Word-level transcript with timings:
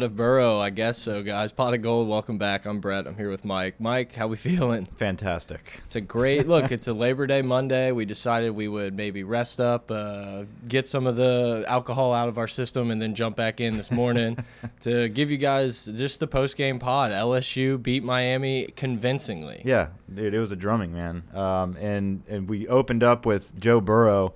Pot 0.00 0.06
of 0.06 0.16
Burrow, 0.16 0.56
I 0.58 0.70
guess 0.70 0.96
so, 0.96 1.22
guys. 1.22 1.52
Pot 1.52 1.74
of 1.74 1.82
Gold, 1.82 2.08
welcome 2.08 2.38
back. 2.38 2.64
I'm 2.64 2.80
Brett. 2.80 3.06
I'm 3.06 3.18
here 3.18 3.28
with 3.28 3.44
Mike. 3.44 3.78
Mike, 3.78 4.14
how 4.14 4.28
we 4.28 4.38
feeling? 4.38 4.86
fantastic. 4.96 5.82
It's 5.84 5.94
a 5.94 6.00
great 6.00 6.48
look. 6.48 6.72
It's 6.72 6.88
a 6.88 6.94
Labor 6.94 7.26
Day 7.26 7.42
Monday. 7.42 7.92
We 7.92 8.06
decided 8.06 8.52
we 8.52 8.66
would 8.66 8.96
maybe 8.96 9.24
rest 9.24 9.60
up, 9.60 9.90
uh, 9.90 10.44
get 10.66 10.88
some 10.88 11.06
of 11.06 11.16
the 11.16 11.66
alcohol 11.68 12.14
out 12.14 12.30
of 12.30 12.38
our 12.38 12.48
system, 12.48 12.90
and 12.90 13.02
then 13.02 13.14
jump 13.14 13.36
back 13.36 13.60
in 13.60 13.76
this 13.76 13.90
morning 13.90 14.38
to 14.80 15.10
give 15.10 15.30
you 15.30 15.36
guys 15.36 15.84
just 15.84 16.18
the 16.18 16.26
post 16.26 16.56
game 16.56 16.78
pod. 16.78 17.10
LSU 17.10 17.82
beat 17.82 18.02
Miami 18.02 18.68
convincingly. 18.76 19.60
Yeah, 19.66 19.88
dude, 20.14 20.32
it 20.32 20.40
was 20.40 20.50
a 20.50 20.56
drumming, 20.56 20.94
man. 20.94 21.24
Um, 21.34 21.76
and 21.76 22.22
and 22.26 22.48
we 22.48 22.66
opened 22.68 23.02
up 23.02 23.26
with 23.26 23.60
Joe 23.60 23.82
Burrow 23.82 24.32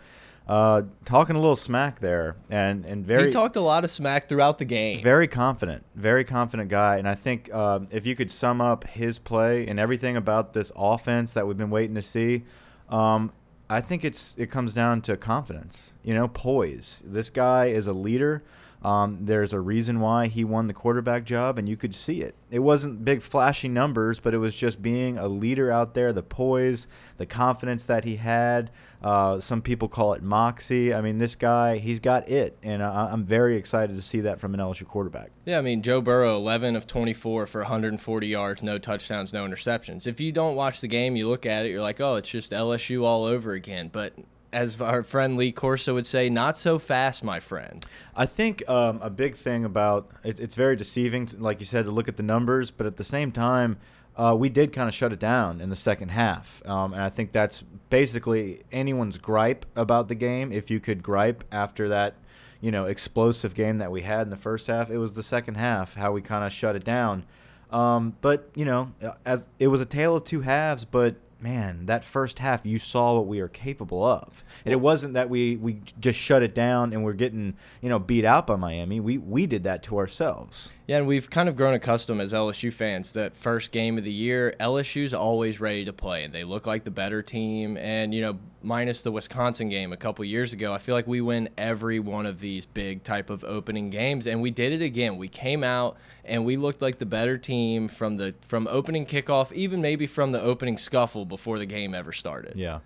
uh, 0.46 0.82
talking 1.04 1.36
a 1.36 1.38
little 1.38 1.56
smack 1.56 2.00
there, 2.00 2.36
and 2.50 2.84
and 2.84 3.06
very 3.06 3.26
he 3.26 3.30
talked 3.30 3.56
a 3.56 3.60
lot 3.60 3.84
of 3.84 3.90
smack 3.90 4.28
throughout 4.28 4.58
the 4.58 4.64
game. 4.64 5.02
Very 5.02 5.26
confident, 5.26 5.84
very 5.94 6.24
confident 6.24 6.68
guy, 6.68 6.96
and 6.96 7.08
I 7.08 7.14
think 7.14 7.52
um, 7.52 7.88
if 7.90 8.06
you 8.06 8.14
could 8.14 8.30
sum 8.30 8.60
up 8.60 8.86
his 8.86 9.18
play 9.18 9.66
and 9.66 9.80
everything 9.80 10.16
about 10.16 10.52
this 10.52 10.70
offense 10.76 11.32
that 11.32 11.46
we've 11.46 11.56
been 11.56 11.70
waiting 11.70 11.94
to 11.94 12.02
see, 12.02 12.44
um, 12.90 13.32
I 13.70 13.80
think 13.80 14.04
it's 14.04 14.34
it 14.36 14.50
comes 14.50 14.74
down 14.74 15.00
to 15.02 15.16
confidence. 15.16 15.94
You 16.02 16.12
know, 16.14 16.28
poise. 16.28 17.02
This 17.06 17.30
guy 17.30 17.66
is 17.66 17.86
a 17.86 17.94
leader. 17.94 18.42
Um, 18.84 19.20
there's 19.22 19.54
a 19.54 19.60
reason 19.60 19.98
why 20.00 20.26
he 20.26 20.44
won 20.44 20.66
the 20.66 20.74
quarterback 20.74 21.24
job, 21.24 21.58
and 21.58 21.66
you 21.66 21.76
could 21.76 21.94
see 21.94 22.20
it. 22.20 22.34
It 22.50 22.58
wasn't 22.58 23.02
big, 23.02 23.22
flashy 23.22 23.66
numbers, 23.66 24.20
but 24.20 24.34
it 24.34 24.38
was 24.38 24.54
just 24.54 24.82
being 24.82 25.16
a 25.16 25.26
leader 25.26 25.72
out 25.72 25.94
there, 25.94 26.12
the 26.12 26.22
poise, 26.22 26.86
the 27.16 27.24
confidence 27.24 27.84
that 27.84 28.04
he 28.04 28.16
had. 28.16 28.70
Uh, 29.02 29.40
some 29.40 29.62
people 29.62 29.88
call 29.88 30.12
it 30.12 30.22
moxie. 30.22 30.92
I 30.92 31.00
mean, 31.00 31.16
this 31.16 31.34
guy, 31.34 31.78
he's 31.78 31.98
got 31.98 32.28
it, 32.28 32.58
and 32.62 32.82
I, 32.82 33.08
I'm 33.10 33.24
very 33.24 33.56
excited 33.56 33.96
to 33.96 34.02
see 34.02 34.20
that 34.20 34.38
from 34.38 34.52
an 34.52 34.60
LSU 34.60 34.86
quarterback. 34.86 35.30
Yeah, 35.46 35.58
I 35.58 35.62
mean, 35.62 35.80
Joe 35.80 36.02
Burrow, 36.02 36.36
11 36.36 36.76
of 36.76 36.86
24 36.86 37.46
for 37.46 37.60
140 37.62 38.26
yards, 38.26 38.62
no 38.62 38.78
touchdowns, 38.78 39.32
no 39.32 39.46
interceptions. 39.46 40.06
If 40.06 40.20
you 40.20 40.30
don't 40.30 40.56
watch 40.56 40.82
the 40.82 40.88
game, 40.88 41.16
you 41.16 41.26
look 41.26 41.46
at 41.46 41.64
it, 41.64 41.70
you're 41.70 41.82
like, 41.82 42.02
oh, 42.02 42.16
it's 42.16 42.28
just 42.28 42.52
LSU 42.52 43.02
all 43.02 43.24
over 43.24 43.52
again. 43.52 43.88
But 43.90 44.14
as 44.54 44.80
our 44.80 45.02
friend 45.02 45.36
Lee 45.36 45.52
Corso 45.52 45.94
would 45.94 46.06
say, 46.06 46.30
not 46.30 46.56
so 46.56 46.78
fast, 46.78 47.24
my 47.24 47.40
friend. 47.40 47.84
I 48.14 48.24
think 48.24 48.66
um, 48.68 49.00
a 49.02 49.10
big 49.10 49.36
thing 49.36 49.64
about 49.64 50.10
it, 50.22 50.38
it's 50.38 50.54
very 50.54 50.76
deceiving, 50.76 51.26
to, 51.26 51.36
like 51.38 51.58
you 51.58 51.66
said, 51.66 51.84
to 51.86 51.90
look 51.90 52.06
at 52.08 52.16
the 52.16 52.22
numbers, 52.22 52.70
but 52.70 52.86
at 52.86 52.96
the 52.96 53.04
same 53.04 53.32
time, 53.32 53.78
uh, 54.16 54.34
we 54.38 54.48
did 54.48 54.72
kind 54.72 54.88
of 54.88 54.94
shut 54.94 55.12
it 55.12 55.18
down 55.18 55.60
in 55.60 55.70
the 55.70 55.76
second 55.76 56.10
half, 56.10 56.62
um, 56.66 56.92
and 56.92 57.02
I 57.02 57.10
think 57.10 57.32
that's 57.32 57.62
basically 57.90 58.62
anyone's 58.70 59.18
gripe 59.18 59.66
about 59.74 60.06
the 60.06 60.14
game. 60.14 60.52
If 60.52 60.70
you 60.70 60.78
could 60.78 61.02
gripe 61.02 61.42
after 61.50 61.88
that, 61.88 62.14
you 62.60 62.70
know, 62.70 62.84
explosive 62.84 63.54
game 63.54 63.78
that 63.78 63.90
we 63.90 64.02
had 64.02 64.22
in 64.22 64.30
the 64.30 64.36
first 64.36 64.68
half, 64.68 64.88
it 64.88 64.98
was 64.98 65.14
the 65.14 65.22
second 65.22 65.56
half 65.56 65.94
how 65.94 66.12
we 66.12 66.22
kind 66.22 66.44
of 66.44 66.52
shut 66.52 66.76
it 66.76 66.84
down. 66.84 67.24
Um, 67.72 68.16
but 68.20 68.50
you 68.54 68.64
know, 68.64 68.92
as 69.26 69.42
it 69.58 69.66
was 69.66 69.80
a 69.80 69.84
tale 69.84 70.14
of 70.14 70.22
two 70.22 70.42
halves, 70.42 70.84
but 70.84 71.16
man, 71.44 71.84
that 71.84 72.02
first 72.02 72.38
half 72.38 72.64
you 72.64 72.78
saw 72.78 73.14
what 73.14 73.26
we 73.26 73.38
are 73.38 73.48
capable 73.48 74.02
of. 74.02 74.42
And 74.64 74.72
it 74.72 74.80
wasn't 74.80 75.12
that 75.12 75.28
we 75.28 75.56
we 75.56 75.82
just 76.00 76.18
shut 76.18 76.42
it 76.42 76.54
down 76.54 76.94
and 76.94 77.04
we're 77.04 77.12
getting, 77.12 77.54
you 77.82 77.90
know, 77.90 77.98
beat 77.98 78.24
out 78.24 78.46
by 78.46 78.56
Miami. 78.56 78.98
We 78.98 79.18
we 79.18 79.46
did 79.46 79.62
that 79.64 79.82
to 79.84 79.98
ourselves. 79.98 80.70
Yeah, 80.86 80.96
and 80.96 81.06
we've 81.06 81.28
kind 81.28 81.48
of 81.50 81.54
grown 81.54 81.74
accustomed 81.74 82.22
as 82.22 82.32
LSU 82.32 82.72
fans 82.72 83.12
that 83.12 83.36
first 83.36 83.72
game 83.72 83.98
of 83.98 84.04
the 84.04 84.12
year, 84.12 84.56
LSU's 84.58 85.12
always 85.12 85.60
ready 85.60 85.84
to 85.84 85.92
play, 85.92 86.24
and 86.24 86.34
they 86.34 86.44
look 86.44 86.66
like 86.66 86.84
the 86.84 86.90
better 86.90 87.20
team. 87.22 87.76
And 87.76 88.14
you 88.14 88.22
know, 88.22 88.38
minus 88.64 89.02
the 89.02 89.12
Wisconsin 89.12 89.68
game 89.68 89.92
a 89.92 89.96
couple 89.96 90.24
years 90.24 90.52
ago, 90.52 90.72
I 90.72 90.78
feel 90.78 90.94
like 90.94 91.06
we 91.06 91.20
win 91.20 91.48
every 91.56 92.00
one 92.00 92.26
of 92.26 92.40
these 92.40 92.66
big 92.66 93.04
type 93.04 93.30
of 93.30 93.44
opening 93.44 93.90
games, 93.90 94.26
and 94.26 94.40
we 94.40 94.50
did 94.50 94.72
it 94.72 94.82
again. 94.82 95.16
We 95.16 95.28
came 95.28 95.62
out 95.62 95.96
and 96.24 96.44
we 96.44 96.56
looked 96.56 96.82
like 96.82 96.98
the 96.98 97.06
better 97.06 97.38
team 97.38 97.88
from 97.88 98.16
the 98.16 98.34
from 98.46 98.66
opening 98.68 99.06
kickoff, 99.06 99.52
even 99.52 99.80
maybe 99.80 100.06
from 100.06 100.32
the 100.32 100.40
opening 100.40 100.78
scuffle 100.78 101.24
before 101.24 101.58
the 101.58 101.66
game 101.66 101.94
ever 101.94 102.12
started. 102.12 102.56
Yeah. 102.56 102.80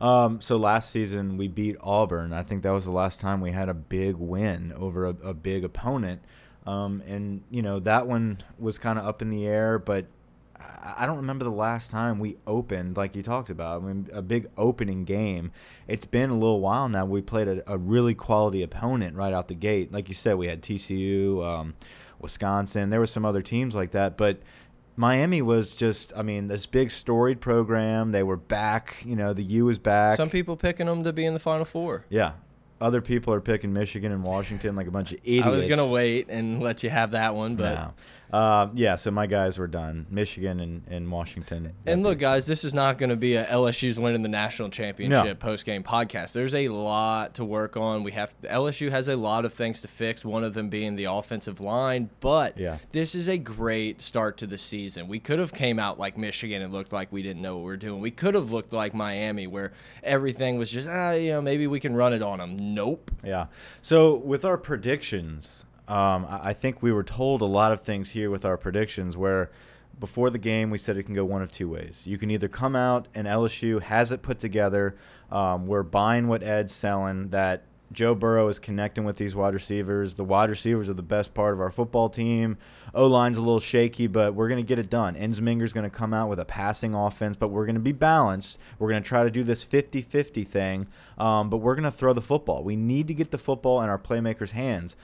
Um, 0.00 0.40
so 0.40 0.56
last 0.56 0.90
season 0.90 1.36
we 1.36 1.46
beat 1.46 1.76
Auburn. 1.80 2.32
I 2.32 2.42
think 2.42 2.62
that 2.64 2.70
was 2.70 2.84
the 2.84 2.90
last 2.90 3.20
time 3.20 3.40
we 3.40 3.52
had 3.52 3.68
a 3.68 3.74
big 3.74 4.16
win 4.16 4.72
over 4.76 5.06
a, 5.06 5.16
a 5.22 5.34
big 5.34 5.64
opponent. 5.64 6.22
Um, 6.66 7.02
and 7.06 7.42
you 7.50 7.62
know 7.62 7.80
that 7.80 8.06
one 8.06 8.38
was 8.58 8.78
kind 8.78 8.98
of 8.98 9.06
up 9.06 9.22
in 9.22 9.30
the 9.30 9.46
air, 9.46 9.78
but 9.78 10.06
I 10.96 11.06
don't 11.06 11.16
remember 11.18 11.44
the 11.44 11.50
last 11.50 11.90
time 11.90 12.18
we 12.18 12.36
opened 12.46 12.96
like 12.96 13.14
you 13.16 13.22
talked 13.22 13.50
about. 13.50 13.82
I 13.82 13.86
mean, 13.86 14.08
a 14.12 14.22
big 14.22 14.48
opening 14.56 15.04
game. 15.04 15.52
It's 15.86 16.04
been 16.06 16.30
a 16.30 16.34
little 16.34 16.60
while 16.60 16.88
now. 16.88 17.04
We 17.04 17.22
played 17.22 17.48
a, 17.48 17.72
a 17.72 17.78
really 17.78 18.14
quality 18.14 18.62
opponent 18.62 19.16
right 19.16 19.32
out 19.32 19.48
the 19.48 19.54
gate. 19.54 19.92
Like 19.92 20.08
you 20.08 20.14
said, 20.14 20.36
we 20.36 20.48
had 20.48 20.62
TCU, 20.62 21.44
um, 21.44 21.74
Wisconsin. 22.20 22.90
There 22.90 23.00
were 23.00 23.06
some 23.06 23.24
other 23.24 23.42
teams 23.42 23.74
like 23.74 23.92
that, 23.92 24.16
but 24.16 24.40
Miami 24.96 25.40
was 25.42 25.74
just. 25.74 26.12
I 26.16 26.22
mean, 26.22 26.48
this 26.48 26.66
big 26.66 26.90
storied 26.90 27.40
program. 27.40 28.12
They 28.12 28.22
were 28.22 28.36
back. 28.36 28.96
You 29.04 29.16
know, 29.16 29.32
the 29.32 29.42
U 29.44 29.66
was 29.66 29.78
back. 29.78 30.16
Some 30.16 30.30
people 30.30 30.56
picking 30.56 30.86
them 30.86 31.04
to 31.04 31.12
be 31.12 31.24
in 31.24 31.34
the 31.34 31.40
Final 31.40 31.64
Four. 31.64 32.04
yeah. 32.08 32.32
Other 32.80 33.00
people 33.00 33.32
are 33.32 33.40
picking 33.40 33.72
Michigan 33.72 34.10
and 34.10 34.24
Washington 34.24 34.74
like 34.74 34.88
a 34.88 34.90
bunch 34.90 35.12
of 35.12 35.20
idiots. 35.22 35.46
I 35.46 35.50
was 35.50 35.66
gonna 35.66 35.86
wait 35.86 36.26
and 36.28 36.60
let 36.60 36.82
you 36.82 36.90
have 36.90 37.12
that 37.12 37.36
one, 37.36 37.54
but. 37.54 37.74
No. 37.76 37.94
Uh, 38.32 38.68
yeah, 38.74 38.96
so 38.96 39.10
my 39.10 39.26
guys 39.26 39.58
were 39.58 39.66
done. 39.66 40.06
Michigan 40.10 40.60
and, 40.60 40.82
and 40.88 41.10
Washington. 41.12 41.72
And 41.84 42.02
look, 42.02 42.18
guys, 42.18 42.46
this 42.46 42.64
is 42.64 42.72
not 42.72 42.96
going 42.96 43.10
to 43.10 43.16
be 43.16 43.36
a 43.36 43.44
LSU's 43.44 43.98
winning 43.98 44.22
the 44.22 44.28
national 44.30 44.70
championship 44.70 45.38
post 45.38 45.66
game 45.66 45.82
podcast. 45.82 46.32
There's 46.32 46.54
a 46.54 46.68
lot 46.70 47.34
to 47.34 47.44
work 47.44 47.76
on. 47.76 48.02
We 48.04 48.12
have 48.12 48.34
LSU 48.42 48.90
has 48.90 49.08
a 49.08 49.16
lot 49.16 49.44
of 49.44 49.52
things 49.52 49.82
to 49.82 49.88
fix. 49.88 50.24
One 50.24 50.44
of 50.44 50.54
them 50.54 50.70
being 50.70 50.96
the 50.96 51.04
offensive 51.04 51.60
line, 51.60 52.08
but 52.20 52.56
Yeah. 52.56 52.78
this 52.92 53.14
is 53.14 53.28
a 53.28 53.36
great 53.36 54.00
start 54.00 54.38
to 54.38 54.46
the 54.46 54.56
season. 54.58 55.08
We 55.08 55.18
could 55.18 55.38
have 55.38 55.52
came 55.52 55.78
out 55.78 55.98
like 55.98 56.16
Michigan 56.16 56.62
and 56.62 56.72
looked 56.72 56.92
like 56.92 57.12
we 57.12 57.22
didn't 57.22 57.42
know 57.42 57.56
what 57.56 57.60
we 57.64 57.66
were 57.66 57.76
doing. 57.76 58.00
We 58.00 58.10
could 58.10 58.34
have 58.34 58.50
looked 58.50 58.72
like 58.72 58.94
Miami, 58.94 59.46
where 59.46 59.72
everything 60.02 60.56
was 60.58 60.70
just 60.70 60.88
ah, 60.88 61.12
you 61.12 61.32
know, 61.32 61.42
maybe 61.42 61.66
we 61.66 61.80
can 61.80 61.94
run 61.94 62.14
it 62.14 62.22
on 62.22 62.38
them. 62.38 62.74
Nope. 62.74 63.10
Yeah. 63.22 63.46
So 63.82 64.14
with 64.14 64.44
our 64.44 64.56
predictions, 64.56 65.66
um, 65.92 66.26
I 66.30 66.54
think 66.54 66.82
we 66.82 66.90
were 66.90 67.02
told 67.02 67.42
a 67.42 67.46
lot 67.46 67.70
of 67.70 67.82
things 67.82 68.10
here 68.10 68.30
with 68.30 68.46
our 68.46 68.56
predictions 68.56 69.14
where 69.14 69.50
before 70.00 70.30
the 70.30 70.38
game 70.38 70.70
we 70.70 70.78
said 70.78 70.96
it 70.96 71.02
can 71.02 71.14
go 71.14 71.22
one 71.22 71.42
of 71.42 71.52
two 71.52 71.68
ways. 71.68 72.06
You 72.06 72.16
can 72.16 72.30
either 72.30 72.48
come 72.48 72.74
out 72.74 73.08
and 73.14 73.26
LSU 73.26 73.82
has 73.82 74.10
it 74.10 74.22
put 74.22 74.38
together. 74.38 74.96
Um, 75.30 75.66
we're 75.66 75.82
buying 75.82 76.28
what 76.28 76.42
Ed's 76.42 76.72
selling 76.72 77.28
that 77.28 77.64
Joe 77.92 78.14
Burrow 78.14 78.48
is 78.48 78.58
connecting 78.58 79.04
with 79.04 79.16
these 79.16 79.34
wide 79.34 79.52
receivers. 79.52 80.14
The 80.14 80.24
wide 80.24 80.48
receivers 80.48 80.88
are 80.88 80.94
the 80.94 81.02
best 81.02 81.34
part 81.34 81.52
of 81.52 81.60
our 81.60 81.70
football 81.70 82.08
team. 82.08 82.56
O 82.94 83.06
line's 83.06 83.36
a 83.36 83.40
little 83.42 83.60
shaky, 83.60 84.06
but 84.06 84.34
we're 84.34 84.48
going 84.48 84.64
to 84.64 84.66
get 84.66 84.78
it 84.78 84.88
done. 84.88 85.14
Ensminger's 85.14 85.74
going 85.74 85.84
to 85.84 85.94
come 85.94 86.14
out 86.14 86.30
with 86.30 86.40
a 86.40 86.46
passing 86.46 86.94
offense, 86.94 87.36
but 87.36 87.48
we're 87.48 87.66
going 87.66 87.74
to 87.74 87.82
be 87.82 87.92
balanced. 87.92 88.58
We're 88.78 88.88
going 88.88 89.02
to 89.02 89.08
try 89.08 89.24
to 89.24 89.30
do 89.30 89.44
this 89.44 89.62
50 89.62 90.00
50 90.00 90.42
thing, 90.44 90.86
um, 91.18 91.50
but 91.50 91.58
we're 91.58 91.74
going 91.74 91.84
to 91.84 91.90
throw 91.90 92.14
the 92.14 92.22
football. 92.22 92.64
We 92.64 92.76
need 92.76 93.08
to 93.08 93.14
get 93.14 93.30
the 93.30 93.36
football 93.36 93.82
in 93.82 93.90
our 93.90 93.98
playmakers' 93.98 94.52
hands. 94.52 94.96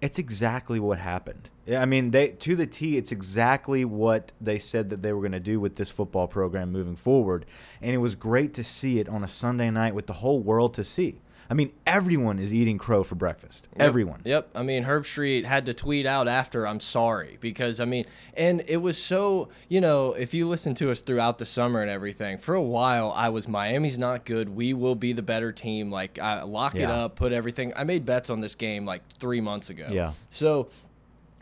It's 0.00 0.18
exactly 0.18 0.78
what 0.78 0.98
happened. 0.98 1.48
I 1.68 1.84
mean, 1.86 2.10
they 2.10 2.28
to 2.28 2.54
the 2.54 2.66
T. 2.66 2.96
It's 2.96 3.10
exactly 3.10 3.84
what 3.84 4.30
they 4.40 4.58
said 4.58 4.90
that 4.90 5.02
they 5.02 5.12
were 5.12 5.20
going 5.20 5.32
to 5.32 5.40
do 5.40 5.58
with 5.58 5.76
this 5.76 5.90
football 5.90 6.28
program 6.28 6.70
moving 6.70 6.96
forward, 6.96 7.44
and 7.80 7.92
it 7.92 7.98
was 7.98 8.14
great 8.14 8.54
to 8.54 8.64
see 8.64 9.00
it 9.00 9.08
on 9.08 9.24
a 9.24 9.28
Sunday 9.28 9.70
night 9.70 9.94
with 9.94 10.06
the 10.06 10.12
whole 10.14 10.40
world 10.40 10.74
to 10.74 10.84
see. 10.84 11.18
I 11.48 11.54
mean, 11.54 11.72
everyone 11.86 12.38
is 12.38 12.52
eating 12.52 12.78
crow 12.78 13.02
for 13.02 13.14
breakfast. 13.14 13.68
Yep. 13.72 13.80
Everyone. 13.80 14.20
Yep. 14.24 14.50
I 14.54 14.62
mean, 14.62 14.84
Herbstreit 14.84 15.44
had 15.44 15.66
to 15.66 15.74
tweet 15.74 16.06
out 16.06 16.28
after, 16.28 16.66
I'm 16.66 16.80
sorry. 16.80 17.38
Because, 17.40 17.80
I 17.80 17.84
mean, 17.84 18.04
and 18.34 18.62
it 18.66 18.78
was 18.78 18.98
so, 18.98 19.48
you 19.68 19.80
know, 19.80 20.12
if 20.12 20.34
you 20.34 20.48
listen 20.48 20.74
to 20.76 20.90
us 20.90 21.00
throughout 21.00 21.38
the 21.38 21.46
summer 21.46 21.80
and 21.82 21.90
everything, 21.90 22.38
for 22.38 22.54
a 22.54 22.62
while, 22.62 23.12
I 23.14 23.28
was 23.28 23.46
Miami's 23.48 23.98
not 23.98 24.24
good. 24.24 24.48
We 24.48 24.74
will 24.74 24.96
be 24.96 25.12
the 25.12 25.22
better 25.22 25.52
team. 25.52 25.90
Like, 25.90 26.18
I 26.18 26.42
lock 26.42 26.74
it 26.74 26.90
up, 26.90 27.16
put 27.16 27.32
everything. 27.32 27.72
I 27.76 27.84
made 27.84 28.04
bets 28.04 28.30
on 28.30 28.40
this 28.40 28.54
game 28.54 28.84
like 28.84 29.02
three 29.18 29.40
months 29.40 29.70
ago. 29.70 29.86
Yeah. 29.90 30.12
So, 30.30 30.68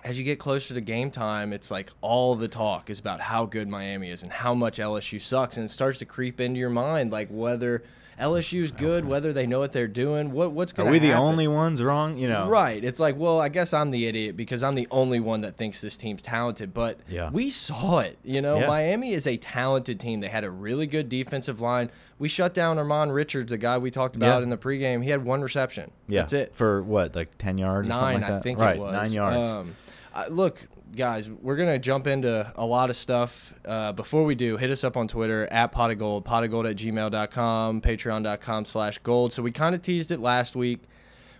as 0.04 0.18
you 0.18 0.24
get 0.24 0.38
closer 0.38 0.74
to 0.74 0.80
game 0.82 1.10
time, 1.10 1.54
it's 1.54 1.70
like 1.70 1.90
all 2.02 2.34
the 2.34 2.46
talk 2.46 2.90
is 2.90 3.00
about 3.00 3.20
how 3.20 3.46
good 3.46 3.68
Miami 3.68 4.10
is 4.10 4.22
and 4.22 4.30
how 4.30 4.52
much 4.52 4.78
LSU 4.78 5.18
sucks. 5.18 5.56
And 5.56 5.64
it 5.64 5.70
starts 5.70 5.98
to 6.00 6.04
creep 6.04 6.40
into 6.40 6.60
your 6.60 6.68
mind, 6.68 7.10
like 7.10 7.28
whether 7.30 7.82
LSU's 8.20 8.70
good, 8.70 9.04
whether 9.04 9.32
they 9.32 9.46
know 9.46 9.58
what 9.58 9.72
they're 9.72 9.86
doing, 9.88 10.32
what 10.32 10.52
what's 10.52 10.72
Are 10.72 10.76
going 10.76 10.86
to 10.86 10.92
we 10.92 10.98
the 10.98 11.12
only 11.14 11.48
ones 11.48 11.82
wrong? 11.82 12.16
You 12.18 12.28
know. 12.28 12.48
Right. 12.48 12.82
It's 12.84 13.00
like, 13.00 13.16
well, 13.16 13.40
I 13.40 13.48
guess 13.48 13.72
I'm 13.74 13.90
the 13.90 14.06
idiot 14.06 14.36
because 14.36 14.62
I'm 14.62 14.74
the 14.74 14.88
only 14.90 15.20
one 15.20 15.40
that 15.42 15.56
thinks 15.56 15.80
this 15.80 15.96
team's 15.96 16.22
talented. 16.22 16.72
But 16.74 16.98
Yeah. 17.08 17.30
we 17.30 17.50
saw 17.50 18.00
it. 18.00 18.18
You 18.24 18.40
know, 18.42 18.58
Yeah. 18.60 18.66
Miami 18.66 19.12
is 19.12 19.26
a 19.26 19.36
talented 19.36 19.98
team. 20.00 20.20
They 20.20 20.28
had 20.28 20.44
a 20.44 20.50
really 20.50 20.86
good 20.86 21.08
defensive 21.08 21.60
line. 21.60 21.90
We 22.18 22.28
shut 22.28 22.54
down 22.54 22.76
Ahmmon 22.78 23.12
Richards, 23.12 23.50
the 23.50 23.58
guy 23.58 23.76
we 23.78 23.90
talked 23.90 24.14
about 24.16 24.38
Yeah. 24.38 24.42
in 24.44 24.50
the 24.50 24.56
pregame. 24.56 25.02
He 25.02 25.10
had 25.10 25.24
one 25.24 25.42
reception. 25.42 25.90
Yeah. 26.08 26.20
That's 26.20 26.32
it. 26.32 26.54
For 26.54 26.82
what, 26.82 27.16
like 27.16 27.36
10 27.38 27.58
yards 27.58 27.88
or 27.88 27.90
something 27.90 28.04
Nine, 28.12 28.20
like 28.20 28.30
that? 28.30 28.36
I 28.36 28.40
think 28.40 28.58
right, 28.60 28.76
it 28.76 28.80
was. 28.80 28.92
nine 28.92 29.12
yards. 29.12 29.50
Um, 29.50 29.76
I, 30.14 30.28
look, 30.28 30.66
guys, 30.94 31.28
we're 31.28 31.56
gonna 31.56 31.78
jump 31.78 32.06
into 32.06 32.50
a 32.54 32.64
lot 32.64 32.88
of 32.88 32.96
stuff. 32.96 33.52
Uh, 33.64 33.92
before 33.92 34.24
we 34.24 34.34
do, 34.36 34.56
hit 34.56 34.70
us 34.70 34.84
up 34.84 34.96
on 34.96 35.08
Twitter 35.08 35.46
at 35.50 35.72
pot 35.72 35.90
of 35.90 35.98
gold, 35.98 36.24
pot 36.24 36.44
of 36.44 36.50
gold 36.50 36.66
at 36.66 36.76
gmail.com, 36.76 37.80
patreon.com 37.80 38.64
slash 38.64 38.98
gold. 38.98 39.32
So 39.32 39.42
we 39.42 39.50
kind 39.50 39.74
of 39.74 39.82
teased 39.82 40.10
it 40.12 40.20
last 40.20 40.54
week. 40.54 40.80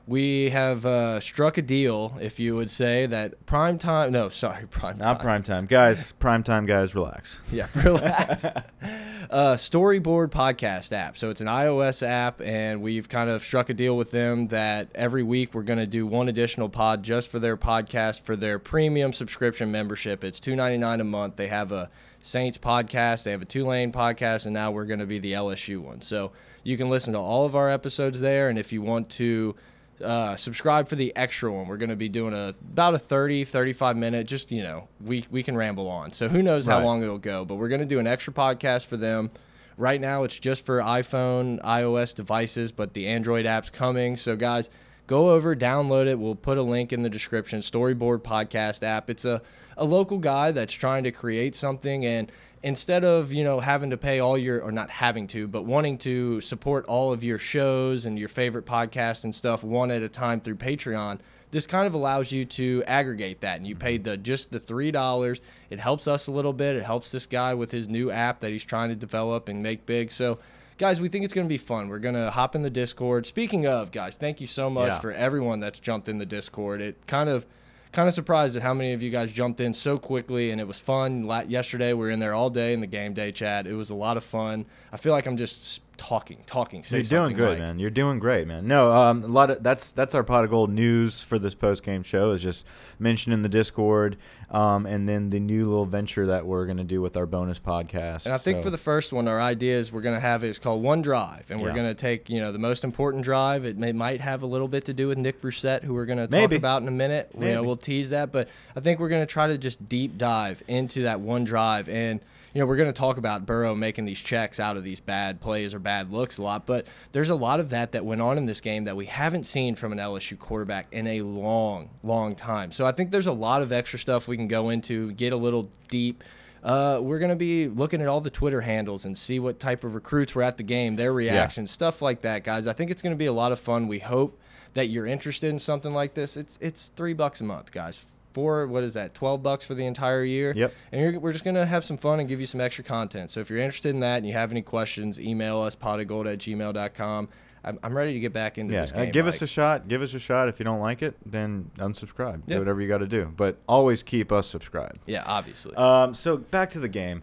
We 0.07 0.51
have 0.51 0.85
uh, 0.85 1.21
struck 1.21 1.57
a 1.57 1.63
deal, 1.63 2.19
if 2.21 2.39
you 2.39 2.55
would 2.57 2.69
say, 2.69 3.07
that 3.07 3.47
prime 3.47 3.79
time. 3.79 4.13
No, 4.13 4.29
sorry, 4.29 4.67
prime 4.71 4.99
Not 4.99 5.19
prime 5.19 5.43
time. 5.43 5.65
Guys, 5.65 6.13
prime 6.13 6.43
time 6.43 6.67
guys, 6.67 6.95
relax. 6.95 7.41
Yeah, 7.51 7.69
relax. 7.75 8.45
uh, 9.31 9.55
Storyboard 9.57 10.29
podcast 10.29 10.93
app. 10.93 11.17
So 11.17 11.31
it's 11.31 11.41
an 11.41 11.47
iOS 11.47 12.07
app, 12.07 12.43
and 12.43 12.83
we've 12.83 13.09
kind 13.09 13.31
of 13.31 13.43
struck 13.43 13.71
a 13.71 13.75
deal 13.75 13.97
with 13.97 14.11
them 14.11 14.49
that 14.49 14.89
every 14.95 15.23
week 15.23 15.55
we're 15.55 15.63
going 15.63 15.79
to 15.79 15.87
do 15.87 16.07
one 16.07 16.29
additional 16.29 16.69
pod 16.69 17.03
just 17.03 17.31
for 17.31 17.39
their 17.39 17.57
podcast 17.57 18.23
for 18.23 18.37
their 18.37 18.59
premium 18.59 19.13
subscription 19.15 19.73
membership. 19.73 20.23
It's 20.23 20.39
two 20.39 20.55
ninety 20.55 20.77
nine 20.77 21.01
a 21.01 21.05
month. 21.05 21.37
They 21.37 21.49
have 21.49 21.73
a 21.73 21.89
Saints 22.21 22.57
podcast, 22.59 23.25
they 23.25 23.31
have 23.31 23.43
a 23.43 23.47
Tulane 23.47 23.93
podcast, 23.93 24.45
and 24.47 24.55
now 24.55 24.71
we're 24.71 24.87
going 24.87 25.01
to 25.01 25.07
be 25.07 25.19
the 25.19 25.33
LSU 25.33 25.79
one. 25.79 26.01
So 26.01 26.33
you 26.63 26.77
can 26.77 26.89
listen 26.89 27.13
to 27.13 27.19
all 27.19 27.45
of 27.45 27.55
our 27.55 27.71
episodes 27.71 28.21
there, 28.21 28.49
and 28.49 28.59
if 28.59 28.73
you 28.73 28.81
want 28.83 29.11
to 29.11 29.55
uh, 30.03 30.37
subscribe 30.37 30.89
for 30.89 30.97
the 30.97 31.15
extra 31.17 31.53
one. 31.53 31.69
We're 31.69 31.77
going 31.77 31.91
to 31.91 31.97
be 31.97 32.09
doing 32.09 32.35
a 32.35 32.55
about 32.61 32.95
a 32.95 32.99
30, 32.99 33.45
35 33.45 33.97
minute. 33.97 34.27
Just 34.27 34.51
you 34.53 34.63
know, 34.63 34.89
we 35.05 35.27
we 35.31 35.43
can 35.43 35.57
ramble 35.57 35.89
on. 35.89 36.13
So 36.13 36.29
who 36.29 36.43
knows 36.43 36.67
how 36.67 36.83
long 36.83 37.03
it'll 37.03 37.19
go? 37.19 37.45
But 37.45 37.57
we're 37.57 37.69
going 37.69 37.81
to 37.81 37.87
do 37.87 37.99
an 37.99 38.07
extra 38.07 38.33
podcast 38.33 38.87
for 38.87 38.97
them. 38.97 39.31
Right 39.77 40.01
now, 40.01 40.23
it's 40.23 40.39
just 40.39 40.65
for 40.65 40.79
iPhone, 40.79 41.61
iOS 41.63 42.15
devices, 42.15 42.71
but 42.71 42.95
the 42.95 43.09
Android 43.09 43.45
app's 43.45 43.71
coming. 43.71 44.17
So 44.17 44.37
guys, 44.37 44.71
go 45.07 45.31
over, 45.31 45.55
download 45.55 46.07
it. 46.07 46.19
We'll 46.19 46.35
put 46.35 46.59
a 46.59 46.63
link 46.63 46.93
in 46.93 47.03
the 47.03 47.11
description. 47.11 47.61
Storyboard 47.61 48.23
podcast 48.23 48.83
app. 48.83 49.11
It's 49.11 49.25
a 49.25 49.43
a 49.77 49.85
local 49.85 50.19
guy 50.19 50.51
that's 50.51 50.73
trying 50.73 51.05
to 51.05 51.13
create 51.13 51.57
something 51.57 52.07
and 52.07 52.31
instead 52.63 53.05
of 53.05 53.33
you 53.33 53.45
know 53.45 53.61
having 53.61 53.91
to 53.91 53.97
pay 53.97 54.21
all 54.21 54.39
your 54.39 54.61
or 54.61 54.73
not 54.73 54.91
having 54.91 55.27
to 55.27 55.47
but 55.47 55.65
wanting 55.65 55.99
to 55.99 56.41
support 56.41 56.85
all 56.87 57.13
of 57.13 57.23
your 57.25 57.39
shows 57.39 58.07
and 58.07 58.19
your 58.19 58.29
favorite 58.29 58.65
podcasts 58.65 59.25
and 59.25 59.35
stuff 59.35 59.63
one 59.63 59.91
at 59.91 60.03
a 60.03 60.09
time 60.09 60.41
through 60.41 60.55
patreon 60.55 61.19
this 61.51 61.67
kind 61.67 61.87
of 61.87 61.95
allows 61.95 62.33
you 62.33 62.45
to 62.45 62.83
aggregate 62.87 63.41
that 63.41 63.59
and 63.59 63.67
you 63.67 63.77
pay 63.77 63.99
the 63.99 64.17
just 64.17 64.51
the 64.51 64.59
three 64.59 64.91
dollars 64.91 65.41
it 65.71 65.79
helps 65.79 66.09
us 66.09 66.27
a 66.27 66.33
little 66.33 66.53
bit 66.53 66.77
it 66.77 66.83
helps 66.83 67.11
this 67.13 67.27
guy 67.27 67.53
with 67.53 67.71
his 67.71 67.89
new 67.89 68.11
app 68.11 68.41
that 68.41 68.51
he's 68.51 68.65
trying 68.65 68.89
to 68.89 68.97
develop 68.97 69.49
and 69.49 69.63
make 69.63 69.85
big 69.87 70.11
so 70.11 70.39
guys 70.79 71.01
we 71.01 71.09
think 71.09 71.25
it's 71.25 71.35
going 71.35 71.47
to 71.47 71.53
be 71.53 71.59
fun. 71.59 71.89
We're 71.89 71.99
going 71.99 72.15
to 72.15 72.31
hop 72.31 72.55
in 72.55 72.63
the 72.63 72.71
discord. 72.71 73.27
Speaking 73.27 73.67
of 73.67 73.91
guys 73.93 74.17
thank 74.17 74.41
you 74.41 74.47
so 74.47 74.69
much 74.71 74.89
Yeah. 74.89 74.99
for 75.01 75.13
everyone 75.13 75.61
that's 75.61 75.79
jumped 75.79 76.09
in 76.09 76.19
the 76.19 76.27
discord. 76.27 76.81
It 76.81 77.07
kind 77.07 77.29
of 77.29 77.47
kind 77.93 78.09
of 78.09 78.15
surprised 78.15 78.57
at 78.57 78.63
how 78.63 78.75
many 78.75 78.93
of 78.93 79.01
you 79.03 79.11
guys 79.11 79.33
jumped 79.33 79.61
in 79.61 79.73
so 79.73 79.99
quickly 79.99 80.51
and 80.51 80.61
it 80.61 80.67
was 80.67 80.81
fun. 80.81 81.29
La- 81.29 81.43
yesterday 81.43 81.93
we 81.93 82.01
were 82.01 82.11
in 82.11 82.19
there 82.19 82.35
all 82.35 82.51
day 82.51 82.73
in 82.73 82.81
the 82.81 82.89
game 82.89 83.15
day 83.15 83.31
chat. 83.31 83.67
It 83.69 83.75
was 83.75 83.91
a 83.91 83.95
lot 83.95 84.17
of 84.17 84.25
fun. 84.25 84.67
I 84.93 84.97
feel 84.97 85.13
like 85.13 85.27
i'm 85.27 85.37
just 85.37 85.63
talking 85.97 86.43
talking 86.47 86.85
say 86.85 86.99
You're 86.99 87.05
doing 87.05 87.37
good, 87.37 87.59
Mike. 87.59 87.59
man. 87.59 87.79
You're 87.79 87.91
doing 87.91 88.19
great, 88.19 88.47
man. 88.47 88.67
No, 88.67 88.93
um, 88.93 89.23
a 89.25 89.27
lot 89.29 89.51
of 89.51 89.63
that's 89.63 89.93
that's 89.93 90.15
our 90.15 90.23
pot 90.23 90.45
of 90.45 90.51
gold 90.51 90.71
news 90.71 91.23
for 91.23 91.39
this 91.39 91.55
post 91.55 91.83
game 91.83 92.03
show 92.03 92.33
is 92.33 92.43
just 92.43 92.67
mentioned 92.99 93.35
in 93.35 93.43
the 93.43 93.49
Discord, 93.49 94.17
um, 94.51 94.87
and 94.87 95.09
then 95.09 95.31
the 95.31 95.41
new 95.41 95.69
little 95.69 95.87
venture 95.87 96.27
that 96.27 96.47
we're 96.47 96.67
gonna 96.67 96.85
do 96.85 97.01
with 97.01 97.17
our 97.17 97.27
bonus 97.27 97.59
podcast. 97.59 98.27
And 98.27 98.35
I 98.35 98.39
think 98.39 98.59
So- 98.59 98.65
for 98.65 98.71
the 98.71 98.79
first 98.79 99.13
one, 99.13 99.29
our 99.29 99.41
idea 99.41 99.75
is 99.75 99.93
we're 99.93 100.03
going 100.03 100.15
to 100.15 100.21
have 100.21 100.45
it's 100.45 100.59
called 100.59 100.83
One 100.83 101.03
Drive, 101.03 101.51
and 101.51 101.61
we're 101.61 101.73
going 101.73 101.87
to 101.89 101.95
take 101.95 102.29
you 102.31 102.41
know 102.41 102.53
the 102.53 102.59
most 102.59 102.85
important 102.85 103.25
drive. 103.25 103.65
It 103.65 103.77
may, 103.79 103.93
might 103.93 104.21
have 104.21 104.43
a 104.43 104.47
little 104.47 104.69
bit 104.69 104.85
to 104.87 104.95
do 104.95 105.09
with 105.09 105.19
Nick 105.19 105.41
Brossette, 105.41 105.83
who 105.83 105.95
we're 105.95 106.07
going 106.07 106.19
to 106.19 106.27
talk 106.27 106.53
about 106.53 106.83
in 106.83 106.89
a 106.89 106.93
minute. 106.93 107.31
You 107.39 107.47
know, 107.47 107.63
we'll 107.63 107.77
tease 107.77 108.11
that, 108.11 108.33
but 108.33 108.49
I 108.77 108.81
think 108.81 109.01
we're 109.01 109.09
going 109.09 109.23
to 109.23 109.27
try 109.33 109.47
to 109.47 109.59
just 109.59 109.89
deep 109.89 110.19
dive 110.19 110.63
into 110.69 111.03
that 111.03 111.21
one 111.21 111.45
drive 111.45 111.89
and. 111.89 112.21
You 112.55 112.61
know, 112.61 112.67
we're 112.67 112.77
going 112.77 112.89
to 112.89 112.97
talk 112.99 113.17
about 113.17 113.47
Burrow 113.47 113.75
making 113.75 114.05
these 114.05 114.21
checks 114.21 114.61
out 114.61 114.77
of 114.77 114.85
these 114.85 115.01
bad 115.01 115.41
plays 115.41 115.75
or 115.75 115.81
bad 115.81 116.13
looks 116.13 116.39
a 116.39 116.43
lot, 116.43 116.67
but 116.67 116.87
there's 117.11 117.31
a 117.31 117.35
lot 117.35 117.59
of 117.59 117.71
that 117.71 117.91
that 117.93 118.05
went 118.05 118.21
on 118.21 118.39
in 118.39 118.47
this 118.47 118.61
game 118.61 118.85
that 118.85 118.95
we 118.95 119.07
haven't 119.07 119.43
seen 119.43 119.75
from 119.75 119.91
an 119.91 119.99
LSU 119.99 120.39
quarterback 120.39 120.87
in 120.93 121.09
a 121.09 121.23
long, 121.23 121.91
long 122.05 122.37
time. 122.37 122.71
So 122.71 122.87
I 122.87 122.93
think 122.93 123.11
there's 123.11 123.27
a 123.27 123.33
lot 123.33 123.61
of 123.61 123.73
extra 123.73 123.99
stuff 123.99 124.29
we 124.29 124.37
can 124.37 124.47
go 124.47 124.71
into, 124.71 125.11
get 125.13 125.33
a 125.33 125.37
little 125.37 125.69
deep. 125.89 126.23
Uh, 126.63 127.01
we're 127.03 127.19
going 127.19 127.31
to 127.31 127.37
be 127.37 127.67
looking 127.67 128.01
at 128.01 128.07
all 128.07 128.21
the 128.21 128.31
Twitter 128.31 128.61
handles 128.61 129.05
and 129.05 129.19
see 129.19 129.41
what 129.41 129.59
type 129.59 129.83
of 129.83 129.97
recruits 129.97 130.35
were 130.37 130.43
at 130.43 130.57
the 130.57 130.63
game, 130.63 130.95
their 130.95 131.13
reactions, 131.13 131.73
stuff 131.73 132.01
like 132.01 132.21
that, 132.23 132.45
guys. 132.45 132.69
I 132.69 132.73
think 132.73 132.91
it's 132.93 133.03
going 133.03 133.15
to 133.15 133.19
be 133.19 133.27
a 133.27 133.33
lot 133.33 133.51
of 133.51 133.59
fun. 133.59 133.89
We 133.89 133.99
hope 133.99 134.41
that 134.75 134.87
you're 134.87 135.07
interested 135.07 135.51
in 135.51 135.59
something 135.59 135.93
like 135.93 136.15
this. 136.15 136.37
It's 136.37 136.57
it's 136.61 136.89
three 136.97 137.15
bucks 137.15 137.41
a 137.41 137.45
month, 137.45 137.73
guys. 137.73 138.07
Four, 138.35 138.67
what 138.67 138.85
is 138.85 138.95
that? 138.95 139.15
Twelve 139.15 139.43
bucks 139.43 139.65
for 139.65 139.75
the 139.75 139.87
entire 139.87 140.25
year. 140.25 140.53
Yep. 140.55 140.75
And 140.93 141.01
you're, 141.01 141.21
we're 141.21 141.33
just 141.33 141.45
going 141.45 141.55
to 141.55 141.65
have 141.65 141.85
some 141.85 141.97
fun 141.97 142.21
and 142.21 142.29
give 142.29 142.41
you 142.41 142.47
some 142.47 142.61
extra 142.61 142.85
content. 142.85 143.31
So 143.31 143.41
if 143.41 143.49
you're 143.49 143.61
interested 143.61 143.91
in 143.91 144.01
that 144.01 144.19
and 144.19 144.27
you 144.27 144.33
have 144.33 144.51
any 144.51 144.63
questions, 144.63 145.21
email 145.21 145.61
us 145.61 145.75
potofgold 145.77 146.31
at 146.31 146.39
gmail.com. 146.41 147.29
I'm, 147.65 147.79
I'm 147.83 147.97
ready 147.97 148.13
to 148.13 148.21
get 148.21 148.33
back 148.33 148.59
into 148.59 148.75
yeah, 148.75 148.83
this 148.83 148.93
uh, 148.93 148.97
game. 148.97 149.13
give 149.13 149.27
us 149.27 149.41
a 149.41 149.47
shot. 149.47 149.89
Give 149.89 150.03
us 150.03 150.13
a 150.15 150.19
shot. 150.19 150.49
If 150.49 150.59
you 150.59 150.65
don't 150.65 150.81
like 150.81 151.01
it, 151.01 151.17
then 151.25 151.71
unsubscribe. 151.79 152.35
Yep. 152.35 152.47
Do 152.47 152.59
whatever 152.59 152.83
you 152.83 152.89
got 152.89 152.99
to 152.99 153.07
do, 153.07 153.33
but 153.37 153.57
always 153.67 154.03
keep 154.03 154.33
us 154.33 154.49
subscribed. 154.49 154.99
yeah, 155.07 155.23
obviously. 155.25 155.75
Um, 155.77 156.13
so 156.13 156.37
back 156.37 156.71
to 156.71 156.81
the 156.81 156.89
game. 156.89 157.23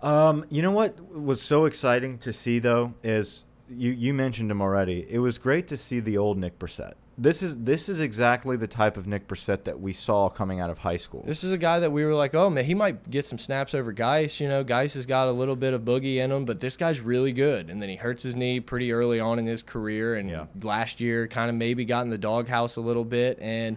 Um, 0.00 0.44
you 0.50 0.62
know 0.62 0.72
what 0.72 0.98
was 1.14 1.40
so 1.40 1.64
exciting 1.64 2.18
to 2.18 2.32
see 2.32 2.58
though 2.58 2.94
is 3.04 3.44
you 3.68 3.92
you 3.92 4.12
mentioned 4.14 4.50
him 4.50 4.60
already. 4.60 5.06
It 5.08 5.18
was 5.18 5.38
great 5.38 5.68
to 5.68 5.76
see 5.76 6.00
the 6.00 6.18
old 6.18 6.38
Nick 6.38 6.58
Brossette. 6.58 6.94
This 7.18 7.42
is 7.42 7.58
this 7.64 7.88
is 7.90 8.00
exactly 8.00 8.56
the 8.56 8.66
type 8.66 8.96
of 8.96 9.06
Nick 9.06 9.28
Brossette 9.28 9.64
that 9.64 9.78
we 9.80 9.92
saw 9.92 10.28
coming 10.30 10.60
out 10.60 10.70
of 10.70 10.78
high 10.78 10.96
school. 10.96 11.22
This 11.26 11.44
is 11.44 11.52
a 11.52 11.58
guy 11.58 11.78
that 11.80 11.92
we 11.92 12.04
were 12.06 12.14
like, 12.14 12.34
oh 12.34 12.48
man, 12.48 12.64
he 12.64 12.74
might 12.74 13.10
get 13.10 13.24
some 13.26 13.38
snaps 13.38 13.74
over 13.74 13.92
Guice. 13.92 14.40
You 14.40 14.48
know, 14.48 14.64
Guice 14.64 14.94
has 14.94 15.04
got 15.04 15.28
a 15.28 15.32
little 15.32 15.54
bit 15.56 15.74
of 15.74 15.82
boogie 15.82 16.16
in 16.16 16.32
him, 16.32 16.46
but 16.46 16.60
this 16.60 16.76
guy's 16.76 17.00
really 17.00 17.32
good. 17.32 17.68
And 17.68 17.82
then 17.82 17.90
he 17.90 17.96
hurts 17.96 18.22
his 18.22 18.34
knee 18.34 18.60
pretty 18.60 18.92
early 18.92 19.20
on 19.20 19.38
in 19.38 19.46
his 19.46 19.62
career, 19.62 20.14
and 20.14 20.30
Yeah. 20.30 20.46
last 20.62 21.00
year 21.00 21.26
kind 21.28 21.50
of 21.50 21.56
maybe 21.56 21.84
got 21.84 22.02
in 22.02 22.10
the 22.10 22.16
doghouse 22.18 22.76
a 22.76 22.80
little 22.80 23.04
bit. 23.04 23.38
And 23.42 23.76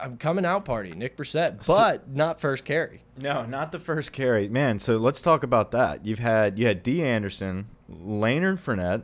I'm 0.00 0.18
coming 0.18 0.44
out 0.44 0.64
party, 0.66 0.92
Nick 0.92 1.16
Brossette, 1.16 1.66
but 1.66 2.08
not 2.14 2.38
first 2.38 2.64
carry. 2.66 3.00
No, 3.16 3.46
not 3.46 3.72
the 3.72 3.80
first 3.80 4.12
carry, 4.12 4.46
man. 4.46 4.78
So 4.78 4.98
let's 4.98 5.20
talk 5.22 5.42
about 5.42 5.70
that. 5.70 6.04
You've 6.04 6.18
had 6.20 6.58
you 6.58 6.66
had 6.66 6.82
D 6.82 7.02
Anderson, 7.02 7.66
Lanard 7.90 8.58
Fournette. 8.60 9.02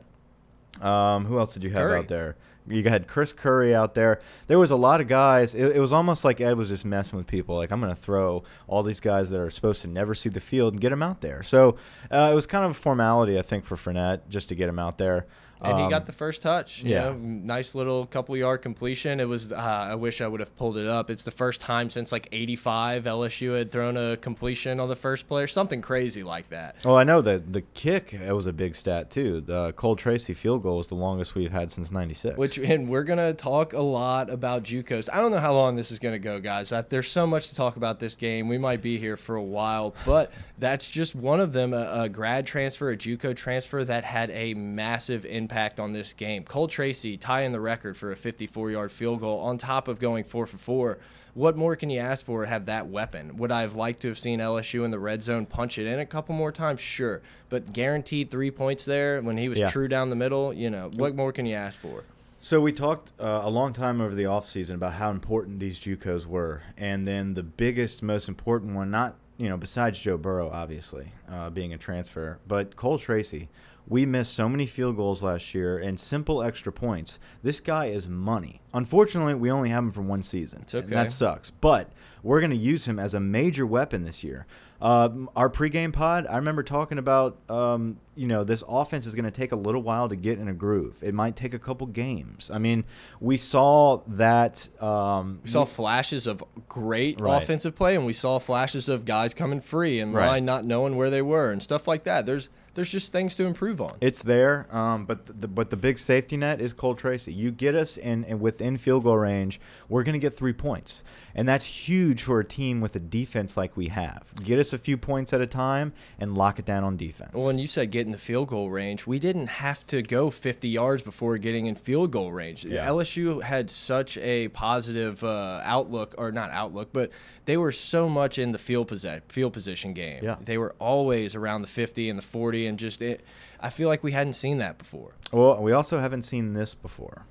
Um, 0.85 1.25
who 1.26 1.38
else 1.38 1.54
did 1.54 1.62
you 1.64 1.71
have 1.71 1.78
Curry. 1.78 1.99
out 1.99 2.09
there? 2.09 2.37
You 2.66 2.83
had 2.85 3.06
Chris 3.06 3.33
Curry 3.33 3.75
out 3.75 3.94
there. 3.94 4.21
There 4.47 4.59
was 4.59 4.71
a 4.71 4.76
lot 4.76 5.00
of 5.00 5.09
guys. 5.09 5.54
It, 5.54 5.76
it 5.76 5.80
was 5.80 5.92
almost 5.92 6.25
like 6.25 6.40
Ed 6.40 6.56
was 6.56 6.71
just 6.71 6.85
messing 6.85 7.16
with 7.16 7.26
people. 7.26 7.56
Like 7.56 7.71
I'm 7.71 7.80
going 7.80 7.94
to 7.94 8.00
throw 8.00 8.42
all 8.66 8.83
these 8.83 9.00
guys 9.00 9.30
that 9.30 9.40
are 9.40 9.50
supposed 9.50 9.83
to 9.83 9.88
never 9.88 10.14
see 10.14 10.28
the 10.28 10.40
field 10.40 10.75
and 10.75 10.80
get 10.80 10.90
them 10.90 11.02
out 11.02 11.21
there. 11.21 11.42
So 11.42 11.76
uh, 12.11 12.30
it 12.33 12.35
was 12.35 12.47
kind 12.47 12.64
of 12.64 12.71
a 12.71 12.75
formality, 12.75 13.38
I 13.38 13.42
think, 13.42 13.64
for 13.64 13.76
Fournette 13.76 14.28
just 14.28 14.49
to 14.49 14.54
get 14.54 14.68
him 14.68 14.78
out 14.78 14.99
there. 14.99 15.26
And 15.64 15.78
he 15.78 15.85
Um, 15.85 15.90
got 15.90 16.06
the 16.06 16.12
first 16.12 16.42
touch. 16.42 16.83
You 16.83 16.92
yeah. 16.92 17.02
know, 17.04 17.12
nice 17.14 17.75
little 17.75 18.06
couple 18.06 18.37
yard 18.37 18.62
completion. 18.62 19.21
It 19.21 19.28
was. 19.28 19.52
Uh, 19.52 19.56
I 19.56 19.94
wish 19.94 20.21
I 20.21 20.26
would 20.26 20.40
have 20.40 20.56
pulled 20.56 20.76
it 20.78 20.87
up. 20.87 21.11
It's 21.11 21.25
the 21.25 21.30
first 21.30 21.61
time 21.61 21.90
since 21.90 22.12
like 22.12 22.28
'85 22.33 23.04
LSU 23.04 23.56
had 23.59 23.71
thrown 23.71 23.97
a 23.97 24.16
completion 24.16 24.80
on 24.80 24.88
the 24.88 24.97
first 24.97 25.26
player. 25.28 25.47
Something 25.47 25.83
crazy 25.83 26.23
like 26.23 26.49
that. 26.50 26.76
Well, 26.85 26.97
I 26.97 27.04
know 27.04 27.21
that 27.23 27.52
the 27.52 27.61
kick 27.75 28.14
it 28.14 28.33
was 28.33 28.47
a 28.47 28.52
big 28.52 28.75
stat 28.75 29.11
too. 29.11 29.40
The 29.42 29.73
Cole 29.75 29.97
Tracy 29.97 30.35
field 30.35 30.62
goal 30.62 30.78
was 30.78 30.88
the 30.88 30.94
longest 30.94 31.35
we've 31.35 31.52
had 31.52 31.71
since 31.71 31.90
'96. 31.90 32.37
Which 32.38 32.59
which 32.59 32.71
and 32.71 32.88
we're 32.88 33.04
gonna 33.04 33.33
talk 33.35 33.73
a 33.73 33.80
lot 33.80 34.30
about 34.30 34.62
JUCOs. 34.64 35.09
I 35.12 35.16
don't 35.16 35.30
know 35.30 35.38
how 35.38 35.54
long 35.54 35.76
this 35.76 35.90
is 35.90 35.99
gonna 35.99 36.18
go, 36.18 36.40
guys. 36.40 36.73
There's 36.88 37.09
so 37.09 37.26
much 37.26 37.49
to 37.49 37.54
talk 37.54 37.76
about 37.76 37.99
this 37.99 38.16
game. 38.16 38.49
We 38.49 38.59
might 38.59 38.83
be 38.83 38.99
here 38.99 39.16
for 39.16 39.37
a 39.37 39.42
while, 39.42 39.94
but 40.04 40.33
that's 40.59 40.90
just 40.90 41.14
one 41.14 41.40
of 41.40 41.52
them. 41.52 41.73
A, 41.73 42.02
a 42.04 42.09
grad 42.09 42.47
transfer, 42.47 42.90
a 42.90 42.97
JUCO 42.97 43.35
transfer 43.35 43.85
that 43.85 44.04
had 44.04 44.30
a 44.30 44.54
massive 44.54 45.25
impact 45.26 45.53
on 45.78 45.92
this 45.92 46.12
game. 46.12 46.44
Cole 46.44 46.68
Tracy 46.68 47.16
tying 47.16 47.52
the 47.52 47.61
record 47.61 47.96
for 47.96 48.12
a 48.12 48.16
54-yard 48.16 48.90
field 48.92 49.20
goal 49.20 49.40
on 49.40 49.58
top 49.58 49.88
of 49.88 49.99
going 49.99 50.25
four 50.25 50.46
for 50.46 50.58
four 50.58 50.99
what 51.34 51.56
more 51.56 51.75
can 51.75 51.90
you 51.90 51.99
ask 51.99 52.25
for? 52.25 52.44
Have 52.44 52.66
that 52.66 52.87
weapon? 52.87 53.37
Would 53.38 53.50
I 53.50 53.62
have 53.62 53.75
liked 53.75 54.02
to 54.02 54.08
have 54.08 54.18
seen 54.18 54.38
LSU 54.38 54.84
in 54.84 54.92
the 54.92 55.00
red 55.00 55.20
zone 55.23 55.46
punch 55.46 55.78
it 55.78 55.87
in 55.88 55.99
a 55.99 56.06
couple 56.06 56.34
more 56.34 56.52
times? 56.52 56.80
Sure, 56.80 57.23
but 57.49 57.73
guaranteed 57.73 58.30
three 58.30 58.52
points 58.52 58.84
there 58.84 59.20
when 59.20 59.37
he 59.37 59.49
was 59.49 59.58
Yeah. 59.58 59.70
true 59.70 59.88
down 59.88 60.11
the 60.11 60.16
middle. 60.16 60.52
You 60.52 60.70
know, 60.70 60.90
what 60.94 61.16
more 61.16 61.32
can 61.32 61.44
you 61.44 61.56
ask 61.56 61.80
for? 61.80 62.04
So 62.38 62.61
we 62.61 62.73
talked 62.73 63.12
uh, 63.18 63.40
a 63.42 63.50
long 63.50 63.73
time 63.73 64.00
over 64.00 64.14
the 64.14 64.25
offseason 64.25 64.75
about 64.75 64.92
how 64.94 65.11
important 65.11 65.58
these 65.58 65.80
JUCOs 65.80 66.25
were, 66.26 66.62
and 66.76 67.08
then 67.08 67.34
the 67.34 67.42
biggest, 67.42 68.02
most 68.02 68.28
important 68.28 68.75
one, 68.76 68.90
not 68.90 69.16
you 69.37 69.49
know, 69.49 69.56
besides 69.56 69.99
Joe 69.99 70.16
Burrow, 70.16 70.49
obviously 70.49 71.08
uh, 71.28 71.50
being 71.50 71.73
a 71.75 71.78
transfer, 71.78 72.38
but 72.46 72.76
Cole 72.76 72.99
Tracy. 72.99 73.49
We 73.86 74.06
missed 74.06 74.32
so 74.34 74.48
many 74.48 74.66
field 74.66 74.96
goals 74.96 75.22
last 75.22 75.54
year 75.54 75.78
and 75.78 76.00
simple 76.00 76.42
extra 76.42 76.72
points. 76.72 77.18
This 77.42 77.60
guy 77.60 77.86
is 77.86 78.08
money. 78.08 78.62
Unfortunately, 78.72 79.34
we 79.34 79.50
only 79.50 79.68
have 79.68 79.84
him 79.84 79.90
for 79.90 80.00
one 80.02 80.22
season. 80.22 80.60
It's 80.62 80.74
and 80.74 80.84
okay. 80.84 80.94
that 80.94 81.12
sucks. 81.12 81.50
But 81.50 81.90
we're 82.22 82.40
going 82.40 82.50
to 82.50 82.56
use 82.56 82.86
him 82.86 82.98
as 82.98 83.12
a 83.12 83.20
major 83.20 83.66
weapon 83.66 84.04
this 84.04 84.24
year. 84.24 84.46
Um, 84.80 85.30
our 85.36 85.48
pregame 85.48 85.92
pod, 85.92 86.26
I 86.26 86.36
remember 86.36 86.62
talking 86.62 86.98
about, 86.98 87.38
um, 87.50 87.98
you 88.16 88.26
know, 88.26 88.42
this 88.44 88.62
offense 88.68 89.06
is 89.06 89.14
going 89.14 89.24
to 89.24 89.30
take 89.30 89.52
a 89.52 89.56
little 89.56 89.82
while 89.82 90.08
to 90.08 90.16
get 90.16 90.38
in 90.38 90.48
a 90.48 90.52
groove. 90.52 90.98
It 91.02 91.14
might 91.14 91.36
take 91.36 91.54
a 91.54 91.58
couple 91.58 91.86
games. 91.86 92.50
I 92.52 92.58
mean, 92.58 92.84
we 93.20 93.36
saw 93.36 94.00
that. 94.08 94.68
Um, 94.82 95.40
We 95.44 95.50
saw 95.50 95.64
flashes 95.64 96.26
of 96.26 96.42
great 96.68 97.20
Right. 97.20 97.42
offensive 97.42 97.74
play, 97.74 97.94
and 97.96 98.04
we 98.04 98.12
saw 98.12 98.38
flashes 98.38 98.88
of 98.88 99.04
guys 99.04 99.32
coming 99.32 99.60
free 99.60 100.00
and 100.00 100.12
Right. 100.12 100.26
line 100.26 100.44
not 100.44 100.64
knowing 100.64 100.96
where 100.96 101.08
they 101.10 101.22
were 101.22 101.50
and 101.50 101.62
stuff 101.62 101.86
like 101.88 102.04
that. 102.04 102.26
There's 102.26 102.48
there's 102.75 102.90
just 102.90 103.12
things 103.12 103.37
to 103.37 103.45
improve 103.45 103.81
on. 103.81 103.97
It's 104.00 104.23
there, 104.23 104.66
um, 104.75 105.07
but 105.07 105.40
the, 105.40 105.49
but 105.49 105.71
the 105.71 105.76
big 105.76 105.99
safety 105.99 106.37
net 106.37 106.61
is 106.61 106.73
Cole 106.73 106.95
Tracy. 106.95 107.33
You 107.33 107.50
get 107.50 107.75
us 107.75 107.97
in, 107.97 108.25
in 108.25 108.40
within 108.40 108.76
field 108.78 109.04
goal 109.04 109.16
range, 109.16 109.61
we're 109.88 110.02
going 110.02 110.14
to 110.14 110.19
get 110.19 110.35
three 110.35 110.52
points, 110.52 111.02
and 111.34 111.48
that's 111.48 111.64
huge 111.64 112.22
for 112.22 112.40
a 112.40 112.44
team 112.44 112.80
with 112.80 112.94
a 112.96 113.00
defense 113.00 113.56
like 113.56 113.76
we 113.76 113.88
have. 113.88 114.22
Get 114.42 114.58
us 114.58 114.72
a 114.72 114.78
few 114.78 114.96
points 114.96 115.32
at 115.32 115.40
a 115.40 115.46
time 115.46 115.92
and 116.18 116.36
lock 116.36 116.58
it 116.58 116.64
down 116.64 116.84
on 116.84 116.96
defense. 116.96 117.32
Well, 117.34 117.46
when 117.46 117.58
you 117.58 117.66
said 117.66 117.90
get 117.90 118.06
in 118.06 118.12
the 118.12 118.18
field 118.18 118.48
goal 118.48 118.70
range, 118.70 119.06
we 119.06 119.18
didn't 119.18 119.48
have 119.48 119.86
to 119.88 120.02
go 120.02 120.30
50 120.30 120.68
yards 120.68 121.02
before 121.02 121.36
getting 121.38 121.66
in 121.66 121.74
field 121.74 122.10
goal 122.12 122.32
range. 122.32 122.64
Yeah. 122.64 122.86
LSU 122.86 123.42
had 123.42 123.70
such 123.70 124.16
a 124.18 124.48
positive 124.48 125.22
uh, 125.24 125.60
outlook, 125.64 126.14
or 126.18 126.30
not 126.32 126.50
outlook, 126.50 126.90
but 126.92 127.10
they 127.44 127.56
were 127.56 127.72
so 127.72 128.08
much 128.08 128.38
in 128.38 128.52
the 128.52 128.58
field, 128.58 128.88
possess 128.88 129.20
field 129.28 129.52
position 129.52 129.92
game. 129.92 130.22
Yeah. 130.22 130.36
They 130.40 130.58
were 130.58 130.74
always 130.78 131.34
around 131.34 131.62
the 131.62 131.68
50 131.68 132.08
and 132.08 132.18
the 132.18 132.22
40, 132.22 132.66
and 132.66 132.78
just 132.78 133.02
it. 133.02 133.24
I 133.60 133.70
feel 133.70 133.88
like 133.88 134.02
we 134.02 134.12
hadn't 134.12 134.34
seen 134.34 134.58
that 134.58 134.78
before. 134.78 135.14
well, 135.32 135.62
we 135.62 135.72
also 135.72 135.98
haven't 135.98 136.22
seen 136.22 136.52
this 136.54 136.74
before. 136.74 137.26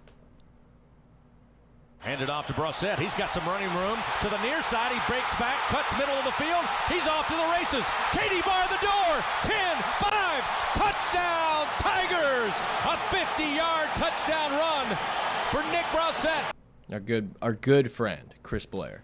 Handed 2.03 2.29
off 2.29 2.47
to 2.47 2.53
Brossette. 2.53 2.99
He's 2.99 3.15
got 3.15 3.31
some 3.31 3.47
running 3.47 3.71
room 3.75 3.97
to 4.19 4.27
the 4.27 4.41
near 4.43 4.61
side. 4.61 4.91
He 4.91 4.99
breaks 5.07 5.33
back, 5.35 5.55
cuts 5.71 5.97
middle 5.97 6.15
of 6.15 6.25
the 6.25 6.35
field. 6.35 6.65
He's 6.91 7.07
off 7.07 7.27
to 7.27 7.33
the 7.33 7.49
races. 7.55 7.87
Katie 8.11 8.43
bar 8.43 8.67
the 8.67 8.83
door. 8.83 9.23
10, 9.47 9.55
5, 10.03 10.43
touchdown 10.75 11.63
Tigers. 11.79 12.51
A 12.83 12.99
50-yard 13.07 13.87
touchdown 13.95 14.51
run 14.51 14.97
for 15.47 15.63
Nick 15.71 15.85
Brossette. 15.95 16.51
Our 16.91 16.99
good, 16.99 17.35
our 17.41 17.53
good 17.53 17.89
friend 17.89 18.35
Chris 18.43 18.65
Blair. 18.65 19.03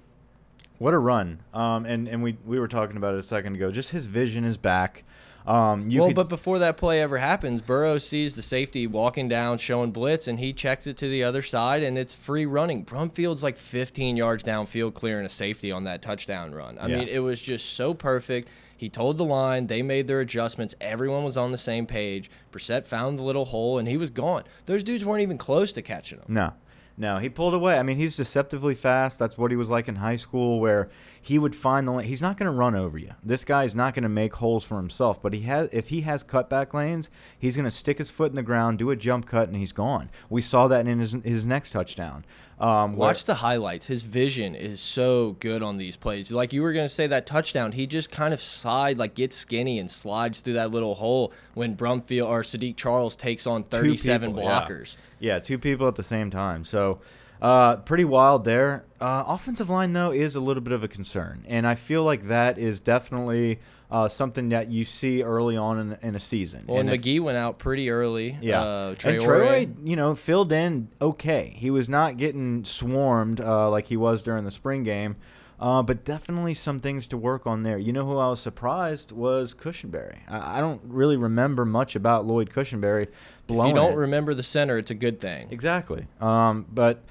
What 0.77 0.93
a 0.93 0.99
run! 0.99 1.39
Um, 1.53 1.85
and 1.85 2.07
and 2.07 2.23
we 2.23 2.37
we 2.45 2.57
were 2.57 2.69
talking 2.69 2.95
about 2.95 3.13
it 3.13 3.19
a 3.19 3.23
second 3.23 3.55
ago. 3.55 3.69
Just 3.69 3.89
his 3.89 4.05
vision 4.05 4.45
is 4.45 4.55
back. 4.55 5.03
Um, 5.49 5.89
you 5.89 5.99
well, 6.01 6.09
could, 6.09 6.15
but 6.15 6.29
before 6.29 6.59
that 6.59 6.77
play 6.77 7.01
ever 7.01 7.17
happens, 7.17 7.63
Burrow 7.63 7.97
sees 7.97 8.35
the 8.35 8.43
safety 8.43 8.85
walking 8.85 9.27
down, 9.27 9.57
showing 9.57 9.89
blitz, 9.89 10.27
and 10.27 10.39
he 10.39 10.53
checks 10.53 10.85
it 10.85 10.95
to 10.97 11.09
the 11.09 11.23
other 11.23 11.41
side, 11.41 11.81
and 11.81 11.97
it's 11.97 12.13
free 12.13 12.45
running. 12.45 12.83
Brumfield's 12.83 13.41
like 13.41 13.57
15 13.57 14.15
yards 14.15 14.43
downfield, 14.43 14.93
clearing 14.93 15.25
a 15.25 15.29
safety 15.29 15.71
on 15.71 15.85
that 15.85 16.03
touchdown 16.03 16.53
run. 16.53 16.77
I 16.77 16.87
Yeah. 16.87 16.99
mean, 16.99 17.07
it 17.07 17.19
was 17.19 17.41
just 17.41 17.73
so 17.73 17.95
perfect. 17.95 18.49
He 18.77 18.89
told 18.89 19.17
the 19.17 19.25
line, 19.25 19.67
they 19.67 19.81
made 19.81 20.07
their 20.07 20.21
adjustments. 20.21 20.75
Everyone 20.79 21.23
was 21.23 21.35
on 21.35 21.51
the 21.51 21.57
same 21.57 21.85
page. 21.87 22.29
Brossette 22.51 22.85
found 22.85 23.17
the 23.17 23.23
little 23.23 23.45
hole, 23.45 23.79
and 23.79 23.87
he 23.87 23.97
was 23.97 24.11
gone. 24.11 24.43
Those 24.67 24.83
dudes 24.83 25.03
weren't 25.03 25.21
even 25.23 25.37
close 25.39 25.73
to 25.73 25.81
catching 25.81 26.19
him. 26.19 26.25
No, 26.27 26.53
no, 26.99 27.17
he 27.17 27.29
pulled 27.29 27.53
away. 27.53 27.79
I 27.79 27.83
mean, 27.83 27.95
he's 27.95 28.17
deceptively 28.17 28.75
fast. 28.75 29.17
That's 29.17 29.37
what 29.37 29.51
he 29.51 29.57
was 29.57 29.69
like 29.69 29.87
in 29.87 29.95
high 29.95 30.17
school, 30.17 30.59
where 30.59 30.89
he 31.21 31.39
would 31.39 31.55
find 31.55 31.87
the 31.87 31.93
lane. 31.93 32.05
He's 32.05 32.21
not 32.21 32.37
going 32.37 32.51
to 32.51 32.51
run 32.51 32.75
over 32.75 32.97
you. 32.97 33.11
This 33.23 33.45
guy 33.45 33.63
is 33.63 33.73
not 33.73 33.93
going 33.93 34.03
to 34.03 34.09
make 34.09 34.33
holes 34.33 34.65
for 34.65 34.75
himself. 34.75 35.21
But 35.21 35.33
he 35.33 35.39
has, 35.43 35.69
if 35.71 35.87
he 35.87 36.01
has 36.01 36.25
cutback 36.25 36.73
lanes, 36.73 37.09
he's 37.39 37.55
going 37.55 37.63
to 37.63 37.71
stick 37.71 37.99
his 37.99 38.09
foot 38.09 38.33
in 38.33 38.35
the 38.35 38.43
ground, 38.43 38.79
do 38.79 38.89
a 38.89 38.97
jump 38.97 39.27
cut, 39.27 39.47
and 39.47 39.55
he's 39.55 39.71
gone. 39.71 40.09
We 40.29 40.41
saw 40.41 40.67
that 40.67 40.87
in 40.87 40.99
his 40.99 41.13
his 41.23 41.45
next 41.45 41.71
touchdown. 41.71 42.25
Um, 42.59 42.97
where- 42.97 43.07
Watch 43.07 43.23
the 43.25 43.35
highlights. 43.35 43.85
His 43.85 44.03
vision 44.03 44.53
is 44.53 44.81
so 44.81 45.37
good 45.39 45.63
on 45.63 45.77
these 45.77 45.95
plays. 45.95 46.31
Like 46.31 46.51
you 46.51 46.61
were 46.61 46.73
going 46.73 46.87
to 46.87 46.93
say 46.93 47.07
that 47.07 47.25
touchdown, 47.25 47.71
he 47.71 47.87
just 47.87 48.11
kind 48.11 48.33
of 48.33 48.41
slide, 48.41 48.97
like 48.97 49.15
gets 49.15 49.35
skinny 49.35 49.79
and 49.79 49.89
slides 49.89 50.41
through 50.41 50.53
that 50.53 50.71
little 50.71 50.95
hole 50.95 51.31
when 51.53 51.75
Brumfield 51.77 52.27
or 52.27 52.41
Saahdiq 52.41 52.75
Charles 52.75 53.15
takes 53.15 53.47
on 53.47 53.63
37 53.63 54.31
people, 54.31 54.43
yeah. 54.43 54.65
blockers. 54.65 54.97
Yeah. 55.19 55.39
two 55.39 55.57
people 55.57 55.87
at 55.87 55.95
the 55.95 56.03
same 56.03 56.29
time. 56.29 56.65
So, 56.65 56.99
uh, 57.41 57.77
pretty 57.77 58.03
wild 58.03 58.43
there. 58.43 58.83
Uh, 58.99 59.23
offensive 59.27 59.69
line 59.69 59.93
though 59.93 60.11
is 60.11 60.35
a 60.35 60.41
little 60.41 60.61
bit 60.61 60.73
of 60.73 60.83
a 60.83 60.89
concern, 60.89 61.45
and 61.47 61.65
I 61.65 61.75
feel 61.75 62.03
like 62.03 62.23
that 62.23 62.57
is 62.57 62.81
definitely 62.81 63.59
uh, 63.91 64.08
something 64.08 64.50
that 64.50 64.69
you 64.69 64.86
see 64.86 65.24
early 65.24 65.58
on 65.58 65.79
in, 65.79 65.98
in 66.01 66.15
a 66.15 66.19
season. 66.19 66.65
Well, 66.67 66.79
and 66.79 66.89
Magee 66.89 67.19
went 67.19 67.38
out 67.38 67.58
pretty 67.58 67.89
early. 67.89 68.38
Yeah, 68.41 68.62
Uh, 68.62 68.96
and 69.03 69.19
Traore, 69.19 69.75
you 69.88 69.96
know, 69.96 70.13
filled 70.15 70.51
in 70.51 70.89
okay. 71.01 71.53
He 71.55 71.72
was 71.72 71.89
not 71.89 72.17
getting 72.17 72.63
swarmed 72.65 73.41
uh, 73.41 73.69
like 73.69 73.88
he 73.88 73.98
was 73.98 74.22
during 74.22 74.43
the 74.43 74.51
spring 74.51 74.84
game, 74.84 75.15
uh, 75.60 75.81
but 75.81 76.05
definitely 76.05 76.53
some 76.53 76.79
things 76.79 77.08
to 77.08 77.17
work 77.17 77.48
on 77.48 77.63
there. 77.63 77.79
You 77.79 77.91
know 77.91 78.05
who 78.05 78.17
I 78.17 78.29
was 78.29 78.39
surprised 78.39 79.12
was 79.12 79.55
Cushenberry. 79.55 80.19
I, 80.27 80.60
I 80.60 80.62
don't 80.62 80.81
really 80.86 81.17
remember 81.17 81.65
much 81.65 81.96
about 81.96 82.27
Lloyd 82.27 82.51
Cushenberry. 82.51 83.03
if 83.03 83.50
you 83.50 83.55
don't 83.74 83.93
it. 83.93 83.98
remember 83.98 84.36
the 84.36 84.43
center, 84.43 84.77
it's 84.77 84.91
a 84.91 84.96
good 84.96 85.19
thing. 85.19 85.48
Exactly. 85.50 86.05
Um, 86.22 86.67
but 86.72 87.01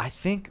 I 0.00 0.08
think, 0.08 0.50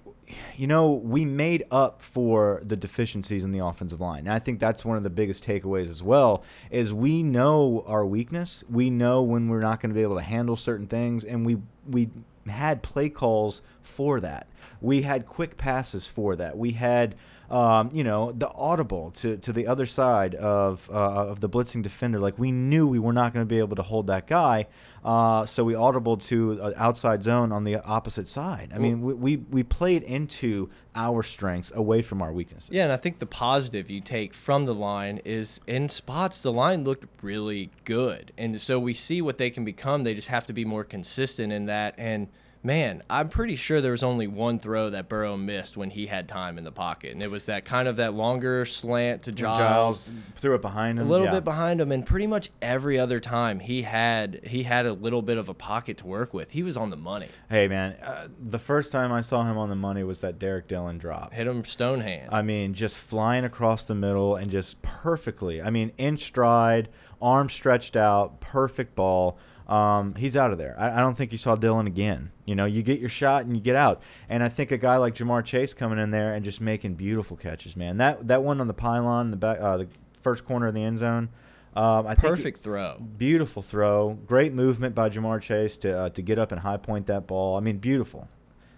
you 0.56 0.68
know, 0.68 0.92
we 0.92 1.26
made 1.26 1.64
up 1.72 2.02
for 2.02 2.62
the 2.64 2.76
deficiencies 2.76 3.44
in 3.44 3.52
the 3.52 3.60
offensive 3.60 4.02
line. 4.02 4.20
And 4.20 4.32
I 4.32 4.40
think 4.40 4.60
that's 4.60 4.84
one 4.84 4.98
of 4.98 5.04
the 5.04 5.10
biggest 5.10 5.46
takeaways 5.46 5.90
as 5.90 6.02
well. 6.02 6.44
Is 6.72 6.94
we 6.94 7.24
know 7.24 7.84
our 7.88 8.06
weakness. 8.06 8.64
We 8.70 8.90
know 8.90 9.22
when 9.22 9.50
we're 9.50 9.62
not 9.62 9.80
going 9.82 9.92
to 9.92 9.96
be 9.96 10.02
able 10.04 10.16
to 10.16 10.24
handle 10.24 10.56
certain 10.56 10.88
things, 10.88 11.24
and 11.24 11.46
we 11.46 11.58
we 11.90 12.10
had 12.48 12.84
play 12.84 13.10
calls 13.10 13.62
for 13.82 14.20
that. 14.20 14.48
We 14.82 15.02
had 15.02 15.26
quick 15.26 15.58
passes 15.58 16.08
for 16.08 16.36
that. 16.36 16.58
We 16.58 16.72
had. 16.72 17.16
Um, 17.50 17.92
you 17.94 18.04
know 18.04 18.32
the 18.32 18.50
audible 18.50 19.12
to, 19.18 19.38
to 19.38 19.54
the 19.54 19.68
other 19.68 19.86
side 19.86 20.34
of 20.36 20.90
uh, 20.92 21.28
of 21.28 21.42
the 21.42 21.50
blitzing 21.50 21.84
defender. 21.84 22.20
Like 22.20 22.40
we 22.40 22.52
knew 22.52 22.88
we 22.88 23.00
were 23.00 23.14
not 23.14 23.34
going 23.34 23.46
to 23.46 23.50
be 23.50 23.60
able 23.60 23.76
to 23.76 23.84
hold 23.84 24.08
that 24.08 24.26
guy, 24.26 24.68
uh, 25.04 25.46
so 25.46 25.64
we 25.64 25.76
audible 25.76 26.18
to 26.18 26.54
an 26.54 26.74
outside 26.76 27.24
zone 27.24 27.52
on 27.52 27.64
the 27.64 27.76
opposite 27.84 28.28
side. 28.28 28.72
I 28.74 28.80
mean, 28.80 29.02
we, 29.02 29.14
we 29.14 29.38
we 29.38 29.64
played 29.64 30.02
into 30.04 30.70
our 30.96 31.22
strengths 31.22 31.72
away 31.76 32.02
from 32.02 32.22
our 32.22 32.34
weaknesses. 32.34 32.72
Yeah, 32.72 32.86
and 32.86 32.94
I 32.94 32.98
think 32.98 33.20
the 33.20 33.26
positive 33.26 33.92
you 33.92 34.02
take 34.02 34.34
from 34.34 34.66
the 34.66 34.74
line 34.74 35.22
is 35.24 35.60
in 35.68 35.90
spots 35.90 36.42
the 36.42 36.52
line 36.52 36.84
looked 36.84 37.06
really 37.22 37.70
good. 37.84 38.32
And 38.38 38.60
so 38.60 38.80
we 38.80 38.94
see 38.94 39.22
what 39.22 39.38
they 39.38 39.50
can 39.50 39.66
become. 39.66 40.04
They 40.04 40.14
just 40.14 40.30
have 40.30 40.48
to 40.48 40.54
be 40.54 40.66
more 40.66 40.84
consistent 40.84 41.54
in 41.54 41.66
that. 41.68 41.96
And 41.98 42.28
man, 42.66 43.04
I'm 43.10 43.30
pretty 43.30 43.56
sure 43.56 43.80
there 43.80 43.92
was 43.92 44.04
only 44.04 44.26
one 44.26 44.58
throw 44.58 44.90
that 44.90 45.08
Burrow 45.08 45.38
missed 45.38 45.78
when 45.78 45.92
he 45.92 46.08
had 46.08 46.28
time 46.28 46.58
in 46.58 46.64
the 46.64 46.72
pocket. 46.72 47.14
And 47.14 47.22
it 47.22 47.30
was 47.30 47.46
that 47.46 47.64
kind 47.64 47.88
of 47.88 47.98
that 47.98 48.16
longer 48.16 48.66
slant 48.66 49.24
to 49.24 49.32
Giles. 49.32 49.60
Giles 49.60 50.10
threw 50.36 50.56
it 50.56 50.62
behind 50.62 50.98
him, 50.98 51.06
A 51.06 51.10
little 51.10 51.28
yeah. 51.28 51.34
bit 51.34 51.44
behind 51.44 51.80
him, 51.80 51.92
and 51.92 52.04
pretty 52.06 52.26
much 52.26 52.50
every 52.62 52.98
other 52.98 53.20
time 53.20 53.60
he 53.60 53.84
had 53.84 54.42
he 54.44 54.64
had 54.64 54.88
a 54.88 54.94
little 54.94 55.22
bit 55.22 55.38
of 55.38 55.48
a 55.48 55.54
pocket 55.54 55.98
to 56.00 56.08
work 56.08 56.34
with. 56.34 56.52
He 56.52 56.64
was 56.64 56.76
on 56.76 56.90
the 56.90 56.98
money. 56.98 57.30
Hey 57.50 57.68
man, 57.68 57.94
uh, 58.02 58.28
the 58.40 58.60
first 58.60 58.92
time 58.92 59.12
I 59.12 59.22
saw 59.22 59.44
him 59.44 59.58
on 59.58 59.70
the 59.70 59.76
money 59.76 60.04
was 60.04 60.22
that 60.22 60.40
Derrick 60.40 60.68
Dillon 60.68 60.98
drop. 60.98 61.34
Hit 61.34 61.46
him 61.46 61.64
stone 61.64 62.02
hand. 62.02 62.30
I 62.32 62.42
mean, 62.42 62.74
just 62.74 62.98
flying 62.98 63.46
across 63.46 63.86
the 63.86 63.96
middle 63.96 64.36
and 64.36 64.50
just 64.50 64.82
perfectly. 64.82 65.62
I 65.62 65.70
mean, 65.70 65.92
in 66.00 66.18
stride, 66.18 66.90
arm 67.22 67.48
stretched 67.50 67.96
out, 67.96 68.42
perfect 68.42 68.96
ball. 68.96 69.38
Um, 69.68 70.14
he's 70.16 70.38
out 70.38 70.52
of 70.52 70.58
there. 70.58 70.76
I, 70.78 70.98
I 70.98 71.00
don't 71.00 71.16
think 71.16 71.32
you 71.32 71.38
saw 71.38 71.56
Dillon 71.56 71.88
again. 71.88 72.32
You 72.46 72.56
know, 72.56 72.66
you 72.66 72.84
get 72.84 73.00
your 73.00 73.10
shot 73.10 73.46
and 73.46 73.56
you 73.56 73.62
get 73.62 73.76
out. 73.76 74.02
And 74.30 74.44
I 74.44 74.50
think 74.50 74.72
a 74.72 74.78
guy 74.78 74.98
like 74.98 75.16
Ja'Marr 75.16 75.44
Chase 75.44 75.74
coming 75.74 75.98
in 75.98 76.12
there 76.12 76.34
and 76.34 76.46
just 76.46 76.62
making 76.62 76.96
beautiful 76.96 77.36
catches, 77.36 77.76
man. 77.76 77.98
That 77.98 78.28
that 78.28 78.44
one 78.44 78.62
on 78.62 78.68
the 78.68 78.74
pylon, 78.74 79.32
the 79.32 79.38
back, 79.38 79.60
uh, 79.60 79.78
the 79.78 79.88
first 80.22 80.46
corner 80.46 80.68
of 80.68 80.74
the 80.74 80.84
end 80.84 81.00
zone. 81.00 81.30
Um, 81.76 82.08
I 82.08 82.16
think 82.16 82.20
Perfect 82.20 82.60
throw. 82.60 82.98
Beautiful 83.18 83.62
throw. 83.62 84.18
Great 84.28 84.54
movement 84.54 84.96
by 84.96 85.10
Ja'Marr 85.10 85.42
Chase 85.42 85.78
to 85.78 85.98
uh, 85.98 86.10
to 86.10 86.22
get 86.22 86.40
up 86.40 86.52
and 86.52 86.62
high 86.62 86.78
point 86.78 87.08
that 87.08 87.28
ball. 87.28 87.58
I 87.58 87.60
mean, 87.60 87.80
beautiful. 87.80 88.28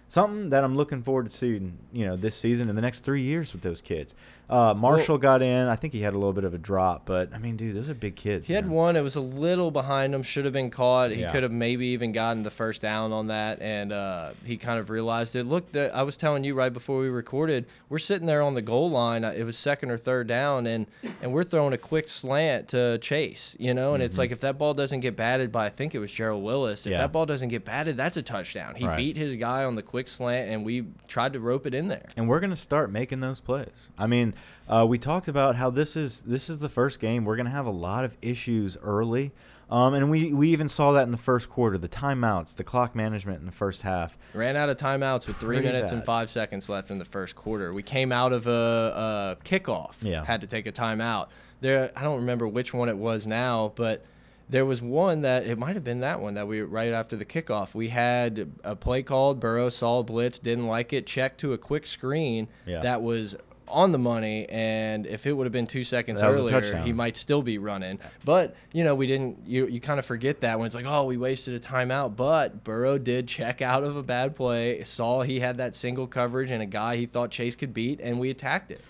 Something 0.08 0.48
that 0.48 0.64
I'm 0.64 0.74
looking 0.74 1.02
forward 1.02 1.30
to 1.30 1.36
seeing, 1.36 1.76
you 1.92 2.06
know, 2.06 2.16
this 2.16 2.34
season 2.34 2.70
and 2.70 2.78
the 2.78 2.82
next 2.82 3.00
three 3.00 3.20
years 3.20 3.52
with 3.52 3.60
those 3.60 3.82
kids. 3.82 4.14
Uh, 4.50 4.74
Marshall 4.74 5.14
well, 5.14 5.18
got 5.18 5.42
in. 5.42 5.66
I 5.66 5.76
think 5.76 5.92
he 5.92 6.00
had 6.00 6.14
a 6.14 6.18
little 6.18 6.32
bit 6.32 6.44
of 6.44 6.54
a 6.54 6.58
drop, 6.58 7.06
but 7.06 7.34
I 7.34 7.38
mean, 7.38 7.56
dude, 7.56 7.74
those 7.74 7.88
are 7.88 7.94
big 7.94 8.16
kids. 8.16 8.46
He 8.46 8.52
man. 8.52 8.64
had 8.64 8.72
one. 8.72 8.96
It 8.96 9.02
was 9.02 9.16
a 9.16 9.20
little 9.20 9.70
behind 9.70 10.14
him. 10.14 10.22
Should 10.22 10.44
have 10.44 10.54
been 10.54 10.70
caught. 10.70 11.10
He 11.10 11.20
yeah. 11.20 11.32
could 11.32 11.42
have 11.42 11.52
maybe 11.52 11.88
even 11.88 12.12
gotten 12.12 12.42
the 12.42 12.50
first 12.50 12.80
down 12.80 13.12
on 13.12 13.28
that, 13.28 13.60
and 13.60 13.92
uh, 13.92 14.30
he 14.44 14.56
kind 14.56 14.78
of 14.78 14.90
realized 14.90 15.36
it. 15.36 15.44
Look, 15.44 15.72
the, 15.72 15.94
I 15.94 16.02
was 16.02 16.16
telling 16.16 16.44
you 16.44 16.54
right 16.54 16.72
before 16.72 17.00
we 17.00 17.08
recorded, 17.08 17.66
we're 17.88 17.98
sitting 17.98 18.26
there 18.26 18.42
on 18.42 18.54
the 18.54 18.62
goal 18.62 18.90
line. 18.90 19.24
It 19.24 19.44
was 19.44 19.58
second 19.58 19.90
or 19.90 19.96
third 19.96 20.26
down, 20.26 20.66
and 20.66 20.86
and 21.22 21.32
we're 21.32 21.44
throwing 21.44 21.72
a 21.72 21.78
quick 21.78 22.08
slant 22.08 22.68
to 22.68 22.98
Chase, 22.98 23.56
you 23.58 23.74
know, 23.74 23.94
and 23.94 24.00
mm 24.00 24.04
-hmm. 24.04 24.06
it's 24.06 24.18
Mm-hmm. 24.18 24.22
like 24.22 24.32
if 24.32 24.40
that 24.40 24.58
ball 24.58 24.74
doesn't 24.74 25.00
get 25.00 25.16
batted 25.16 25.52
by, 25.52 25.66
I 25.66 25.70
think 25.70 25.94
it 25.94 26.00
was 26.00 26.10
Gerald 26.10 26.42
Willis. 26.42 26.86
If 26.86 26.92
yeah. 26.92 26.98
that 26.98 27.12
ball 27.12 27.26
doesn't 27.26 27.50
get 27.50 27.64
batted, 27.64 27.96
that's 27.96 28.16
a 28.16 28.22
touchdown. 28.22 28.74
He 28.74 28.86
right. 28.86 28.96
beat 28.96 29.16
his 29.16 29.36
guy 29.36 29.64
on 29.64 29.76
the 29.76 29.82
quick 29.82 30.08
slant, 30.08 30.50
and 30.50 30.64
we 30.64 30.86
tried 31.06 31.32
to 31.34 31.40
rope 31.40 31.66
it 31.66 31.74
in 31.74 31.88
there. 31.88 32.08
And 32.16 32.28
we're 32.28 32.40
gonna 32.40 32.56
start 32.56 32.90
making 32.90 33.20
those 33.20 33.40
plays. 33.40 33.90
I 33.98 34.06
mean. 34.06 34.34
Uh, 34.68 34.84
we 34.86 34.98
talked 34.98 35.28
about 35.28 35.56
how 35.56 35.70
this 35.70 35.96
is 35.96 36.20
this 36.22 36.50
is 36.50 36.58
the 36.58 36.68
first 36.68 37.00
game 37.00 37.24
we're 37.24 37.36
going 37.36 37.46
to 37.46 37.52
have 37.52 37.66
a 37.66 37.70
lot 37.70 38.04
of 38.04 38.14
issues 38.20 38.76
early, 38.82 39.32
um, 39.70 39.94
and 39.94 40.10
we 40.10 40.32
we 40.34 40.48
even 40.50 40.68
saw 40.68 40.92
that 40.92 41.04
in 41.04 41.10
the 41.10 41.16
first 41.16 41.48
quarter. 41.48 41.78
The 41.78 41.88
timeouts, 41.88 42.54
the 42.56 42.64
clock 42.64 42.94
management 42.94 43.40
in 43.40 43.46
the 43.46 43.52
first 43.52 43.80
half. 43.82 44.18
Ran 44.34 44.56
out 44.56 44.68
of 44.68 44.76
timeouts 44.76 45.26
with 45.26 45.38
three 45.38 45.56
Pretty 45.56 45.72
minutes 45.72 45.90
bad. 45.90 45.96
and 45.98 46.04
five 46.06 46.28
seconds 46.28 46.68
left 46.68 46.90
in 46.90 46.98
the 46.98 47.06
first 47.06 47.34
quarter. 47.34 47.72
We 47.72 47.82
came 47.82 48.12
out 48.12 48.32
of 48.34 48.46
a, 48.46 49.36
a 49.40 49.44
kickoff. 49.44 49.96
Yeah. 50.02 50.22
Had 50.24 50.42
to 50.42 50.46
take 50.46 50.66
a 50.66 50.72
timeout. 50.72 51.28
There, 51.60 51.90
I 51.96 52.02
don't 52.02 52.20
remember 52.20 52.46
which 52.46 52.74
one 52.74 52.88
it 52.90 52.96
was 52.98 53.26
now, 53.26 53.72
but 53.74 54.04
there 54.50 54.64
was 54.66 54.80
one 54.80 55.22
that 55.22 55.46
it 55.46 55.58
might 55.58 55.74
have 55.74 55.84
been 55.84 56.00
that 56.00 56.20
one 56.20 56.34
that 56.34 56.46
we 56.46 56.60
right 56.62 56.92
after 56.92 57.16
the 57.16 57.24
kickoff 57.26 57.74
we 57.74 57.88
had 57.88 58.50
a 58.64 58.74
play 58.74 59.02
called 59.02 59.38
burrow 59.40 59.68
saw 59.68 59.98
a 59.98 60.02
blitz 60.02 60.38
didn't 60.38 60.66
like 60.66 60.94
it 60.94 61.06
checked 61.06 61.38
to 61.40 61.52
a 61.52 61.58
quick 61.58 61.86
screen 61.86 62.48
Yeah. 62.64 62.80
that 62.80 63.02
was 63.02 63.36
on 63.70 63.92
the 63.92 63.98
money 63.98 64.46
and 64.48 65.06
if 65.06 65.26
it 65.26 65.32
would 65.32 65.44
have 65.44 65.52
been 65.52 65.66
two 65.66 65.84
seconds 65.84 66.22
earlier 66.22 66.82
he 66.82 66.92
might 66.92 67.16
still 67.16 67.42
be 67.42 67.58
running. 67.58 67.98
But 68.24 68.56
you 68.72 68.84
know 68.84 68.94
we 68.94 69.06
didn't 69.06 69.46
you, 69.46 69.66
you 69.66 69.80
kind 69.80 69.98
of 69.98 70.06
forget 70.06 70.40
that 70.40 70.58
when 70.58 70.66
it's 70.66 70.74
like 70.74 70.86
oh 70.86 71.04
we 71.04 71.16
wasted 71.16 71.54
a 71.54 71.60
timeout. 71.60 72.16
But 72.16 72.64
burrow 72.64 72.98
did 72.98 73.28
check 73.28 73.62
out 73.62 73.84
of 73.84 73.96
a 73.96 74.02
bad 74.02 74.34
play 74.34 74.82
saw 74.84 75.22
he 75.22 75.40
had 75.40 75.58
that 75.58 75.74
single 75.74 76.06
coverage 76.06 76.50
and 76.50 76.62
a 76.62 76.66
guy 76.66 76.96
he 76.96 77.06
thought 77.06 77.30
chase 77.30 77.54
could 77.54 77.72
beat 77.74 78.00
and 78.00 78.18
we 78.18 78.30
attacked 78.30 78.70
it. 78.70 78.80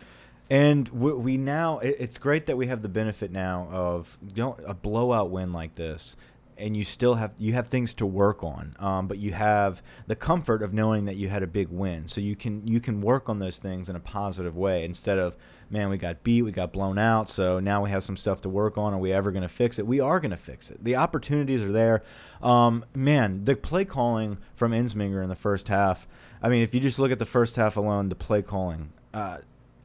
And 0.50 0.88
we, 0.88 1.12
we 1.12 1.36
now, 1.36 1.78
it, 1.80 1.96
it's 1.98 2.18
great 2.18 2.46
that 2.46 2.56
we 2.56 2.68
have 2.68 2.80
the 2.82 2.88
benefit 2.88 3.30
now 3.30 3.68
of 3.70 4.16
you 4.34 4.42
know, 4.42 4.56
a 4.64 4.74
blowout 4.74 5.30
win 5.30 5.52
like 5.52 5.74
this, 5.74 6.16
and 6.58 6.76
you 6.76 6.84
still 6.84 7.14
have 7.14 7.32
you 7.38 7.52
have 7.52 7.68
things 7.68 7.94
to 7.94 8.06
work 8.06 8.42
on, 8.42 8.76
um, 8.78 9.06
but 9.08 9.18
you 9.18 9.32
have 9.32 9.82
the 10.06 10.16
comfort 10.16 10.62
of 10.62 10.72
knowing 10.72 11.06
that 11.06 11.16
you 11.16 11.28
had 11.28 11.42
a 11.42 11.46
big 11.46 11.68
win, 11.68 12.08
so 12.08 12.20
you 12.20 12.36
can 12.36 12.66
you 12.66 12.80
can 12.80 13.00
work 13.00 13.28
on 13.28 13.38
those 13.38 13.58
things 13.58 13.88
in 13.88 13.96
a 13.96 14.00
positive 14.00 14.56
way 14.56 14.84
instead 14.84 15.18
of 15.18 15.36
man 15.70 15.88
we 15.88 15.98
got 15.98 16.22
beat, 16.22 16.42
we 16.42 16.50
got 16.50 16.72
blown 16.72 16.98
out, 16.98 17.28
so 17.28 17.60
now 17.60 17.82
we 17.82 17.90
have 17.90 18.02
some 18.02 18.16
stuff 18.16 18.40
to 18.42 18.48
work 18.48 18.78
on. 18.78 18.94
Are 18.94 18.98
we 18.98 19.12
ever 19.12 19.30
going 19.30 19.42
to 19.42 19.48
fix 19.48 19.78
it? 19.78 19.86
We 19.86 20.00
are 20.00 20.20
going 20.20 20.30
to 20.30 20.36
fix 20.36 20.70
it. 20.70 20.82
The 20.82 20.96
opportunities 20.96 21.62
are 21.62 21.72
there. 21.72 22.02
Um, 22.42 22.84
man, 22.94 23.44
the 23.44 23.54
play 23.56 23.84
calling 23.84 24.38
from 24.54 24.72
Ensminger 24.72 25.22
in 25.22 25.28
the 25.28 25.34
first 25.34 25.68
half. 25.68 26.08
I 26.42 26.48
mean, 26.48 26.62
if 26.62 26.74
you 26.74 26.80
just 26.80 26.98
look 26.98 27.10
at 27.10 27.18
the 27.18 27.26
first 27.26 27.56
half 27.56 27.76
alone, 27.76 28.08
the 28.08 28.14
play 28.14 28.42
calling. 28.42 28.92
Uh, 29.12 29.38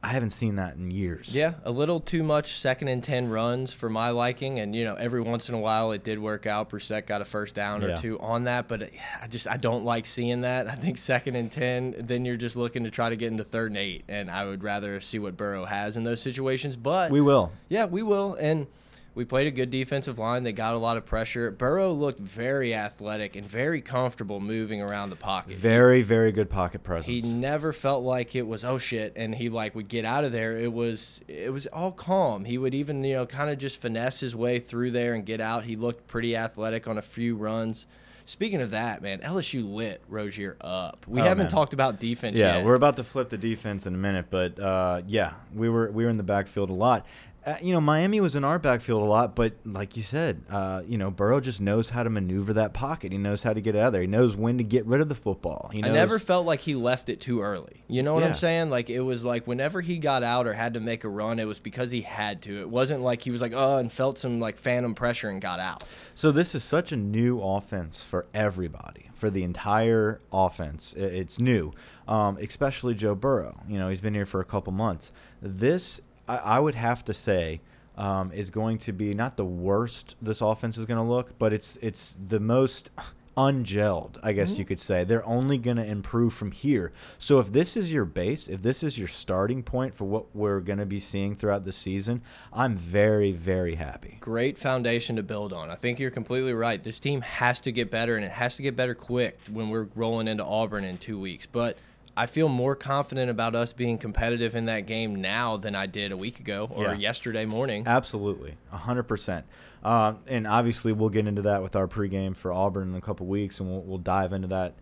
I 0.04 0.08
haven't 0.08 0.30
seen 0.30 0.56
that 0.56 0.76
in 0.76 0.90
years. 0.90 1.34
Yeah, 1.34 1.54
a 1.64 1.70
little 1.70 1.98
too 1.98 2.22
much 2.22 2.58
second 2.58 2.88
and 2.88 3.02
ten 3.02 3.30
runs 3.30 3.72
for 3.72 3.88
my 3.88 4.10
liking, 4.10 4.58
and 4.58 4.76
you 4.76 4.84
know 4.84 4.94
every 4.96 5.22
once 5.22 5.48
in 5.48 5.54
a 5.54 5.58
while 5.58 5.92
it 5.92 6.04
did 6.04 6.18
work 6.18 6.44
out. 6.46 6.68
Brossette 6.68 7.06
got 7.06 7.22
a 7.22 7.24
first 7.24 7.54
down 7.54 7.80
Yeah. 7.80 7.88
or 7.88 7.96
two 7.96 8.20
on 8.20 8.44
that, 8.44 8.68
but 8.68 8.82
uh, 8.82 8.86
I 9.22 9.26
just 9.28 9.48
I 9.48 9.56
don't 9.56 9.84
like 9.84 10.04
seeing 10.04 10.42
that. 10.42 10.68
I 10.68 10.74
think 10.74 10.98
second 10.98 11.36
and 11.36 11.50
ten, 11.50 11.94
then 11.98 12.26
you're 12.26 12.36
just 12.36 12.56
looking 12.56 12.84
to 12.84 12.90
try 12.90 13.08
to 13.08 13.16
get 13.16 13.32
into 13.32 13.44
third 13.44 13.70
and 13.70 13.78
eight, 13.78 14.04
and 14.08 14.30
I 14.30 14.44
would 14.44 14.62
rather 14.62 15.00
see 15.00 15.18
what 15.18 15.38
Burrow 15.38 15.64
has 15.64 15.96
in 15.96 16.04
those 16.04 16.20
situations. 16.20 16.76
But 16.76 17.10
We 17.10 17.22
will. 17.22 17.50
yeah, 17.70 17.86
we 17.86 18.02
will, 18.02 18.34
and 18.34 18.66
we 19.14 19.24
played 19.24 19.46
a 19.46 19.50
good 19.50 19.70
defensive 19.70 20.18
line. 20.18 20.42
They 20.42 20.52
got 20.52 20.74
a 20.74 20.78
lot 20.78 20.96
of 20.96 21.04
pressure. 21.06 21.50
Burrow 21.50 21.92
looked 21.92 22.18
very 22.18 22.74
athletic 22.74 23.36
and 23.36 23.46
very 23.46 23.80
comfortable 23.80 24.40
moving 24.40 24.82
around 24.82 25.10
the 25.10 25.16
pocket. 25.16 25.56
Very, 25.56 26.02
very 26.02 26.32
good 26.32 26.50
pocket 26.50 26.82
presence. 26.82 27.06
He 27.06 27.20
never 27.32 27.72
felt 27.72 28.02
like 28.02 28.34
it 28.34 28.46
was 28.46 28.64
oh 28.64 28.78
shit, 28.78 29.12
and 29.16 29.34
he 29.34 29.48
like 29.48 29.74
would 29.74 29.88
get 29.88 30.04
out 30.04 30.24
of 30.24 30.32
there. 30.32 30.52
It 30.58 30.72
was 30.72 31.20
it 31.28 31.52
was 31.52 31.66
all 31.68 31.92
calm. 31.92 32.44
He 32.44 32.58
would 32.58 32.74
even 32.74 33.04
you 33.04 33.14
know 33.14 33.26
kind 33.26 33.50
of 33.50 33.58
just 33.58 33.80
finesse 33.80 34.20
his 34.20 34.34
way 34.34 34.58
through 34.58 34.90
there 34.90 35.14
and 35.14 35.24
get 35.24 35.40
out. 35.40 35.64
He 35.64 35.76
looked 35.76 36.06
pretty 36.06 36.36
athletic 36.36 36.88
on 36.88 36.98
a 36.98 37.02
few 37.02 37.36
runs. 37.36 37.86
Speaking 38.26 38.62
of 38.62 38.70
that, 38.70 39.02
man, 39.02 39.20
LSU 39.20 39.70
lit 39.70 40.00
Rosier 40.08 40.56
up. 40.58 41.04
We 41.06 41.20
Oh, 41.20 41.24
haven't 41.24 41.44
man. 41.44 41.50
talked 41.50 41.74
about 41.74 42.00
defense 42.00 42.38
yet. 42.38 42.46
yeah, 42.46 42.56
yet. 42.56 42.64
we're 42.64 42.74
about 42.74 42.96
to 42.96 43.04
flip 43.04 43.28
the 43.28 43.36
defense 43.36 43.84
in 43.84 43.92
a 43.94 43.98
minute, 43.98 44.26
but 44.30 44.58
uh, 44.58 45.02
yeah, 45.06 45.34
we 45.54 45.68
were 45.68 45.90
we 45.90 46.04
were 46.04 46.10
in 46.10 46.16
the 46.16 46.22
backfield 46.22 46.70
a 46.70 46.72
lot. 46.72 47.04
Uh, 47.46 47.56
you 47.60 47.72
know, 47.74 47.80
Miami 47.80 48.20
was 48.22 48.34
in 48.36 48.42
our 48.42 48.58
backfield 48.58 49.02
a 49.02 49.04
lot, 49.04 49.36
but 49.36 49.52
like 49.66 49.98
you 49.98 50.02
said, 50.02 50.42
uh, 50.48 50.82
you 50.86 50.96
know, 50.96 51.10
Burrow 51.10 51.40
just 51.40 51.60
knows 51.60 51.90
how 51.90 52.02
to 52.02 52.08
maneuver 52.08 52.54
that 52.54 52.72
pocket. 52.72 53.12
He 53.12 53.18
knows 53.18 53.42
how 53.42 53.52
to 53.52 53.60
get 53.60 53.76
out 53.76 53.88
of 53.88 53.92
there. 53.92 54.00
He 54.00 54.06
knows 54.08 54.34
when 54.34 54.56
to 54.56 54.64
get 54.64 54.86
rid 54.86 55.02
of 55.02 55.10
the 55.10 55.14
football. 55.14 55.68
He 55.70 55.84
I 55.84 55.88
never 55.90 56.18
felt 56.18 56.46
like 56.46 56.60
he 56.60 56.74
left 56.74 57.10
it 57.10 57.20
too 57.20 57.42
early. 57.42 57.84
You 57.86 58.02
know 58.02 58.14
what 58.14 58.22
Yeah. 58.22 58.28
I'm 58.30 58.34
saying? 58.34 58.70
Like 58.70 58.88
it 58.88 59.00
was 59.00 59.24
like 59.24 59.46
whenever 59.46 59.82
he 59.82 59.98
got 59.98 60.22
out 60.22 60.46
or 60.46 60.54
had 60.54 60.72
to 60.72 60.80
make 60.80 61.04
a 61.04 61.08
run, 61.10 61.38
it 61.38 61.44
was 61.44 61.58
because 61.58 61.90
he 61.90 62.00
had 62.00 62.40
to. 62.42 62.60
It 62.62 62.70
wasn't 62.70 63.02
like 63.02 63.20
he 63.20 63.30
was 63.30 63.42
like 63.42 63.52
oh 63.54 63.76
and 63.76 63.92
felt 63.92 64.18
some 64.18 64.40
like 64.40 64.56
phantom 64.56 64.94
pressure 64.94 65.28
and 65.28 65.40
got 65.42 65.60
out. 65.60 65.84
So 66.14 66.32
this 66.32 66.54
is 66.54 66.64
such 66.64 66.92
a 66.92 66.96
new 66.96 67.42
offense 67.42 68.02
for 68.02 68.24
everybody, 68.32 69.10
for 69.14 69.28
the 69.28 69.42
entire 69.42 70.22
offense. 70.32 70.94
It's 70.96 71.38
new, 71.38 71.72
um, 72.08 72.38
especially 72.38 72.94
Joe 72.94 73.14
Burrow. 73.14 73.60
You 73.68 73.78
know, 73.78 73.90
he's 73.90 74.00
been 74.00 74.14
here 74.14 74.24
for 74.24 74.40
a 74.40 74.44
couple 74.46 74.72
months. 74.72 75.12
This, 75.42 76.00
I, 76.28 76.36
I 76.36 76.60
would 76.60 76.74
have 76.74 77.04
to 77.04 77.14
say, 77.14 77.60
um, 77.96 78.32
is 78.32 78.50
going 78.50 78.78
to 78.78 78.92
be 78.92 79.14
not 79.14 79.36
the 79.36 79.44
worst 79.44 80.16
this 80.20 80.40
offense 80.40 80.78
is 80.78 80.86
going 80.86 80.98
to 80.98 81.04
look, 81.04 81.38
but 81.38 81.52
it's 81.52 81.78
it's 81.80 82.16
the 82.28 82.40
most 82.40 82.90
ungelled, 83.36 84.18
I 84.22 84.32
guess 84.32 84.58
you 84.58 84.64
could 84.64 84.80
say. 84.80 85.04
They're 85.04 85.26
only 85.26 85.58
going 85.58 85.76
to 85.76 85.84
improve 85.84 86.32
from 86.32 86.52
here. 86.52 86.92
So 87.18 87.38
if 87.38 87.50
this 87.50 87.76
is 87.76 87.92
your 87.92 88.04
base, 88.04 88.48
if 88.48 88.62
this 88.62 88.82
is 88.82 88.98
your 88.98 89.08
starting 89.08 89.62
point 89.62 89.94
for 89.94 90.04
what 90.04 90.34
we're 90.34 90.60
going 90.60 90.78
to 90.78 90.86
be 90.86 91.00
seeing 91.00 91.34
throughout 91.34 91.64
the 91.64 91.72
season, 91.72 92.22
I'm 92.52 92.76
very, 92.76 93.32
very 93.32 93.74
happy. 93.74 94.18
great 94.20 94.56
foundation 94.56 95.16
to 95.16 95.22
build 95.22 95.52
on. 95.52 95.70
I 95.70 95.74
think 95.74 95.98
you're 95.98 96.10
completely 96.10 96.54
right. 96.54 96.82
This 96.82 97.00
team 97.00 97.22
has 97.22 97.60
to 97.60 97.72
get 97.72 97.90
better, 97.90 98.16
and 98.16 98.24
it 98.24 98.30
has 98.30 98.56
to 98.56 98.62
get 98.62 98.76
better 98.76 98.94
quick 98.94 99.38
when 99.50 99.68
we're 99.68 99.88
rolling 99.94 100.28
into 100.28 100.44
Auburn 100.44 100.84
in 100.84 100.98
two 100.98 101.18
weeks. 101.18 101.46
But 101.46 101.76
I 102.16 102.26
feel 102.26 102.48
more 102.48 102.76
confident 102.76 103.30
about 103.30 103.54
us 103.54 103.72
being 103.72 103.98
competitive 103.98 104.54
in 104.54 104.66
that 104.66 104.86
game 104.86 105.16
now 105.16 105.56
than 105.56 105.74
I 105.74 105.86
did 105.86 106.12
a 106.12 106.16
week 106.16 106.38
ago 106.40 106.68
or 106.72 106.84
Yeah. 106.84 106.92
yesterday 106.94 107.44
morning. 107.44 107.84
Absolutely, 107.86 108.54
hundred 108.70 109.04
percent. 109.04 109.46
Um, 109.82 110.18
and 110.26 110.46
obviously, 110.46 110.92
we'll 110.92 111.08
get 111.10 111.26
into 111.26 111.42
that 111.42 111.62
with 111.62 111.76
our 111.76 111.86
pregame 111.88 112.34
for 112.36 112.52
Auburn 112.52 112.90
in 112.90 112.94
a 112.94 113.00
couple 113.00 113.26
weeks, 113.26 113.60
and 113.60 113.68
we'll, 113.70 113.82
we'll 113.82 113.98
dive 113.98 114.32
into 114.32 114.48
that 114.48 114.74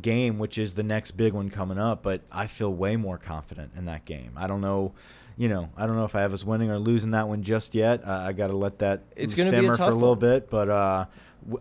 game, 0.00 0.38
which 0.38 0.58
is 0.58 0.74
the 0.74 0.82
next 0.82 1.12
big 1.12 1.32
one 1.32 1.48
coming 1.50 1.78
up. 1.78 2.02
But 2.02 2.22
I 2.30 2.46
feel 2.48 2.72
way 2.72 2.96
more 2.96 3.16
confident 3.18 3.72
in 3.76 3.84
that 3.86 4.04
game. 4.04 4.32
I 4.36 4.46
don't 4.46 4.60
know, 4.60 4.92
you 5.38 5.48
know, 5.48 5.70
I 5.76 5.86
don't 5.86 5.96
know 5.96 6.04
if 6.04 6.14
I 6.14 6.20
have 6.20 6.32
us 6.34 6.44
winning 6.44 6.70
or 6.70 6.78
losing 6.78 7.12
that 7.12 7.28
one 7.28 7.42
just 7.42 7.74
yet. 7.74 8.02
Uh, 8.06 8.10
I 8.26 8.32
got 8.32 8.48
to 8.48 8.56
let 8.56 8.80
that 8.80 9.02
It's 9.16 9.34
gonna 9.34 9.50
be 9.50 9.56
a 9.58 9.60
simmer 9.62 9.76
for 9.76 9.84
a 9.84 9.86
little 9.94 10.10
one. 10.10 10.18
bit, 10.18 10.50
but 10.50 10.68
uh, 10.68 11.04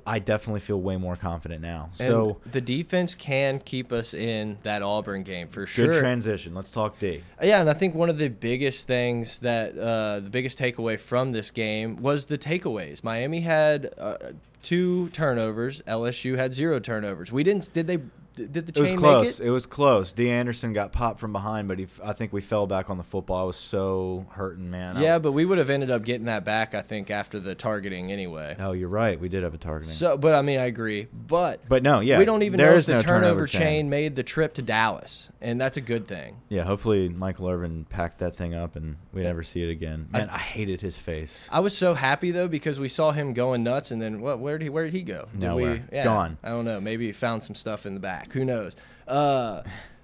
I 0.06 0.20
definitely 0.20 0.60
feel 0.60 0.80
way 0.80 0.98
more 0.98 1.16
confident 1.16 1.62
now. 1.62 1.90
And 2.00 2.08
so 2.08 2.38
the 2.52 2.62
defense 2.62 3.16
can 3.16 3.60
keep 3.60 3.92
us 3.92 4.14
in 4.14 4.58
that 4.64 4.82
Auburn 4.82 5.24
game 5.24 5.48
for 5.48 5.62
good 5.62 5.70
sure. 5.70 6.00
transition. 6.00 6.54
Let's 6.54 6.72
talk 6.72 7.00
D. 7.00 7.24
Yeah, 7.42 7.62
and 7.62 7.70
I 7.70 7.74
think 7.74 7.96
one 7.96 8.10
of 8.10 8.18
the 8.18 8.30
biggest 8.30 8.88
things 8.88 9.40
that 9.40 9.78
uh, 9.78 10.20
the 10.20 10.30
biggest 10.30 10.60
takeaway 10.60 11.00
from 11.00 11.32
this 11.32 11.52
game 11.52 11.98
was 11.98 12.26
the 12.26 12.38
takeaways. 12.38 13.04
Miami 13.04 13.42
had 13.42 13.94
uh, 13.98 14.18
two 14.62 15.10
turnovers. 15.10 15.82
LSU 15.88 16.36
had 16.36 16.54
zero 16.54 16.80
turnovers. 16.80 17.32
We 17.32 17.44
didn't. 17.44 17.72
Did 17.74 17.88
they? 17.88 18.00
Did 18.36 18.54
the 18.54 18.60
It 18.60 18.80
was 18.80 18.92
close. 19.00 19.40
make 19.40 19.48
it? 19.48 19.52
was 19.52 19.66
close. 19.66 20.12
D. 20.12 20.30
Anderson 20.30 20.72
got 20.74 20.94
popped 20.94 21.20
from 21.20 21.34
behind, 21.34 21.68
but 21.68 21.80
he, 21.80 21.84
f- 21.86 22.00
I 22.04 22.14
think 22.14 22.32
we 22.32 22.40
fell 22.42 22.66
back 22.66 22.90
on 22.90 22.98
the 22.98 23.04
football. 23.04 23.42
I 23.44 23.46
was 23.46 23.58
so 23.58 24.26
hurting, 24.32 24.70
man. 24.72 25.02
Yeah, 25.02 25.16
was- 25.16 25.24
but 25.24 25.32
we 25.34 25.44
would 25.44 25.58
have 25.58 25.70
ended 25.70 25.92
up 25.92 26.06
getting 26.06 26.26
that 26.28 26.46
back. 26.46 26.74
I 26.74 26.82
think 26.82 27.12
after 27.12 27.40
the 27.40 27.56
targeting 27.56 28.12
anyway. 28.12 28.56
Oh, 28.58 28.72
you're 28.72 28.88
right. 28.90 29.20
We 29.20 29.28
did 29.28 29.44
have 29.44 29.54
a 29.54 29.58
targeting. 29.58 29.94
So, 29.94 30.18
but 30.18 30.34
I 30.34 30.42
mean, 30.42 30.60
I 30.60 30.66
agree. 30.66 31.08
But 31.14 31.68
but 31.68 31.84
no, 31.84 32.00
yeah. 32.00 32.20
we 32.20 32.26
don't 32.26 32.44
even 32.44 32.58
there 32.58 32.72
know 32.72 32.78
if 32.78 32.86
the 32.86 32.94
no 32.94 33.02
turnover, 33.02 33.48
chain. 33.48 33.90
made 33.90 34.16
the 34.16 34.24
trip 34.24 34.54
to 34.56 34.62
Dallas, 34.62 35.30
and 35.42 35.60
that's 35.60 35.78
a 35.78 35.82
good 35.82 36.08
thing. 36.08 36.38
Yeah, 36.50 36.64
hopefully 36.64 37.10
Michael 37.10 37.50
Irvin 37.50 37.86
packed 37.86 38.20
that 38.20 38.36
thing 38.36 38.54
up 38.54 38.76
and 38.76 38.96
we 39.14 39.24
never 39.24 39.44
see 39.44 39.62
it 39.64 39.70
again. 39.70 40.08
Man, 40.12 40.30
I, 40.30 40.38
hated 40.38 40.82
his 40.82 40.98
face. 40.98 41.48
I 41.52 41.60
was 41.60 41.78
so 41.78 41.94
happy 41.94 42.32
though 42.32 42.48
because 42.48 42.80
we 42.80 42.88
saw 42.88 43.12
him 43.12 43.34
going 43.34 43.64
nuts, 43.64 43.92
and 43.92 44.02
then 44.02 44.22
what? 44.22 44.40
Where 44.40 44.58
did 44.58 44.64
he? 44.66 44.70
Where 44.70 44.86
did 44.86 44.94
he 44.94 45.04
go? 45.04 45.28
Did 45.34 45.42
Nowhere. 45.42 45.86
We, 45.92 45.98
yeah, 45.98 46.04
Gone. 46.06 46.38
I 46.44 46.50
don't 46.50 46.66
know. 46.66 46.80
Maybe 46.80 47.08
he 47.08 47.12
found 47.12 47.44
some 47.44 47.56
stuff 47.56 47.86
in 47.86 47.94
the 47.94 48.00
back. 48.00 48.21
Who 48.32 48.46
knows? 48.46 48.76
Uh, 49.08 49.64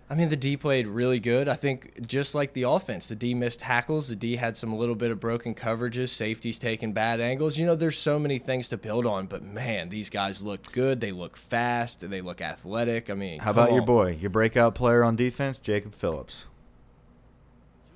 I 0.10 0.16
mean, 0.16 0.30
the 0.30 0.38
D 0.38 0.56
played 0.56 0.88
really 0.88 1.20
good. 1.20 1.50
I 1.50 1.56
think 1.56 2.08
just 2.08 2.34
like 2.34 2.54
the 2.54 2.64
offense, 2.64 3.08
the 3.08 3.16
D 3.16 3.34
missed 3.34 3.60
tackles. 3.60 4.08
The 4.08 4.16
D 4.16 4.38
had 4.38 4.56
some 4.56 4.74
little 4.74 4.96
bit 4.96 5.12
of 5.12 5.20
broken 5.20 5.54
coverages, 5.54 6.10
safeties 6.10 6.58
taking 6.58 6.94
bad 6.94 7.20
angles. 7.20 7.58
You 7.58 7.66
know, 7.66 7.76
there's 7.76 7.98
so 7.98 8.18
many 8.18 8.40
things 8.40 8.70
to 8.70 8.78
build 8.78 9.06
on, 9.06 9.26
but 9.26 9.44
man, 9.44 9.90
these 9.90 10.10
guys 10.10 10.42
look 10.42 10.72
good. 10.72 11.02
They 11.02 11.12
look 11.12 11.36
fast. 11.36 12.10
They 12.10 12.22
look 12.22 12.40
athletic. 12.42 13.10
I 13.10 13.16
mean, 13.16 13.40
How 13.40 13.52
come 13.52 13.64
about 13.64 13.74
your 13.74 13.86
boy, 13.86 14.12
your 14.12 14.30
breakout 14.30 14.76
player 14.76 15.04
on 15.04 15.18
defense, 15.18 15.58
Jacob 15.58 15.94
Phillips? 15.94 16.46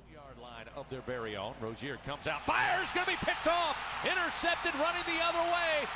Two-yard 0.08 0.38
line 0.42 0.66
of 0.76 0.88
their 0.90 1.00
very 1.02 1.34
own. 1.34 1.54
Rosier 1.62 1.98
comes 2.04 2.26
out, 2.26 2.44
fires, 2.44 2.90
going 2.92 3.06
to 3.06 3.12
be 3.12 3.18
picked 3.24 3.46
off, 3.46 3.74
intercepted, 4.04 4.74
running 4.74 5.02
the 5.06 5.24
other 5.24 5.40
way, 5.50 5.88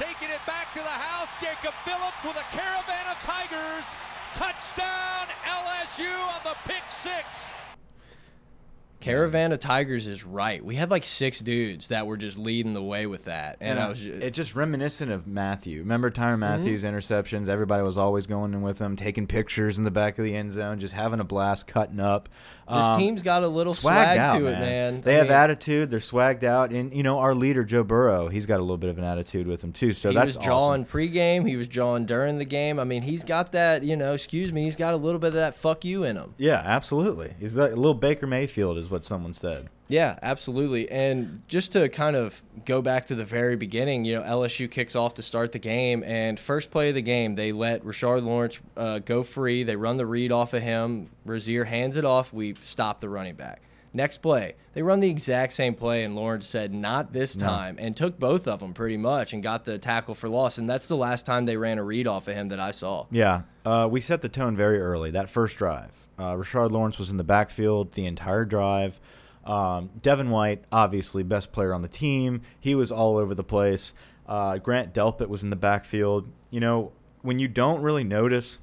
taking 0.00 0.30
it 0.32 0.40
back 0.46 0.72
to 0.72 0.80
the 0.80 0.88
house. 0.88 1.28
Jacob 1.38 1.74
Phillips 1.84 2.24
with 2.24 2.36
a 2.40 2.46
caravan 2.56 3.04
of 3.12 3.20
Tigers. 3.20 3.84
Touchdown 4.32 5.28
LSU 5.44 6.08
on 6.08 6.40
the 6.42 6.56
pick 6.64 6.84
six. 6.88 7.52
Caravan 9.00 9.52
of 9.52 9.60
Tigers 9.60 10.06
is 10.06 10.24
right. 10.24 10.64
We 10.64 10.74
had 10.76 10.90
like 10.90 11.04
six 11.04 11.40
dudes 11.40 11.88
that 11.88 12.06
were 12.06 12.16
just 12.16 12.38
leading 12.38 12.74
the 12.74 12.82
way 12.82 13.06
with 13.06 13.24
that, 13.24 13.56
and, 13.60 13.78
I 13.78 13.88
was 13.88 13.98
just, 14.00 14.22
it's 14.22 14.36
just 14.36 14.54
reminiscent 14.54 15.10
of 15.10 15.26
Mathieu. 15.26 15.80
Remember 15.80 16.10
Tyrann 16.10 16.38
Mathieu's 16.38 16.84
interceptions? 16.84 17.48
Everybody 17.48 17.82
was 17.82 17.96
always 17.96 18.26
going 18.26 18.52
in 18.54 18.62
with 18.62 18.78
him, 18.78 18.96
taking 18.96 19.26
pictures 19.26 19.78
in 19.78 19.84
the 19.84 19.90
back 19.90 20.18
of 20.18 20.24
the 20.24 20.36
end 20.36 20.52
zone, 20.52 20.78
just 20.78 20.94
having 20.94 21.18
a 21.20 21.24
blast, 21.24 21.66
cutting 21.66 22.00
up. 22.00 22.28
This 22.68 22.76
Um, 22.84 22.98
team's 23.00 23.22
got 23.22 23.42
a 23.42 23.48
little 23.48 23.74
swag 23.74 24.16
out, 24.18 24.38
to 24.38 24.46
it, 24.46 24.52
man. 24.52 25.00
They 25.00 25.14
I 25.14 25.18
have 25.18 25.26
mean- 25.26 25.32
attitude. 25.32 25.90
They're 25.90 25.98
swagged 25.98 26.44
out, 26.44 26.70
and 26.70 26.94
you 26.94 27.02
know 27.02 27.18
our 27.18 27.34
leader 27.34 27.64
Joe 27.64 27.82
Burrow. 27.82 28.28
He's 28.28 28.46
got 28.46 28.58
a 28.58 28.62
little 28.62 28.76
bit 28.78 28.90
of 28.90 28.98
an 28.98 29.02
attitude 29.02 29.48
with 29.48 29.64
him 29.64 29.72
too. 29.72 29.92
So 29.92 30.10
he 30.10 30.14
that's 30.14 30.36
was 30.36 30.44
jawing 30.44 30.82
awesome. 30.84 31.00
pregame. 31.00 31.48
He 31.48 31.56
was 31.56 31.66
jawing 31.66 32.06
during 32.06 32.38
the 32.38 32.44
game. 32.44 32.78
I 32.78 32.84
mean, 32.84 33.02
he's 33.02 33.24
got 33.24 33.52
that. 33.52 33.82
You 33.82 33.96
know, 33.96 34.12
excuse 34.12 34.52
me, 34.52 34.62
he's 34.62 34.76
got 34.76 34.94
a 34.94 34.96
little 34.96 35.18
bit 35.18 35.28
of 35.28 35.32
that 35.34 35.56
"fuck 35.56 35.84
you" 35.84 36.04
in 36.04 36.16
him. 36.16 36.34
Yeah, 36.38 36.62
absolutely. 36.64 37.34
He's 37.40 37.56
like 37.56 37.72
a 37.72 37.76
little 37.76 37.94
Baker 37.94 38.28
Mayfield, 38.28 38.78
what 38.90 39.04
someone 39.04 39.32
said. 39.32 39.68
Yeah, 39.88 40.18
absolutely. 40.22 40.90
And 40.90 41.42
just 41.48 41.72
to 41.72 41.88
kind 41.88 42.14
of 42.14 42.40
go 42.64 42.80
back 42.80 43.06
to 43.06 43.16
the 43.16 43.24
very 43.24 43.56
beginning, 43.56 44.04
you 44.04 44.14
know, 44.14 44.22
LSU 44.22 44.70
kicks 44.70 44.94
off 44.94 45.14
to 45.14 45.22
start 45.22 45.50
the 45.50 45.58
game, 45.58 46.04
and 46.04 46.38
first 46.38 46.70
play 46.70 46.90
of 46.90 46.94
the 46.94 47.02
game, 47.02 47.34
they 47.34 47.50
let 47.50 47.84
Rashard 47.84 48.22
Lawrence 48.24 48.60
uh, 48.76 49.00
go 49.00 49.24
free. 49.24 49.64
They 49.64 49.74
run 49.74 49.96
the 49.96 50.06
read 50.06 50.30
off 50.30 50.54
of 50.54 50.62
him. 50.62 51.10
Rosier 51.24 51.64
hands 51.64 51.96
it 51.96 52.04
off. 52.04 52.32
We 52.32 52.54
stop 52.60 53.00
the 53.00 53.08
running 53.08 53.34
back. 53.34 53.62
Next 53.92 54.18
play, 54.18 54.54
they 54.72 54.82
run 54.82 55.00
the 55.00 55.10
exact 55.10 55.52
same 55.52 55.74
play, 55.74 56.04
and 56.04 56.14
Lawrence 56.14 56.46
said, 56.46 56.72
"Not 56.72 57.12
this 57.12 57.34
time," 57.34 57.76
and 57.80 57.96
took 57.96 58.20
both 58.20 58.46
of 58.46 58.60
them 58.60 58.72
pretty 58.72 58.96
much, 58.96 59.32
and 59.32 59.42
got 59.42 59.64
the 59.64 59.78
tackle 59.78 60.14
for 60.14 60.28
loss. 60.28 60.58
And 60.58 60.70
that's 60.70 60.86
the 60.86 60.96
last 60.96 61.26
time 61.26 61.44
they 61.44 61.56
ran 61.56 61.78
a 61.78 61.82
read 61.82 62.06
off 62.06 62.28
of 62.28 62.36
him 62.36 62.50
that 62.50 62.60
I 62.60 62.70
saw. 62.70 63.06
Yeah, 63.10 63.42
uh, 63.64 63.88
we 63.90 64.00
set 64.00 64.22
the 64.22 64.28
tone 64.28 64.56
very 64.56 64.80
early. 64.80 65.10
That 65.10 65.28
first 65.28 65.56
drive, 65.56 65.90
uh, 66.18 66.34
Rashard 66.34 66.70
Lawrence 66.70 66.98
was 66.98 67.10
in 67.10 67.16
the 67.16 67.24
backfield 67.24 67.92
the 67.92 68.06
entire 68.06 68.44
drive. 68.44 69.00
Um, 69.44 69.90
Devin 70.00 70.30
White, 70.30 70.62
obviously 70.70 71.22
best 71.24 71.50
player 71.50 71.74
on 71.74 71.82
the 71.82 71.88
team, 71.88 72.42
he 72.60 72.76
was 72.76 72.92
all 72.92 73.16
over 73.16 73.34
the 73.34 73.42
place. 73.42 73.94
Uh, 74.28 74.58
Grant 74.58 74.94
Delpit 74.94 75.28
was 75.28 75.42
in 75.42 75.50
the 75.50 75.56
backfield. 75.56 76.28
You 76.50 76.60
know, 76.60 76.92
when 77.22 77.40
you 77.40 77.48
don't 77.48 77.82
really 77.82 78.04
notice 78.04 78.58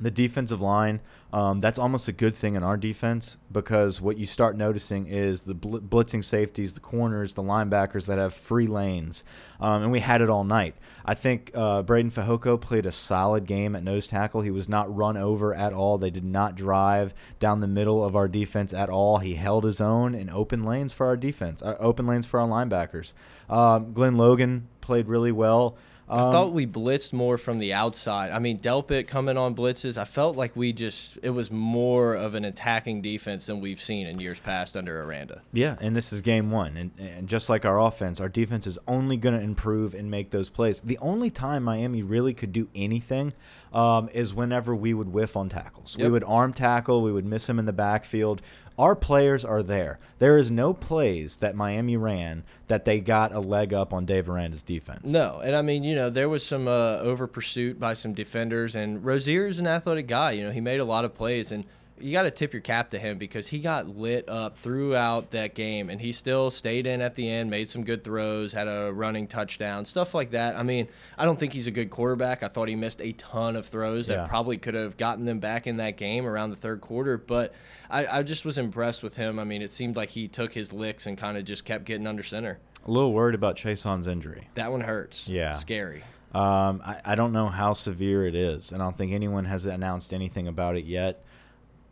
the 0.00 0.10
defensive 0.10 0.60
line, 0.60 1.00
um, 1.32 1.60
that's 1.60 1.78
almost 1.78 2.08
a 2.08 2.12
good 2.12 2.34
thing 2.34 2.54
in 2.54 2.62
our 2.62 2.76
defense 2.76 3.36
because 3.50 4.00
what 4.00 4.16
you 4.16 4.26
start 4.26 4.56
noticing 4.56 5.06
is 5.06 5.42
the 5.42 5.54
bl 5.54 5.78
blitzing 5.78 6.22
safeties, 6.22 6.74
the 6.74 6.80
corners, 6.80 7.34
the 7.34 7.42
linebackers 7.42 8.06
that 8.06 8.18
have 8.18 8.32
free 8.32 8.66
lanes, 8.66 9.24
um, 9.60 9.82
and 9.82 9.92
we 9.92 10.00
had 10.00 10.22
it 10.22 10.30
all 10.30 10.44
night. 10.44 10.74
I 11.04 11.14
think 11.14 11.50
uh, 11.54 11.82
Breiden 11.82 12.12
Fehoko 12.12 12.60
played 12.60 12.86
a 12.86 12.92
solid 12.92 13.46
game 13.46 13.74
at 13.76 13.82
nose 13.82 14.06
tackle. 14.06 14.40
He 14.42 14.50
was 14.50 14.68
not 14.68 14.94
run 14.94 15.16
over 15.16 15.54
at 15.54 15.72
all. 15.72 15.98
They 15.98 16.10
did 16.10 16.24
not 16.24 16.54
drive 16.54 17.14
down 17.38 17.60
the 17.60 17.66
middle 17.66 18.04
of 18.04 18.16
our 18.16 18.28
defense 18.28 18.72
at 18.72 18.88
all. 18.88 19.18
He 19.18 19.34
held 19.34 19.64
his 19.64 19.80
own 19.80 20.14
in 20.14 20.30
open 20.30 20.64
lanes 20.64 20.92
for 20.92 21.06
our 21.06 21.16
defense, 21.16 21.62
uh, 21.62 21.76
open 21.80 22.06
lanes 22.06 22.26
for 22.26 22.40
our 22.40 22.48
linebackers. 22.48 23.12
Um, 23.48 23.92
Glenn 23.92 24.16
Logan 24.16 24.68
played 24.80 25.08
really 25.08 25.32
well. 25.32 25.76
I 26.08 26.22
Um, 26.22 26.30
thought 26.30 26.52
we 26.52 26.66
blitzed 26.66 27.12
more 27.12 27.36
from 27.36 27.58
the 27.58 27.72
outside. 27.72 28.30
I 28.30 28.38
mean, 28.38 28.58
Delpit 28.60 29.08
coming 29.08 29.36
on 29.36 29.54
blitzes, 29.56 29.96
I 29.96 30.04
felt 30.04 30.36
like 30.36 30.54
we 30.54 30.72
just, 30.72 31.18
it 31.22 31.30
was 31.30 31.50
more 31.50 32.14
of 32.14 32.34
an 32.34 32.44
attacking 32.44 33.02
defense 33.02 33.46
than 33.46 33.60
we've 33.60 33.80
seen 33.80 34.06
in 34.06 34.20
years 34.20 34.38
past 34.38 34.76
under 34.76 35.02
Aranda. 35.02 35.42
Yeah, 35.52 35.76
and 35.80 35.96
this 35.96 36.12
is 36.12 36.20
game 36.20 36.50
one. 36.52 36.76
And, 36.76 36.90
and 36.98 37.28
just 37.28 37.48
like 37.48 37.64
our 37.64 37.80
offense, 37.80 38.20
our 38.20 38.28
defense 38.28 38.66
is 38.68 38.78
only 38.86 39.16
going 39.16 39.34
to 39.36 39.42
improve 39.42 39.94
and 39.94 40.08
make 40.10 40.30
those 40.30 40.48
plays. 40.48 40.80
The 40.80 40.98
only 40.98 41.30
time 41.30 41.64
Miami 41.64 42.02
really 42.02 42.34
could 42.34 42.52
do 42.52 42.68
anything 42.74 43.32
um, 43.76 44.08
is 44.14 44.32
whenever 44.32 44.74
we 44.74 44.94
would 44.94 45.12
whiff 45.12 45.36
on 45.36 45.50
tackles. 45.50 45.98
We 45.98 46.08
would 46.08 46.24
arm 46.24 46.54
tackle, 46.54 47.02
we 47.02 47.12
would 47.12 47.26
miss 47.26 47.46
him 47.46 47.58
in 47.58 47.66
the 47.66 47.74
backfield. 47.74 48.40
Our 48.78 48.96
players 48.96 49.44
are 49.44 49.62
there. 49.62 49.98
There 50.18 50.38
is 50.38 50.50
no 50.50 50.72
plays 50.72 51.38
that 51.38 51.54
Miami 51.54 51.96
ran 51.96 52.44
that 52.68 52.86
they 52.86 53.00
got 53.00 53.32
a 53.32 53.40
leg 53.40 53.74
up 53.74 53.92
on 53.92 54.06
Dave 54.06 54.30
Aranda's 54.30 54.62
defense. 54.62 55.04
No, 55.04 55.40
and 55.44 55.54
I 55.54 55.60
mean, 55.60 55.84
you 55.84 55.94
know, 55.94 56.08
there 56.08 56.28
was 56.28 56.44
some 56.44 56.66
uh, 56.66 56.98
over 56.98 57.26
pursuit 57.26 57.78
by 57.78 57.92
some 57.92 58.14
defenders, 58.14 58.74
and 58.74 59.04
Rosier 59.04 59.46
is 59.46 59.58
an 59.58 59.66
athletic 59.66 60.06
guy. 60.06 60.32
You 60.32 60.44
know, 60.44 60.52
he 60.52 60.60
made 60.62 60.80
a 60.80 60.84
lot 60.84 61.04
of 61.04 61.14
plays, 61.14 61.52
and 61.52 61.64
you 61.98 62.12
got 62.12 62.22
to 62.22 62.30
tip 62.30 62.52
your 62.52 62.62
cap 62.62 62.90
to 62.90 62.98
him 62.98 63.18
because 63.18 63.46
he 63.46 63.58
got 63.58 63.88
lit 63.88 64.28
up 64.28 64.58
throughout 64.58 65.30
that 65.30 65.54
game, 65.54 65.88
and 65.90 66.00
he 66.00 66.12
still 66.12 66.50
stayed 66.50 66.86
in 66.86 67.00
at 67.00 67.14
the 67.14 67.28
end, 67.30 67.50
made 67.50 67.68
some 67.68 67.84
good 67.84 68.04
throws, 68.04 68.52
had 68.52 68.68
a 68.68 68.90
running 68.92 69.26
touchdown, 69.26 69.84
stuff 69.84 70.12
like 70.14 70.30
that. 70.32 70.56
I 70.56 70.62
mean, 70.62 70.88
I 71.16 71.24
don't 71.24 71.38
think 71.38 71.52
he's 71.52 71.66
a 71.66 71.70
good 71.70 71.90
quarterback. 71.90 72.42
I 72.42 72.48
thought 72.48 72.68
he 72.68 72.76
missed 72.76 73.00
a 73.00 73.12
ton 73.12 73.56
of 73.56 73.66
throws 73.66 74.08
Yeah. 74.08 74.16
that 74.16 74.28
probably 74.28 74.58
could 74.58 74.74
have 74.74 74.96
gotten 74.96 75.24
them 75.24 75.38
back 75.40 75.66
in 75.66 75.78
that 75.78 75.96
game 75.96 76.26
around 76.26 76.50
the 76.50 76.56
third 76.56 76.80
quarter, 76.80 77.16
but 77.16 77.54
I, 77.90 78.06
I 78.18 78.22
just 78.22 78.44
was 78.44 78.58
impressed 78.58 79.02
with 79.02 79.16
him. 79.16 79.38
I 79.38 79.44
mean, 79.44 79.62
it 79.62 79.70
seemed 79.72 79.96
like 79.96 80.10
he 80.10 80.28
took 80.28 80.52
his 80.52 80.72
licks 80.72 81.06
and 81.06 81.16
kind 81.16 81.38
of 81.38 81.44
just 81.44 81.64
kept 81.64 81.84
getting 81.84 82.06
under 82.06 82.22
center. 82.22 82.58
A 82.86 82.90
little 82.90 83.12
worried 83.12 83.34
about 83.34 83.56
Chaisson's 83.56 84.06
injury. 84.06 84.48
That 84.54 84.70
one 84.70 84.80
hurts. 84.82 85.28
Yeah. 85.28 85.52
Scary. 85.52 86.04
Um, 86.34 86.82
I, 86.84 87.00
I 87.04 87.14
don't 87.14 87.32
know 87.32 87.46
how 87.48 87.72
severe 87.72 88.26
it 88.26 88.34
is, 88.34 88.70
and 88.72 88.82
I 88.82 88.84
don't 88.84 88.96
think 88.98 89.12
anyone 89.12 89.46
has 89.46 89.64
announced 89.64 90.12
anything 90.12 90.46
about 90.48 90.76
it 90.76 90.84
yet. 90.84 91.24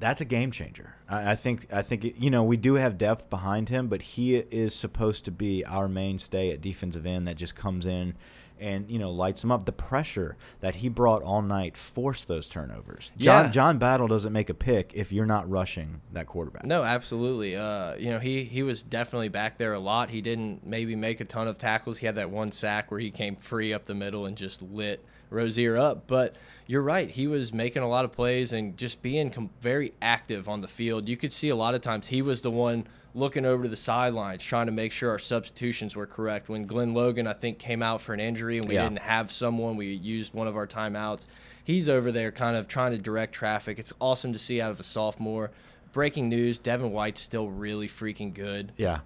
That's 0.05 0.21
a 0.21 0.27
game 0.27 0.51
changer. 0.51 0.95
I, 1.09 1.31
I 1.31 1.35
think. 1.35 1.67
I 1.73 1.81
think 1.81 2.05
it, 2.05 2.17
you 2.19 2.29
know 2.29 2.45
we 2.45 2.59
do 2.59 2.75
have 2.75 2.99
depth 2.99 3.31
behind 3.31 3.71
him, 3.71 3.89
but 3.89 4.03
he 4.03 4.37
is 4.37 4.75
supposed 4.75 5.25
to 5.25 5.31
be 5.31 5.65
our 5.65 5.89
mainstay 5.89 6.51
at 6.51 6.61
defensive 6.61 7.07
end 7.07 7.27
that 7.27 7.37
just 7.37 7.55
comes 7.57 7.87
in 7.87 8.15
and 8.61 8.91
you 8.91 8.99
know 8.99 9.11
lights 9.11 9.41
them 9.41 9.51
up. 9.51 9.65
The 9.65 9.73
pressure 9.73 10.37
that 10.61 10.75
he 10.77 10.91
brought 10.91 11.23
all 11.23 11.41
night 11.41 11.75
forced 11.79 12.29
those 12.29 12.47
turnovers. 12.47 13.15
John 13.17 13.47
Yeah. 13.47 13.51
John 13.51 13.79
Battle 13.79 14.07
doesn't 14.07 14.33
make 14.33 14.51
a 14.51 14.55
pick 14.55 14.93
if 14.95 15.11
you're 15.11 15.25
not 15.25 15.49
rushing 15.49 16.03
that 16.13 16.27
quarterback. 16.27 16.67
No, 16.67 16.83
absolutely. 16.83 17.57
Uh, 17.57 17.95
you 17.97 18.11
know, 18.11 18.19
he 18.19 18.45
he 18.45 18.63
was 18.63 18.83
definitely 18.83 19.31
back 19.31 19.57
there 19.57 19.73
a 19.73 19.81
lot. 19.81 20.11
He 20.11 20.21
didn't 20.21 20.67
maybe 20.67 20.95
make 20.97 21.21
a 21.21 21.25
ton 21.25 21.49
of 21.49 21.57
tackles. 21.57 21.97
He 21.97 22.05
had 22.05 22.17
that 22.17 22.29
one 22.29 22.53
sack 22.53 22.91
where 22.91 23.01
he 23.01 23.11
came 23.11 23.37
free 23.37 23.73
up 23.73 23.87
the 23.87 23.95
middle 23.95 24.27
and 24.27 24.37
just 24.37 24.61
lit 24.61 25.03
Rosier 25.35 25.77
up. 25.77 26.07
But 26.07 26.37
you're 26.67 26.83
right. 26.83 27.11
He 27.11 27.27
was 27.27 27.53
making 27.53 27.83
a 27.83 27.89
lot 27.89 28.05
of 28.05 28.13
plays 28.13 28.53
and 28.53 28.77
just 28.77 29.03
being 29.03 29.31
com 29.31 29.51
very 29.61 29.93
active 30.01 30.49
on 30.49 30.61
the 30.63 30.69
field. 30.69 31.09
You 31.09 31.17
could 31.17 31.33
see 31.33 31.51
a 31.51 31.57
lot 31.57 31.75
of 31.75 31.83
times 31.83 32.07
he 32.07 32.23
was 32.23 32.41
the 32.41 32.51
one 32.51 32.87
looking 33.17 33.47
over 33.47 33.63
to 33.65 33.69
the 33.69 33.77
sidelines 33.77 34.43
trying 34.43 34.67
to 34.67 34.73
make 34.73 34.91
sure 34.91 35.11
our 35.11 35.19
substitutions 35.21 35.95
were 35.95 36.07
correct. 36.07 36.49
When 36.49 36.67
Glenn 36.67 36.95
Logan, 36.95 37.27
I 37.27 37.33
think, 37.33 37.59
came 37.59 37.83
out 37.83 38.01
for 38.01 38.13
an 38.13 38.19
injury 38.21 38.59
and 38.59 38.67
we 38.67 38.75
Yeah. 38.75 38.85
didn't 38.89 39.03
have 39.03 39.31
someone, 39.31 39.77
we 39.77 39.93
used 39.93 40.35
one 40.35 40.49
of 40.49 40.57
our 40.57 40.67
timeouts. 40.67 41.27
He's 41.63 41.89
over 41.89 42.11
there 42.11 42.33
kind 42.33 42.57
of 42.57 42.67
trying 42.67 42.93
to 42.93 42.99
direct 42.99 43.33
traffic. 43.33 43.79
It's 43.79 43.93
awesome 44.01 44.33
to 44.33 44.39
see 44.39 44.61
out 44.61 44.71
of 44.71 44.81
a 44.81 44.83
sophomore. 44.83 45.51
Breaking 45.93 46.29
news: 46.29 46.59
Devin 46.59 46.91
White's 46.91 47.21
still 47.21 47.49
really 47.49 47.87
freaking 47.87 48.35
good. 48.35 48.73
Yeah, 48.77 49.01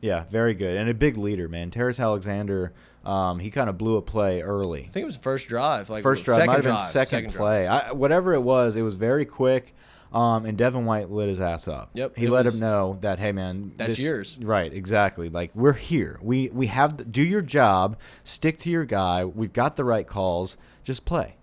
yeah, 0.00 0.24
very 0.30 0.54
good 0.54 0.76
and 0.76 0.90
a 0.90 0.94
big 0.94 1.16
leader, 1.16 1.48
man. 1.48 1.70
Terrace 1.70 2.00
Alexander, 2.00 2.72
um, 3.04 3.38
he 3.38 3.50
kind 3.50 3.68
of 3.68 3.76
blew 3.78 3.96
a 3.96 4.02
play 4.02 4.42
early. 4.42 4.80
I 4.80 4.88
think 4.88 5.02
it 5.02 5.06
was 5.06 5.16
first 5.16 5.48
drive, 5.48 5.90
like 5.90 6.02
First 6.02 6.24
drive 6.24 6.36
second 6.38 6.46
might 6.46 6.54
have 6.56 6.64
been 6.64 6.74
drive, 6.74 6.86
second, 6.88 7.34
play. 7.34 7.66
I, 7.66 7.92
whatever 7.92 8.32
it 8.34 8.40
was, 8.42 8.76
it 8.76 8.82
was 8.82 8.94
very 8.94 9.24
quick. 9.24 9.74
Um, 10.12 10.44
and 10.44 10.58
Devin 10.58 10.84
White 10.84 11.10
lit 11.10 11.30
his 11.30 11.40
ass 11.40 11.66
up. 11.66 11.88
Yep, 11.94 12.16
he 12.16 12.26
let 12.26 12.44
was- 12.44 12.52
him 12.54 12.60
know 12.60 12.98
that 13.00 13.18
hey 13.18 13.32
man, 13.32 13.72
That's 13.78 13.96
this- 13.96 14.00
yours. 14.04 14.38
Right, 14.42 14.70
exactly. 14.72 15.30
Like 15.30 15.50
we're 15.54 15.72
here. 15.72 16.18
We 16.20 16.50
we 16.50 16.66
have 16.66 16.98
the, 16.98 17.04
do 17.06 17.22
your 17.22 17.40
job. 17.40 17.96
Stick 18.22 18.58
to 18.58 18.70
your 18.70 18.84
guy. 18.84 19.24
We've 19.24 19.52
got 19.54 19.76
the 19.76 19.84
right 19.84 20.06
calls. 20.06 20.58
Just 20.84 21.04
play. 21.06 21.36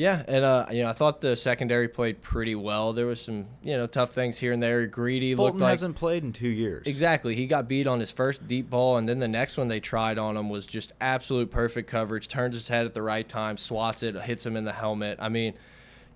Yeah, 0.00 0.22
and 0.26 0.46
uh, 0.46 0.64
you 0.70 0.82
know, 0.82 0.88
I 0.88 0.94
thought 0.94 1.20
the 1.20 1.36
secondary 1.36 1.86
played 1.86 2.22
pretty 2.22 2.54
well. 2.54 2.94
There 2.94 3.04
was 3.04 3.20
some, 3.20 3.48
you 3.62 3.76
know, 3.76 3.86
tough 3.86 4.12
things 4.12 4.38
here 4.38 4.50
and 4.50 4.62
there. 4.62 4.86
Greedy 4.86 5.34
Fulton 5.34 5.52
looked 5.52 5.60
like 5.60 5.70
hasn't 5.72 5.96
played 5.96 6.24
in 6.24 6.32
two 6.32 6.48
years. 6.48 6.86
Exactly. 6.86 7.34
He 7.34 7.46
got 7.46 7.68
beat 7.68 7.86
on 7.86 8.00
his 8.00 8.10
first 8.10 8.48
deep 8.48 8.70
ball, 8.70 8.96
and 8.96 9.06
then 9.06 9.18
the 9.18 9.28
next 9.28 9.58
one 9.58 9.68
they 9.68 9.78
tried 9.78 10.16
on 10.16 10.38
him 10.38 10.48
was 10.48 10.64
just 10.64 10.92
absolute 11.02 11.50
perfect 11.50 11.90
coverage. 11.90 12.28
Turns 12.28 12.54
his 12.54 12.66
head 12.66 12.86
at 12.86 12.94
the 12.94 13.02
right 13.02 13.28
time, 13.28 13.58
swats 13.58 14.02
it, 14.02 14.18
hits 14.22 14.46
him 14.46 14.56
in 14.56 14.64
the 14.64 14.72
helmet. 14.72 15.18
I 15.20 15.28
mean, 15.28 15.52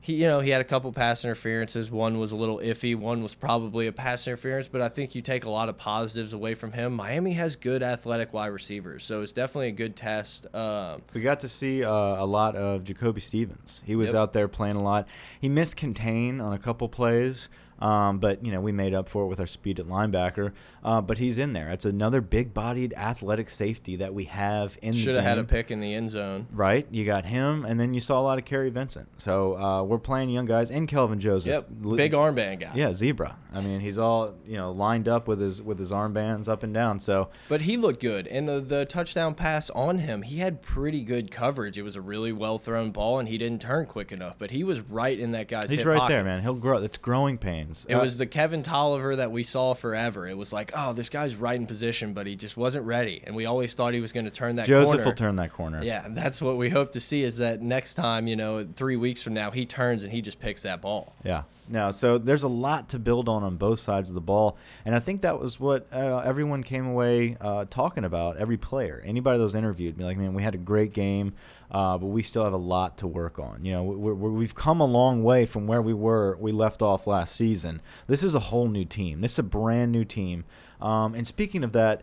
he 0.05 0.17
you 0.17 0.27
know 0.27 0.41
he 0.41 0.51
had 0.51 0.61
a 0.61 0.65
couple 0.65 0.93
pass 0.93 1.25
interferences. 1.25 1.91
One 1.91 2.19
was 2.19 2.33
a 2.33 2.37
little 2.37 2.59
iffy. 2.59 2.95
One 2.95 3.23
was 3.23 3.35
probably 3.35 3.87
a 3.87 3.93
pass 3.93 4.27
interference. 4.27 4.69
But 4.69 4.83
I 4.83 4.91
think 4.91 5.15
you 5.15 5.23
take 5.23 5.47
a 5.47 5.51
lot 5.51 5.71
of 5.71 5.79
positives 5.79 6.35
away 6.35 6.55
from 6.55 6.73
him. 6.73 6.93
Miami 6.93 7.33
has 7.33 7.57
good 7.57 7.83
athletic 7.83 8.35
wide 8.35 8.49
receivers, 8.49 9.03
so 9.03 9.23
it's 9.23 9.33
definitely 9.33 9.69
a 9.69 9.73
good 9.73 9.97
test. 9.97 10.47
Um, 10.55 11.01
We 11.15 11.23
got 11.23 11.41
to 11.41 11.49
see 11.49 11.83
uh, 11.83 11.91
a 11.91 12.27
lot 12.27 12.55
of 12.55 12.85
Jacoby 12.85 13.23
Stevens. 13.23 13.83
He 13.87 13.97
was 13.97 14.09
Yep. 14.11 14.17
out 14.17 14.33
there 14.35 14.47
playing 14.47 14.77
a 14.77 14.83
lot. 14.83 15.09
He 15.41 15.49
missed 15.49 15.77
contain 15.77 16.39
on 16.39 16.53
a 16.53 16.59
couple 16.59 16.87
plays, 16.91 17.49
um, 17.85 18.19
but 18.19 18.45
you 18.45 18.51
know 18.51 18.61
we 18.61 18.73
made 18.73 18.95
up 18.95 19.09
for 19.09 19.25
it 19.25 19.27
with 19.29 19.39
our 19.39 19.47
speed 19.47 19.79
at 19.79 19.87
linebacker. 19.87 20.53
Uh, 20.83 21.01
but 21.01 21.19
he's 21.19 21.39
in 21.39 21.53
there. 21.53 21.71
It's 21.71 21.87
another 21.87 22.21
big-bodied, 22.21 22.93
athletic 22.95 23.49
safety 23.49 23.97
that 23.97 24.13
we 24.13 24.25
have 24.25 24.79
in. 24.83 24.93
The 24.93 24.99
should 24.99 25.15
have 25.15 25.25
had 25.25 25.39
a 25.39 25.45
pick 25.45 25.71
in 25.71 25.81
the 25.81 25.95
end 25.95 26.11
zone. 26.11 26.47
Right, 26.53 26.87
you 26.91 27.05
got 27.05 27.25
him, 27.25 27.65
and 27.65 27.79
then 27.79 27.95
you 27.95 28.01
saw 28.01 28.21
a 28.21 28.23
lot 28.23 28.39
of 28.39 28.45
Kary 28.45 28.71
Vincent. 28.71 29.09
So 29.17 29.57
uh, 29.59 29.83
we're 29.83 29.99
playing 29.99 30.31
young 30.31 30.47
guys, 30.47 30.71
and 30.71 30.89
Kelvin 30.89 31.21
Joseph. 31.21 31.67
Yep, 31.83 31.97
big 31.97 32.13
armband 32.13 32.61
guy. 32.61 32.73
Yeah, 32.75 32.93
zebra. 32.93 33.37
I 33.53 33.61
mean, 33.61 33.81
he's 33.81 33.99
all 33.99 34.35
you 34.47 34.57
know 34.57 34.73
lined 34.73 35.09
up 35.09 35.29
with 35.29 35.41
his 35.41 35.63
with 35.63 35.79
his 35.79 35.93
armbands 35.93 36.49
up 36.49 36.63
and 36.63 36.73
down. 36.73 37.01
So 37.01 37.29
But 37.49 37.63
he 37.63 37.77
looked 37.77 38.01
good, 38.01 38.27
and 38.29 38.49
the, 38.49 38.61
the 38.61 38.85
touchdown 38.85 39.35
pass 39.35 39.71
on 39.71 39.99
him, 39.99 40.23
he 40.23 40.39
had 40.39 40.63
pretty 40.63 41.03
good 41.03 41.31
coverage. 41.31 41.79
It 41.79 41.83
was 41.83 41.97
a 41.97 42.01
really 42.01 42.33
well 42.33 42.59
thrown 42.59 42.91
ball, 42.91 43.19
and 43.19 43.29
he 43.29 43.39
didn't 43.39 43.63
turn 43.63 43.87
quick 43.87 44.11
enough. 44.11 44.39
But 44.39 44.51
he 44.51 44.65
was 44.65 44.81
right 44.81 45.19
in 45.19 45.33
that 45.33 45.49
guy's. 45.49 45.71
he's 45.71 45.85
right 45.85 45.99
pocket. 45.99 46.13
there, 46.13 46.25
man. 46.25 46.43
He'll 46.43 46.55
grow. 46.55 46.83
It's 46.83 46.99
growing 46.99 47.39
pains. 47.75 47.87
It 47.89 47.95
Uh, 47.95 48.01
was 48.01 48.17
the 48.17 48.27
Kevin 48.27 48.63
Toliver 48.63 49.17
that 49.17 49.31
we 49.33 49.43
saw 49.43 49.75
forever. 49.75 50.27
It 50.29 50.37
was 50.37 50.53
like, 50.53 50.73
oh, 50.77 50.93
this 50.93 51.09
guy's 51.09 51.37
right 51.37 51.59
in 51.59 51.67
position, 51.67 52.13
but 52.13 52.27
he 52.27 52.37
just 52.37 52.57
wasn't 52.57 52.87
ready, 52.87 53.23
and 53.25 53.35
we 53.35 53.47
always 53.47 53.75
thought 53.75 53.95
he 53.95 54.01
was 54.01 54.13
going 54.13 54.25
to 54.25 54.31
turn 54.31 54.57
that. 54.57 54.67
Joseph 54.67 54.95
corner. 54.97 55.05
will 55.05 55.13
turn 55.17 55.37
that 55.37 55.53
corner. 55.53 55.83
Yeah, 55.83 56.05
and 56.05 56.17
that's 56.17 56.41
what 56.41 56.57
we 56.57 56.71
hope 56.71 56.93
to 56.93 57.01
see. 57.01 57.23
Is 57.23 57.39
that 57.39 57.61
next 57.63 57.95
time, 57.95 58.27
you 58.27 58.37
know, 58.37 58.67
three 58.75 58.97
weeks 58.97 59.23
from 59.23 59.35
now, 59.35 59.51
he 59.51 59.67
turns 59.67 60.05
and 60.05 60.13
he 60.13 60.21
just 60.23 60.41
picks 60.41 60.63
that 60.63 60.81
ball. 60.81 61.15
Yeah. 61.25 61.43
No, 61.69 61.91
so 61.93 62.19
there's 62.19 62.43
a 62.43 62.49
lot 62.49 62.91
to 62.91 62.99
build 62.99 63.27
on 63.27 63.43
on 63.43 63.57
both 63.57 63.79
sides 63.81 64.11
of 64.11 64.15
the 64.15 64.21
ball, 64.21 64.59
and 64.85 64.95
I 64.95 64.99
think 65.01 65.23
that 65.23 65.41
was 65.41 65.59
what 65.59 65.87
uh, 65.93 66.19
everyone 66.19 66.63
came 66.63 66.87
away 66.87 67.39
uh, 67.41 67.65
talking 67.71 68.05
about. 68.05 68.37
Every 68.37 68.59
player, 68.59 69.03
anybody 69.05 69.39
that 69.39 69.45
was 69.45 69.55
interviewed, 69.55 69.97
be 69.97 70.05
like, 70.05 70.19
"Man, 70.19 70.35
we 70.35 70.43
had 70.43 70.55
a 70.55 70.59
great 70.59 70.93
game, 70.93 71.33
uh, 71.71 71.99
but 71.99 72.07
we 72.07 72.23
still 72.23 72.45
have 72.45 72.53
a 72.53 72.59
lot 72.59 72.99
to 72.99 73.07
work 73.07 73.39
on." 73.39 73.65
You 73.65 73.73
know, 73.73 73.85
we're, 73.85 74.15
we've 74.15 74.55
come 74.55 74.81
a 74.81 74.87
long 74.87 75.23
way 75.23 75.47
from 75.47 75.67
where 75.67 75.83
we 75.83 75.95
were. 75.95 76.37
We 76.39 76.53
left 76.53 76.83
off 76.83 77.07
last 77.07 77.35
season. 77.35 77.83
This 78.07 78.25
is 78.25 78.35
a 78.35 78.41
whole 78.41 78.69
new 78.69 78.85
team. 78.85 79.21
This 79.21 79.33
is 79.33 79.39
a 79.41 79.45
brand 79.45 79.93
new 79.93 80.05
team. 80.05 80.45
Um, 80.81 81.15
and 81.15 81.27
speaking 81.27 81.65
of 81.65 81.73
that, 81.73 82.03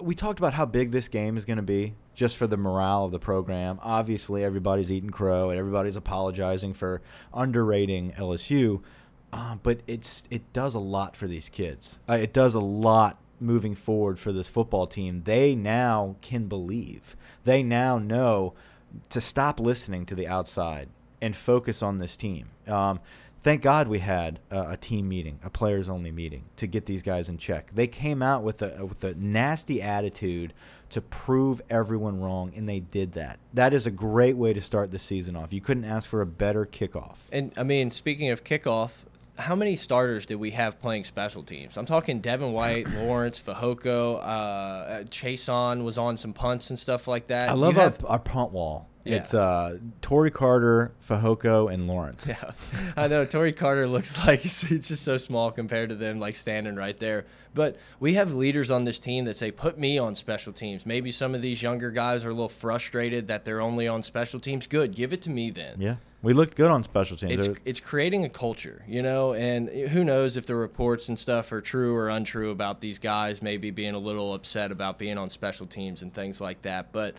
we 0.00 0.14
talked 0.14 0.38
about 0.38 0.54
how 0.54 0.66
big 0.66 0.90
this 0.90 1.08
game 1.08 1.36
is 1.36 1.44
going 1.44 1.56
to 1.56 1.62
be 1.62 1.94
just 2.14 2.36
for 2.36 2.46
the 2.46 2.56
morale 2.56 3.04
of 3.04 3.12
the 3.12 3.18
program. 3.18 3.78
Obviously, 3.82 4.42
everybody's 4.42 4.90
eating 4.90 5.10
crow 5.10 5.50
and 5.50 5.58
everybody's 5.58 5.96
apologizing 5.96 6.74
for 6.74 7.02
underrating 7.32 8.12
LSU, 8.12 8.82
uh, 9.32 9.56
but 9.56 9.80
it's 9.86 10.24
it 10.30 10.52
does 10.52 10.74
a 10.74 10.80
lot 10.80 11.14
for 11.16 11.26
these 11.26 11.48
kids. 11.48 12.00
Uh, 12.08 12.14
it 12.14 12.32
does 12.32 12.54
a 12.54 12.60
lot 12.60 13.20
moving 13.38 13.74
forward 13.74 14.18
for 14.18 14.32
this 14.32 14.48
football 14.48 14.86
team. 14.86 15.22
They 15.24 15.54
now 15.54 16.16
can 16.22 16.48
believe. 16.48 17.16
They 17.44 17.62
now 17.62 17.98
know 17.98 18.54
to 19.10 19.20
stop 19.20 19.60
listening 19.60 20.06
to 20.06 20.14
the 20.14 20.26
outside 20.28 20.88
and 21.20 21.34
focus 21.34 21.82
on 21.82 21.98
this 21.98 22.16
team. 22.16 22.48
Um, 22.66 23.00
thank 23.42 23.62
God 23.62 23.88
we 23.88 24.00
had 24.00 24.40
a, 24.50 24.70
a 24.70 24.76
team 24.76 25.08
meeting, 25.08 25.38
a 25.44 25.50
players 25.50 25.88
only 25.88 26.10
meeting 26.10 26.44
to 26.56 26.66
get 26.66 26.86
these 26.86 27.02
guys 27.02 27.28
in 27.28 27.38
check. 27.38 27.70
They 27.74 27.86
came 27.86 28.22
out 28.22 28.42
with 28.42 28.60
a 28.62 28.84
with 28.84 29.02
a 29.04 29.14
nasty 29.14 29.80
attitude 29.80 30.52
to 30.90 31.00
prove 31.00 31.60
everyone 31.70 32.20
wrong, 32.20 32.52
and 32.54 32.68
they 32.68 32.80
did 32.80 33.12
that. 33.12 33.38
That 33.54 33.72
is 33.72 33.86
a 33.86 33.90
great 33.90 34.36
way 34.36 34.52
to 34.52 34.60
start 34.60 34.90
the 34.90 34.98
season 34.98 35.36
off. 35.36 35.52
You 35.52 35.60
couldn't 35.60 35.84
ask 35.84 36.08
for 36.08 36.20
a 36.20 36.26
better 36.26 36.66
kickoff. 36.66 37.16
And 37.32 37.52
I 37.56 37.62
mean, 37.62 37.90
speaking 37.90 38.30
of 38.30 38.44
kickoff, 38.44 38.90
how 39.38 39.54
many 39.54 39.76
starters 39.76 40.26
did 40.26 40.36
we 40.36 40.50
have 40.52 40.80
playing 40.80 41.04
special 41.04 41.42
teams? 41.42 41.76
I'm 41.76 41.86
talking 41.86 42.20
Devin 42.20 42.52
White, 42.52 42.88
Lawrence, 42.96 43.40
Fehoko, 43.40 44.20
uh, 44.22 45.02
Chaisson 45.04 45.84
was 45.84 45.98
on 45.98 46.16
some 46.16 46.32
punts 46.32 46.70
and 46.70 46.78
stuff 46.78 47.06
like 47.08 47.26
that. 47.28 47.48
I 47.50 47.54
You 47.54 47.58
love 47.60 47.76
our, 47.76 47.82
have- 47.84 48.04
our 48.06 48.18
punt 48.18 48.52
wall. 48.52 48.88
Yeah. 49.04 49.18
It's 49.18 49.34
uh, 49.34 49.78
Tory 50.02 50.32
Carter, 50.32 50.90
Fehoko, 51.08 51.72
and 51.72 51.86
Lawrence. 51.86 52.26
Yeah, 52.26 52.50
I 52.96 53.06
know. 53.06 53.24
Tory 53.24 53.52
Carter 53.52 53.86
looks 53.86 54.18
like 54.26 54.40
he's 54.40 54.60
he's 54.62 54.88
just 54.88 55.04
so 55.04 55.16
small 55.16 55.52
compared 55.52 55.90
to 55.90 55.94
them, 55.94 56.18
like 56.18 56.34
standing 56.34 56.74
right 56.74 56.98
there. 56.98 57.24
But 57.54 57.76
we 58.00 58.14
have 58.14 58.34
leaders 58.34 58.68
on 58.68 58.82
this 58.82 58.98
team 58.98 59.24
that 59.26 59.36
say, 59.36 59.52
"Put 59.52 59.78
me 59.78 59.96
on 59.98 60.16
special 60.16 60.52
teams." 60.52 60.84
Maybe 60.84 61.12
some 61.12 61.36
of 61.36 61.40
these 61.40 61.62
younger 61.62 61.92
guys 61.92 62.24
are 62.24 62.30
a 62.30 62.32
little 62.32 62.48
frustrated 62.48 63.28
that 63.28 63.44
they're 63.44 63.60
only 63.60 63.86
on 63.86 64.02
special 64.02 64.40
teams. 64.40 64.66
Good, 64.66 64.96
give 64.96 65.12
it 65.12 65.22
to 65.22 65.30
me 65.30 65.50
then. 65.52 65.76
Yeah, 65.80 65.94
we 66.26 66.32
looked 66.32 66.56
good 66.56 66.72
on 66.72 66.82
special 66.82 67.16
teams. 67.16 67.46
It's 67.46 67.60
it's 67.64 67.80
creating 67.80 68.24
a 68.24 68.28
culture, 68.28 68.82
you 68.88 69.00
know, 69.00 69.34
and 69.34 69.68
who 69.68 70.02
knows 70.02 70.36
if 70.36 70.44
the 70.44 70.56
reports 70.56 71.08
and 71.08 71.16
stuff 71.16 71.52
are 71.52 71.60
true 71.60 71.94
or 71.94 72.08
untrue 72.08 72.50
about 72.50 72.80
these 72.80 72.98
guys 72.98 73.42
maybe 73.42 73.70
being 73.70 73.94
a 73.94 73.98
little 74.00 74.34
upset 74.34 74.72
about 74.72 74.98
being 74.98 75.18
on 75.18 75.30
special 75.30 75.66
teams 75.66 76.02
and 76.02 76.12
things 76.12 76.40
like 76.40 76.62
that. 76.62 76.90
But 76.90 77.14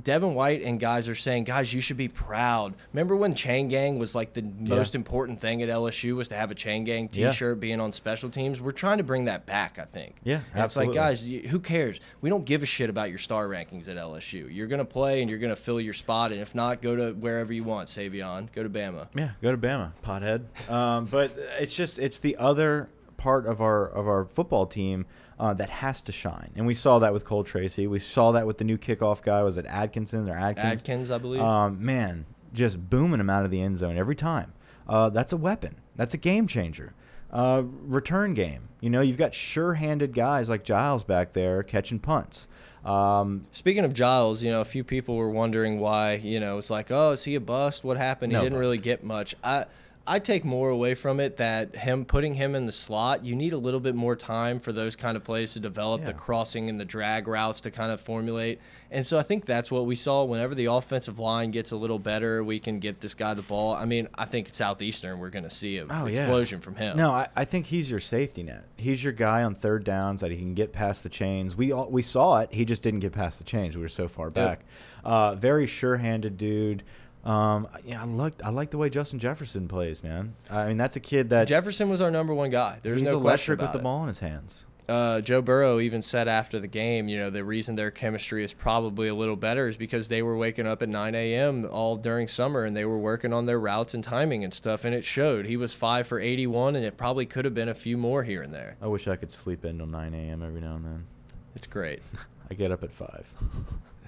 Devin 0.00 0.34
White 0.34 0.62
and 0.62 0.80
guys 0.80 1.08
are 1.08 1.14
saying, 1.14 1.44
guys, 1.44 1.72
you 1.74 1.80
should 1.80 1.96
be 1.96 2.08
proud. 2.08 2.74
Remember 2.92 3.14
when 3.16 3.34
Chain 3.34 3.68
Gang 3.68 3.98
was 3.98 4.14
like 4.14 4.32
the 4.32 4.42
most 4.42 4.94
important 4.94 5.40
thing 5.40 5.62
at 5.62 5.68
LSU 5.68 6.16
was 6.16 6.28
to 6.28 6.34
have 6.34 6.50
a 6.50 6.54
Chain 6.54 6.84
Gang 6.84 7.08
T-shirt 7.08 7.60
being 7.60 7.80
on 7.80 7.92
special 7.92 8.30
teams? 8.30 8.60
We're 8.60 8.72
trying 8.72 8.98
to 8.98 9.04
bring 9.04 9.26
that 9.26 9.44
back, 9.44 9.78
I 9.78 9.84
think. 9.84 10.16
Yeah, 10.24 10.40
And 10.54 10.64
it's 10.64 10.76
like, 10.76 10.92
guys, 10.94 11.26
you- 11.26 11.48
who 11.48 11.58
cares? 11.60 12.00
We 12.20 12.30
don't 12.30 12.44
give 12.44 12.62
a 12.62 12.66
shit 12.66 12.88
about 12.88 13.10
your 13.10 13.18
star 13.18 13.46
rankings 13.48 13.88
at 13.88 13.96
LSU. 13.96 14.48
You're 14.50 14.66
gonna 14.66 14.84
play 14.84 15.20
and 15.20 15.28
you're 15.28 15.38
gonna 15.38 15.56
fill 15.56 15.80
your 15.80 15.92
spot, 15.94 16.32
and 16.32 16.40
if 16.40 16.54
not, 16.54 16.80
go 16.80 16.96
to 16.96 17.12
wherever 17.12 17.52
you 17.52 17.64
want. 17.64 17.88
Saivion, 17.88 18.50
go 18.52 18.62
to 18.62 18.70
Bama. 18.70 19.08
Yeah, 19.14 19.30
go 19.42 19.50
to 19.50 19.58
Bama, 19.58 19.92
pothead. 20.04 20.70
Um, 20.70 21.04
but 21.06 21.36
it's 21.60 21.74
just 21.74 21.98
it's 21.98 22.18
the 22.18 22.36
other 22.38 22.88
part 23.22 23.46
of 23.46 23.60
our 23.60 23.86
of 23.86 24.08
our 24.08 24.24
football 24.24 24.66
team 24.66 25.06
uh, 25.38 25.54
that 25.54 25.70
has 25.70 26.02
to 26.02 26.12
shine, 26.12 26.50
and 26.56 26.66
we 26.66 26.74
saw 26.74 26.98
that 26.98 27.12
with 27.12 27.24
Cole 27.24 27.44
Tracy. 27.44 27.86
We 27.86 28.00
saw 28.00 28.32
that 28.32 28.46
with 28.48 28.58
the 28.58 28.64
new 28.64 28.76
kickoff 28.76 29.22
guy. 29.22 29.42
Was 29.44 29.56
it 29.56 29.64
Atkinson 29.66 30.28
or 30.28 30.36
Adkins? 30.36 30.80
Adkins, 30.80 31.10
I 31.10 31.18
believe. 31.18 31.40
Um, 31.40 31.84
man, 31.84 32.26
just 32.52 32.90
booming 32.90 33.20
him 33.20 33.30
out 33.30 33.44
of 33.44 33.52
the 33.52 33.62
end 33.62 33.78
zone 33.78 33.96
every 33.96 34.16
time. 34.16 34.52
Uh, 34.88 35.08
that's 35.08 35.32
a 35.32 35.36
weapon. 35.36 35.76
That's 35.94 36.14
a 36.14 36.18
game 36.18 36.48
changer. 36.48 36.94
Uh, 37.30 37.62
return 37.84 38.34
game. 38.34 38.68
You 38.80 38.90
know, 38.90 39.00
you've 39.00 39.16
got 39.16 39.34
sure-handed 39.34 40.12
guys 40.12 40.50
like 40.50 40.64
Giles 40.64 41.04
back 41.04 41.32
there 41.32 41.62
catching 41.62 42.00
punts. 42.00 42.48
Um, 42.84 43.44
Speaking 43.52 43.84
of 43.84 43.94
Giles, 43.94 44.42
you 44.42 44.50
know, 44.50 44.60
a 44.60 44.64
few 44.66 44.82
people 44.82 45.16
were 45.16 45.30
wondering 45.30 45.78
why, 45.78 46.14
you 46.14 46.40
know, 46.40 46.58
it's 46.58 46.68
like, 46.68 46.90
oh, 46.90 47.12
is 47.12 47.22
he 47.24 47.36
a 47.36 47.40
bust? 47.40 47.84
What 47.84 47.96
happened? 47.96 48.32
He 48.32 48.36
No 48.38 48.42
didn't 48.42 48.58
really 48.58 48.78
get 48.78 49.04
much. 49.04 49.36
I 49.44 49.66
I 50.06 50.18
take 50.18 50.44
more 50.44 50.68
away 50.70 50.94
from 50.94 51.20
it 51.20 51.36
that 51.36 51.76
him 51.76 52.04
putting 52.04 52.34
him 52.34 52.54
in 52.56 52.66
the 52.66 52.72
slot, 52.72 53.24
you 53.24 53.36
need 53.36 53.52
a 53.52 53.56
little 53.58 53.78
bit 53.78 53.94
more 53.94 54.16
time 54.16 54.58
for 54.58 54.72
those 54.72 54.96
kind 54.96 55.16
of 55.16 55.22
plays 55.22 55.52
to 55.52 55.60
develop, 55.60 56.04
the 56.04 56.12
crossing 56.12 56.68
and 56.68 56.80
the 56.80 56.84
drag 56.84 57.28
routes 57.28 57.60
to 57.60 57.70
kind 57.70 57.92
of 57.92 58.00
formulate. 58.00 58.60
And 58.90 59.06
so 59.06 59.16
I 59.18 59.22
think 59.22 59.46
that's 59.46 59.70
what 59.70 59.86
we 59.86 59.94
saw. 59.94 60.24
Whenever 60.24 60.54
the 60.56 60.66
offensive 60.66 61.18
line 61.20 61.52
gets 61.52 61.70
a 61.70 61.76
little 61.76 62.00
better, 62.00 62.42
we 62.42 62.58
can 62.58 62.80
get 62.80 63.00
this 63.00 63.14
guy 63.14 63.32
the 63.34 63.42
ball. 63.42 63.74
I 63.74 63.84
mean, 63.84 64.08
I 64.16 64.24
think 64.24 64.52
Southeastern, 64.52 65.20
we're 65.20 65.30
going 65.30 65.44
to 65.44 65.50
see 65.50 65.78
an 65.78 65.86
Oh, 65.90 66.06
yeah. 66.06 66.18
explosion 66.18 66.60
from 66.60 66.74
him. 66.74 66.96
No, 66.96 67.12
I, 67.12 67.28
I 67.36 67.44
think 67.44 67.66
he's 67.66 67.88
your 67.90 68.00
safety 68.00 68.42
net. 68.42 68.64
He's 68.76 69.04
your 69.04 69.12
guy 69.12 69.44
on 69.44 69.54
third 69.54 69.84
downs 69.84 70.20
that 70.20 70.30
he 70.32 70.36
can 70.38 70.54
get 70.54 70.72
past 70.72 71.04
the 71.04 71.08
chains. 71.10 71.54
We 71.56 71.70
all, 71.70 71.88
we 71.88 72.02
saw 72.02 72.40
it. 72.40 72.52
He 72.52 72.64
just 72.64 72.82
didn't 72.82 73.00
get 73.00 73.12
past 73.12 73.38
the 73.38 73.44
chains. 73.44 73.76
We 73.76 73.82
were 73.82 73.88
so 73.88 74.08
far 74.08 74.30
back. 74.30 74.64
Uh, 75.04 75.34
very 75.36 75.66
sure-handed 75.66 76.36
dude. 76.36 76.82
Um, 77.24 77.68
yeah, 77.84 78.02
I 78.02 78.04
like 78.04 78.42
I 78.44 78.50
like 78.50 78.70
the 78.70 78.78
way 78.78 78.90
Justin 78.90 79.18
Jefferson 79.18 79.68
plays, 79.68 80.02
man. 80.02 80.34
I 80.50 80.66
mean, 80.68 80.76
that's 80.76 80.96
a 80.96 81.00
kid 81.00 81.30
that 81.30 81.46
Jefferson 81.46 81.88
was 81.88 82.00
our 82.00 82.10
number 82.10 82.34
one 82.34 82.50
guy. 82.50 82.78
There's 82.82 83.00
he's 83.00 83.10
no 83.10 83.20
question 83.20 83.52
electric 83.52 83.60
with 83.60 83.72
the 83.72 83.78
ball 83.84 84.02
in 84.02 84.08
his 84.08 84.18
hands. 84.18 84.66
uh, 84.88 85.20
Joe 85.20 85.40
Burrow 85.40 85.78
even 85.78 86.02
said 86.02 86.26
after 86.26 86.58
the 86.58 86.66
game, 86.66 87.06
you 87.08 87.16
know, 87.20 87.30
the 87.30 87.44
reason 87.44 87.76
their 87.76 87.92
chemistry 87.92 88.42
is 88.42 88.52
probably 88.52 89.06
a 89.06 89.14
little 89.14 89.36
better 89.36 89.68
is 89.68 89.76
because 89.76 90.08
they 90.08 90.22
were 90.22 90.36
waking 90.36 90.66
up 90.66 90.82
at 90.82 90.88
9 90.88 91.14
a.m. 91.14 91.68
all 91.70 91.96
during 91.96 92.26
summer 92.26 92.64
and 92.64 92.76
they 92.76 92.84
were 92.84 92.98
working 92.98 93.32
on 93.32 93.46
their 93.46 93.60
routes 93.60 93.94
and 93.94 94.02
timing 94.02 94.42
and 94.42 94.52
stuff, 94.52 94.84
and 94.84 94.92
it 94.92 95.04
showed. 95.04 95.46
He 95.46 95.56
was 95.56 95.72
five 95.72 96.08
for 96.08 96.18
81, 96.18 96.74
and 96.74 96.84
it 96.84 96.96
probably 96.96 97.26
could 97.26 97.44
have 97.44 97.54
been 97.54 97.68
a 97.68 97.74
few 97.74 97.96
more 97.96 98.24
here 98.24 98.42
and 98.42 98.52
there. 98.52 98.76
I 98.82 98.88
wish 98.88 99.06
I 99.06 99.14
could 99.14 99.30
sleep 99.30 99.64
in 99.64 99.78
till 99.78 99.86
9 99.86 100.12
a.m. 100.12 100.42
every 100.42 100.60
now 100.60 100.74
and 100.74 100.84
then. 100.84 101.06
It's 101.54 101.68
great. 101.68 102.02
I 102.50 102.54
get 102.54 102.72
up 102.72 102.82
at 102.82 102.90
five. 102.90 103.24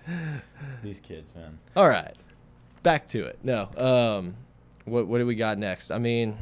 These 0.83 1.01
kids, 1.01 1.33
man. 1.35 1.59
all 1.77 1.89
right, 1.89 2.15
back 2.85 3.09
to 3.09 3.25
it. 3.25 3.41
No, 3.43 3.69
um, 3.77 4.37
what 4.85 5.09
what 5.09 5.19
do 5.19 5.27
we 5.27 5.35
got 5.35 5.59
next? 5.59 5.91
I 5.91 5.99
mean. 5.99 6.39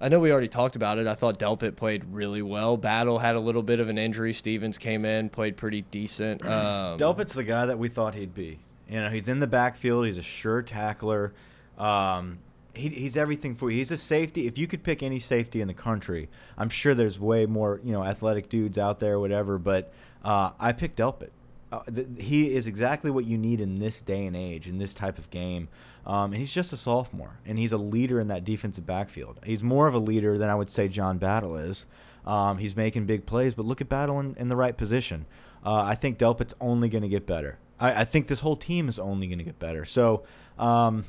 I 0.00 0.08
know 0.08 0.20
we 0.20 0.30
already 0.30 0.46
talked 0.46 0.76
about 0.76 0.98
it. 0.98 1.08
I 1.08 1.14
thought 1.14 1.40
Delpit 1.40 1.74
played 1.74 2.04
really 2.12 2.40
well. 2.40 2.76
Battle 2.76 3.18
had 3.18 3.34
a 3.34 3.40
little 3.40 3.64
bit 3.64 3.80
of 3.80 3.88
an 3.88 3.98
injury. 3.98 4.32
Stevens 4.32 4.78
came 4.78 5.04
in, 5.04 5.28
played 5.28 5.56
pretty 5.56 5.82
decent. 5.82 6.40
Um, 6.46 6.98
Delpit's 6.98 7.34
the 7.34 7.42
guy 7.42 7.66
that 7.66 7.80
we 7.80 7.88
thought 7.88 8.14
he'd 8.14 8.32
be. 8.32 8.60
You 8.88 9.00
know, 9.00 9.10
he's 9.10 9.28
in 9.28 9.40
the 9.40 9.48
backfield. 9.48 10.06
He's 10.06 10.18
a 10.18 10.22
sure 10.22 10.62
tackler. 10.62 11.32
Um, 11.78 12.38
he, 12.74 12.88
he's 12.88 13.16
everything 13.16 13.54
for 13.54 13.70
you. 13.70 13.78
He's 13.78 13.90
a 13.90 13.96
safety. 13.96 14.46
If 14.46 14.56
you 14.56 14.66
could 14.66 14.82
pick 14.82 15.02
any 15.02 15.18
safety 15.18 15.60
in 15.60 15.68
the 15.68 15.74
country, 15.74 16.28
I'm 16.56 16.70
sure 16.70 16.94
there's 16.94 17.18
way 17.18 17.46
more 17.46 17.80
you 17.82 17.92
know 17.92 18.04
athletic 18.04 18.48
dudes 18.48 18.78
out 18.78 19.00
there, 19.00 19.18
whatever. 19.18 19.58
But 19.58 19.92
uh, 20.24 20.50
I 20.58 20.72
picked 20.72 20.98
Delpit. 20.98 21.30
Uh, 21.70 21.82
th 21.84 22.06
he 22.18 22.54
is 22.54 22.66
exactly 22.66 23.10
what 23.10 23.26
you 23.26 23.36
need 23.36 23.60
in 23.60 23.78
this 23.78 24.00
day 24.00 24.26
and 24.26 24.36
age, 24.36 24.66
in 24.66 24.78
this 24.78 24.94
type 24.94 25.18
of 25.18 25.30
game. 25.30 25.68
Um, 26.06 26.32
and 26.32 26.36
he's 26.36 26.52
just 26.52 26.72
a 26.72 26.76
sophomore, 26.76 27.38
and 27.44 27.58
he's 27.58 27.72
a 27.72 27.78
leader 27.78 28.18
in 28.18 28.28
that 28.28 28.44
defensive 28.44 28.86
backfield. 28.86 29.38
He's 29.44 29.62
more 29.62 29.86
of 29.86 29.94
a 29.94 29.98
leader 29.98 30.38
than 30.38 30.48
I 30.48 30.54
would 30.54 30.70
say 30.70 30.88
John 30.88 31.18
Battle 31.18 31.56
is. 31.56 31.84
Um, 32.26 32.58
he's 32.58 32.74
making 32.74 33.06
big 33.06 33.26
plays, 33.26 33.54
but 33.54 33.66
look 33.66 33.80
at 33.80 33.88
Battle 33.88 34.18
in, 34.20 34.34
in 34.38 34.48
the 34.48 34.56
right 34.56 34.76
position. 34.76 35.26
Uh, 35.64 35.82
I 35.82 35.94
think 35.94 36.18
Delpit's 36.18 36.54
only 36.60 36.88
going 36.88 37.02
to 37.02 37.08
get 37.08 37.26
better. 37.26 37.58
I, 37.78 38.02
I, 38.02 38.04
think 38.04 38.28
this 38.28 38.40
whole 38.40 38.56
team 38.56 38.88
is 38.88 38.98
only 38.98 39.26
going 39.26 39.38
to 39.38 39.44
get 39.44 39.58
better. 39.58 39.84
So, 39.84 40.24
um, 40.58 41.04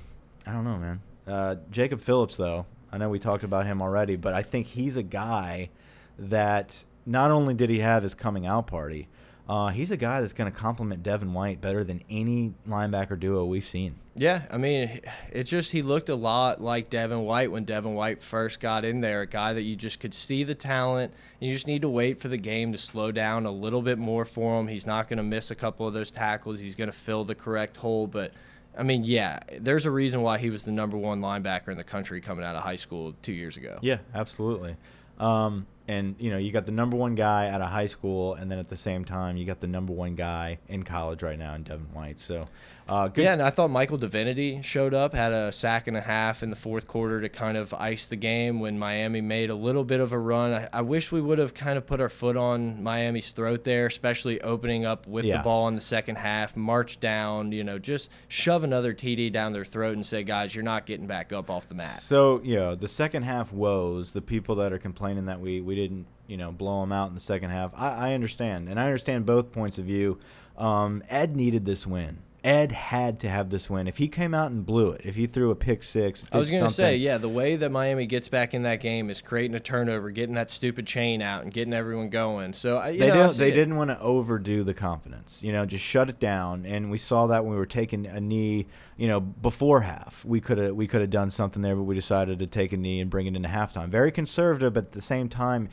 I 0.46 0.52
don't 0.52 0.64
know, 0.64 0.78
man. 0.78 1.02
Uh, 1.28 1.56
Jacob 1.72 2.02
Phillips, 2.02 2.36
though, 2.36 2.66
I 2.92 2.98
know 2.98 3.10
we 3.10 3.20
talked 3.20 3.44
about 3.44 3.66
him 3.66 3.82
already, 3.82 4.16
but 4.16 4.34
I 4.34 4.44
think 4.44 4.68
he's 4.68 4.98
a 4.98 5.04
guy 5.04 5.70
that 6.18 6.84
not 7.06 7.32
only 7.32 7.54
did 7.54 7.70
he 7.70 7.80
have 7.80 8.04
his 8.04 8.16
coming 8.16 8.46
out 8.46 8.68
party, 8.68 9.08
uh, 9.50 9.70
he's 9.70 9.90
a 9.90 9.98
guy 9.98 10.22
that's 10.22 10.34
going 10.34 10.50
to 10.50 10.56
complement 10.56 11.02
Devin 11.02 11.34
White 11.34 11.60
better 11.60 11.84
than 11.84 12.04
any 12.08 12.54
linebacker 12.68 13.20
duo 13.20 13.46
we've 13.46 13.66
seen. 13.66 13.96
Yeah, 14.14 14.44
I 14.52 14.58
mean, 14.58 15.02
it 15.32 15.46
just 15.46 15.72
he 15.72 15.82
looked 15.82 16.10
a 16.10 16.16
lot 16.16 16.62
like 16.62 16.92
Devin 16.92 17.22
White 17.22 17.52
when 17.52 17.64
Devin 17.64 17.96
White 17.96 18.22
first 18.22 18.60
got 18.60 18.86
in 18.86 19.02
there. 19.02 19.22
A 19.22 19.26
guy 19.26 19.54
that 19.54 19.64
you 19.64 19.76
just 19.76 20.00
could 20.00 20.14
see 20.14 20.44
the 20.44 20.54
talent. 20.54 21.16
you 21.40 21.52
just 21.52 21.66
need 21.66 21.82
to 21.82 21.90
wait 21.90 22.22
for 22.22 22.28
the 22.28 22.38
game 22.38 22.74
to 22.74 22.78
slow 22.78 23.12
down 23.12 23.48
a 23.48 23.52
little 23.52 23.82
bit 23.82 23.98
more 23.98 24.24
for 24.24 24.60
him. 24.60 24.68
He's 24.68 24.86
not 24.86 25.08
going 25.08 25.18
to 25.18 25.24
miss 25.24 25.50
a 25.50 25.56
couple 25.56 25.88
of 25.88 25.94
those 25.94 26.12
tackles. 26.12 26.60
He's 26.60 26.76
going 26.76 26.92
to 26.92 26.96
fill 26.96 27.26
the 27.26 27.34
correct 27.34 27.76
hole. 27.76 28.06
But 28.06 28.34
I 28.78 28.84
mean, 28.84 29.04
yeah, 29.04 29.40
there's 29.58 29.88
a 29.88 29.92
reason 29.92 30.22
why 30.22 30.38
he 30.38 30.52
was 30.52 30.64
the 30.64 30.72
number 30.72 30.96
one 30.96 31.22
linebacker 31.22 31.70
in 31.70 31.78
the 31.78 31.84
country 31.84 32.22
coming 32.22 32.46
out 32.46 32.56
of 32.56 32.62
high 32.62 32.76
school 32.76 33.16
two 33.24 33.34
years 33.34 33.58
ago. 33.58 33.80
Yeah, 33.82 33.98
absolutely. 34.14 34.76
Um, 35.18 35.66
and 35.90 36.16
you 36.20 36.30
know 36.30 36.38
you 36.38 36.52
got 36.52 36.68
the 36.68 36.72
number 36.72 36.96
one 36.96 37.16
guy 37.16 37.50
out 37.50 37.62
of 37.62 37.70
high 37.70 37.88
school, 37.88 38.36
and 38.36 38.50
then 38.50 38.60
at 38.60 38.68
the 38.68 38.78
same 38.78 39.04
time 39.04 39.38
you 39.38 39.46
got 39.46 39.60
the 39.60 39.68
number 39.68 39.92
one 39.92 40.14
guy 40.14 40.60
in 40.68 40.84
college 40.84 41.24
right 41.24 41.38
now 41.38 41.56
in 41.56 41.64
Devin 41.64 41.88
White. 41.94 42.20
So 42.20 42.44
uh, 42.90 43.08
good. 43.08 43.24
Yeah, 43.24 43.34
and 43.34 43.42
I 43.42 43.52
thought 43.52 43.70
Michael 43.70 43.98
Divinity 43.98 44.62
showed 44.64 44.96
up, 44.96 45.14
had 45.14 45.32
a 45.32 45.52
sack 45.52 45.88
and 45.88 45.96
a 45.96 46.02
half 46.02 46.42
in 46.42 46.50
the 46.50 46.56
fourth 46.56 46.88
quarter 46.88 47.22
to 47.22 47.30
kind 47.30 47.56
of 47.56 47.72
ice 47.74 48.08
the 48.08 48.16
game 48.16 48.60
when 48.60 48.80
Miami 48.80 49.22
made 49.22 49.52
a 49.52 49.56
little 49.56 49.84
bit 49.84 50.00
of 50.00 50.12
a 50.12 50.18
run. 50.18 50.54
I, 50.54 50.70
I 50.74 50.82
wish 50.82 51.12
we 51.12 51.22
would 51.22 51.38
have 51.38 51.54
kind 51.54 51.78
of 51.78 51.86
put 51.86 52.02
our 52.02 52.10
foot 52.10 52.36
on 52.36 52.82
Miami's 52.82 53.32
throat 53.32 53.64
there, 53.64 53.86
especially 53.86 54.42
opening 54.42 54.86
up 54.86 55.06
with 55.06 55.26
yeah. 55.26 55.38
the 55.38 55.44
ball 55.44 55.68
in 55.68 55.76
the 55.76 55.82
second 55.82 56.18
half, 56.18 56.56
march 56.56 57.00
down, 57.00 57.52
you 57.52 57.64
know, 57.64 57.78
just 57.78 58.10
shove 58.28 58.64
another 58.64 58.94
TD 58.94 59.32
down 59.32 59.54
their 59.54 59.66
throat 59.66 59.96
and 59.96 60.06
say, 60.06 60.24
guys, 60.24 60.56
you're 60.56 60.64
not 60.64 60.88
getting 60.88 61.06
back 61.06 61.32
up 61.32 61.52
off 61.52 61.68
the 61.68 61.76
mat. 61.76 62.02
So, 62.02 62.42
you 62.44 62.56
know, 62.56 62.74
the 62.74 62.88
second 62.88 63.24
half 63.24 63.54
woes, 63.54 64.14
the 64.14 64.22
people 64.22 64.56
that 64.56 64.74
are 64.74 64.80
complaining 64.80 65.26
that 65.26 65.40
we, 65.40 65.62
we 65.62 65.76
didn't, 65.76 66.08
you 66.26 66.38
know, 66.38 66.52
blow 66.52 66.82
them 66.82 66.92
out 66.92 67.10
in 67.10 67.14
the 67.14 67.22
second 67.22 67.52
half, 67.52 67.72
I, 67.76 68.10
I 68.10 68.14
understand. 68.14 68.68
And 68.68 68.80
I 68.80 68.86
understand 68.86 69.28
both 69.28 69.52
points 69.52 69.78
of 69.78 69.86
view. 69.86 70.18
Um, 70.58 71.04
Ed 71.08 71.36
needed 71.36 71.66
this 71.66 71.88
win. 71.88 72.20
Ed 72.44 72.72
had 72.72 73.20
to 73.20 73.30
have 73.30 73.50
this 73.50 73.70
win. 73.70 73.88
If 73.88 73.98
he 73.98 74.08
came 74.08 74.34
out 74.34 74.52
and 74.52 74.66
blew 74.66 74.92
it, 74.92 75.02
if 75.04 75.16
he 75.16 75.28
threw 75.28 75.52
a 75.52 75.56
pick 75.56 75.84
six, 75.84 76.26
I 76.32 76.38
was 76.38 76.50
going 76.50 76.64
to 76.64 76.70
say, 76.70 76.96
yeah, 76.98 77.18
the 77.18 77.30
way 77.30 77.56
that 77.58 77.72
Miami 77.72 78.06
gets 78.06 78.30
back 78.30 78.54
in 78.54 78.64
that 78.64 78.80
game 78.80 79.10
is 79.10 79.22
creating 79.22 79.56
a 79.56 79.60
turnover, 79.60 80.10
getting 80.12 80.36
that 80.36 80.50
stupid 80.50 80.88
chain 80.88 81.22
out, 81.22 81.44
and 81.44 81.54
getting 81.54 81.74
everyone 81.74 82.10
going. 82.10 82.54
So 82.54 82.82
they 82.86 82.98
know, 82.98 83.30
they 83.30 83.52
didn't 83.52 83.76
want 83.76 83.90
to 83.90 84.00
overdo 84.00 84.64
the 84.64 84.74
confidence. 84.74 85.44
You 85.44 85.52
know, 85.52 85.66
just 85.66 85.84
shut 85.84 86.10
it 86.10 86.20
down. 86.20 86.66
And 86.66 86.90
we 86.90 86.98
saw 86.98 87.28
that 87.28 87.44
when 87.44 87.52
we 87.52 87.58
were 87.58 87.66
taking 87.66 88.06
a 88.06 88.20
knee. 88.20 88.68
You 88.98 89.08
know, 89.08 89.22
before 89.22 89.80
half, 89.80 90.26
we 90.26 90.42
could 90.42 90.58
have 90.58 90.76
we 90.76 90.86
could 90.86 91.00
have 91.00 91.10
done 91.10 91.30
something 91.30 91.62
there, 91.62 91.74
but 91.74 91.84
we 91.84 91.96
decided 91.96 92.40
to 92.40 92.48
take 92.48 92.74
a 92.74 92.78
knee 92.78 93.00
and 93.00 93.10
bring 93.10 93.28
it 93.28 93.36
into 93.36 93.48
halftime. 93.48 93.88
Very 93.88 94.12
conservative, 94.12 94.74
but 94.74 94.86
at 94.86 94.92
the 94.92 95.02
same 95.02 95.30
time 95.30 95.70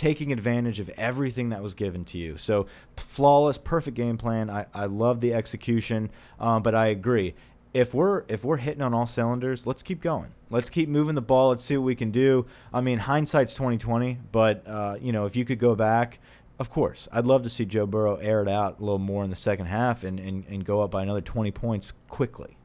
taking 0.00 0.32
advantage 0.32 0.80
of 0.80 0.88
everything 0.96 1.50
that 1.50 1.62
was 1.62 1.74
given 1.74 2.06
to 2.06 2.16
you. 2.16 2.38
So 2.38 2.66
flawless, 2.96 3.58
perfect 3.58 3.94
game 3.94 4.16
plan. 4.16 4.48
I, 4.48 4.64
I 4.72 4.86
love 4.86 5.20
the 5.20 5.34
execution, 5.34 6.10
um, 6.38 6.62
but 6.62 6.74
I 6.74 6.86
agree. 6.86 7.34
If 7.74 7.92
we're 7.92 8.24
if 8.26 8.42
we're 8.42 8.56
hitting 8.56 8.80
on 8.80 8.94
all 8.94 9.06
cylinders, 9.06 9.66
let's 9.66 9.82
keep 9.82 10.00
going. 10.00 10.30
Let's 10.48 10.70
keep 10.70 10.88
moving 10.88 11.14
the 11.14 11.20
ball. 11.20 11.50
Let's 11.50 11.62
see 11.62 11.76
what 11.76 11.84
we 11.84 11.94
can 11.94 12.10
do. 12.10 12.46
I 12.72 12.80
mean, 12.80 12.98
hindsight's 12.98 13.52
twenty 13.52 13.76
twenty, 13.76 14.16
but 14.32 14.66
uh, 14.66 14.96
you 15.02 15.12
know, 15.12 15.26
if 15.26 15.36
you 15.36 15.44
could 15.44 15.58
go 15.58 15.74
back, 15.74 16.18
of 16.58 16.70
course, 16.70 17.06
I'd 17.12 17.26
love 17.26 17.42
to 17.42 17.50
see 17.50 17.66
Joe 17.66 17.84
Burrow 17.84 18.16
air 18.16 18.40
it 18.40 18.48
out 18.48 18.80
a 18.80 18.82
little 18.82 18.98
more 18.98 19.22
in 19.22 19.28
the 19.28 19.36
second 19.36 19.66
half 19.66 20.02
and, 20.02 20.18
and, 20.18 20.46
and 20.48 20.64
go 20.64 20.80
up 20.80 20.90
by 20.90 21.02
another 21.02 21.20
twenty 21.20 21.50
points 21.50 21.92
quickly. 22.08 22.56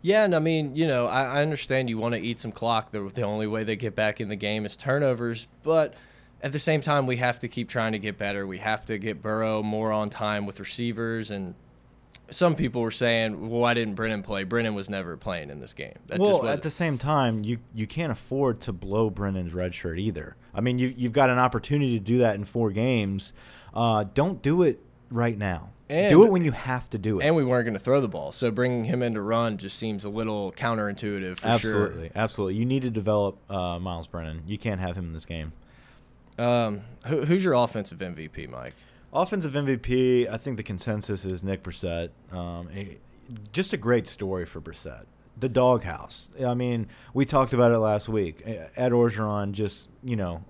Yeah, 0.00 0.24
and 0.24 0.32
I 0.32 0.38
mean, 0.38 0.76
you 0.76 0.86
know, 0.86 1.06
I, 1.06 1.24
I 1.24 1.42
understand 1.42 1.90
you 1.90 1.98
want 1.98 2.14
to 2.14 2.20
eat 2.20 2.38
some 2.38 2.52
clock. 2.52 2.92
The, 2.92 3.10
the 3.12 3.22
only 3.22 3.48
way 3.48 3.64
they 3.64 3.74
get 3.74 3.96
back 3.96 4.20
in 4.20 4.28
the 4.28 4.36
game 4.36 4.64
is 4.64 4.76
turnovers, 4.76 5.48
but 5.64 5.94
at 6.42 6.52
the 6.52 6.58
same 6.58 6.80
time, 6.80 7.06
we 7.06 7.16
have 7.16 7.40
to 7.40 7.48
keep 7.48 7.68
trying 7.68 7.92
to 7.92 7.98
get 7.98 8.16
better. 8.16 8.46
We 8.46 8.58
have 8.58 8.84
to 8.86 8.98
get 8.98 9.22
Burrow 9.22 9.62
more 9.62 9.90
on 9.90 10.08
time 10.10 10.46
with 10.46 10.60
receivers. 10.60 11.30
And 11.30 11.54
some 12.30 12.54
people 12.54 12.82
were 12.82 12.90
saying, 12.90 13.48
well, 13.48 13.60
why 13.60 13.74
didn't 13.74 13.94
Brennan 13.94 14.22
play? 14.22 14.44
Brennan 14.44 14.74
was 14.74 14.88
never 14.88 15.16
playing 15.16 15.50
in 15.50 15.60
this 15.60 15.74
game. 15.74 15.98
That 16.06 16.20
well, 16.20 16.46
at 16.46 16.62
the 16.62 16.70
same 16.70 16.96
time, 16.96 17.42
you, 17.42 17.58
you 17.74 17.86
can't 17.86 18.12
afford 18.12 18.60
to 18.62 18.72
blow 18.72 19.10
Brennan's 19.10 19.52
red 19.52 19.74
shirt 19.74 19.98
either. 19.98 20.36
I 20.54 20.60
mean, 20.60 20.78
you, 20.78 20.94
you've 20.96 21.12
got 21.12 21.30
an 21.30 21.38
opportunity 21.38 21.98
to 21.98 22.04
do 22.04 22.18
that 22.18 22.36
in 22.36 22.44
four 22.44 22.70
games. 22.70 23.32
Uh, 23.74 24.04
don't 24.14 24.40
do 24.40 24.62
it 24.62 24.80
right 25.10 25.36
now. 25.36 25.70
And, 25.90 26.10
do 26.10 26.22
it 26.24 26.30
when 26.30 26.44
you 26.44 26.52
have 26.52 26.90
to 26.90 26.98
do 26.98 27.18
it. 27.18 27.24
And 27.24 27.34
we 27.34 27.44
weren't 27.44 27.64
going 27.64 27.76
to 27.76 27.82
throw 27.82 28.02
the 28.02 28.08
ball, 28.08 28.30
so 28.30 28.50
bringing 28.50 28.84
him 28.84 29.02
in 29.02 29.14
to 29.14 29.22
run 29.22 29.56
just 29.56 29.78
seems 29.78 30.04
a 30.04 30.10
little 30.10 30.52
counterintuitive. 30.52 31.42
absolutely, 31.42 32.08
sure. 32.08 32.12
absolutely. 32.14 32.56
You 32.56 32.66
need 32.66 32.82
to 32.82 32.90
develop 32.90 33.38
uh, 33.50 33.78
Myles 33.78 34.06
Brennan. 34.06 34.42
You 34.46 34.58
can't 34.58 34.80
have 34.80 34.96
him 34.96 35.06
in 35.06 35.12
this 35.14 35.24
game. 35.24 35.52
Um, 36.38 36.82
who, 37.06 37.24
who's 37.24 37.44
your 37.44 37.54
offensive 37.54 37.98
MVP, 37.98 38.48
Mike? 38.48 38.74
Offensive 39.12 39.52
MVP, 39.52 40.30
I 40.30 40.36
think 40.36 40.56
the 40.56 40.62
consensus 40.62 41.24
is 41.24 41.42
Nick 41.42 41.62
Brossette. 41.62 42.10
Um, 42.30 42.68
a, 42.74 42.98
just 43.52 43.72
a 43.72 43.76
great 43.76 44.06
story 44.06 44.44
for 44.46 44.60
Brossette. 44.60 45.06
The 45.38 45.48
doghouse. 45.48 46.28
I 46.44 46.54
mean, 46.54 46.88
we 47.14 47.24
talked 47.24 47.52
about 47.52 47.72
it 47.72 47.78
last 47.78 48.08
week. 48.08 48.42
Ed 48.44 48.92
Orgeron 48.92 49.52
just, 49.52 49.88
you 50.02 50.16
know, 50.16 50.44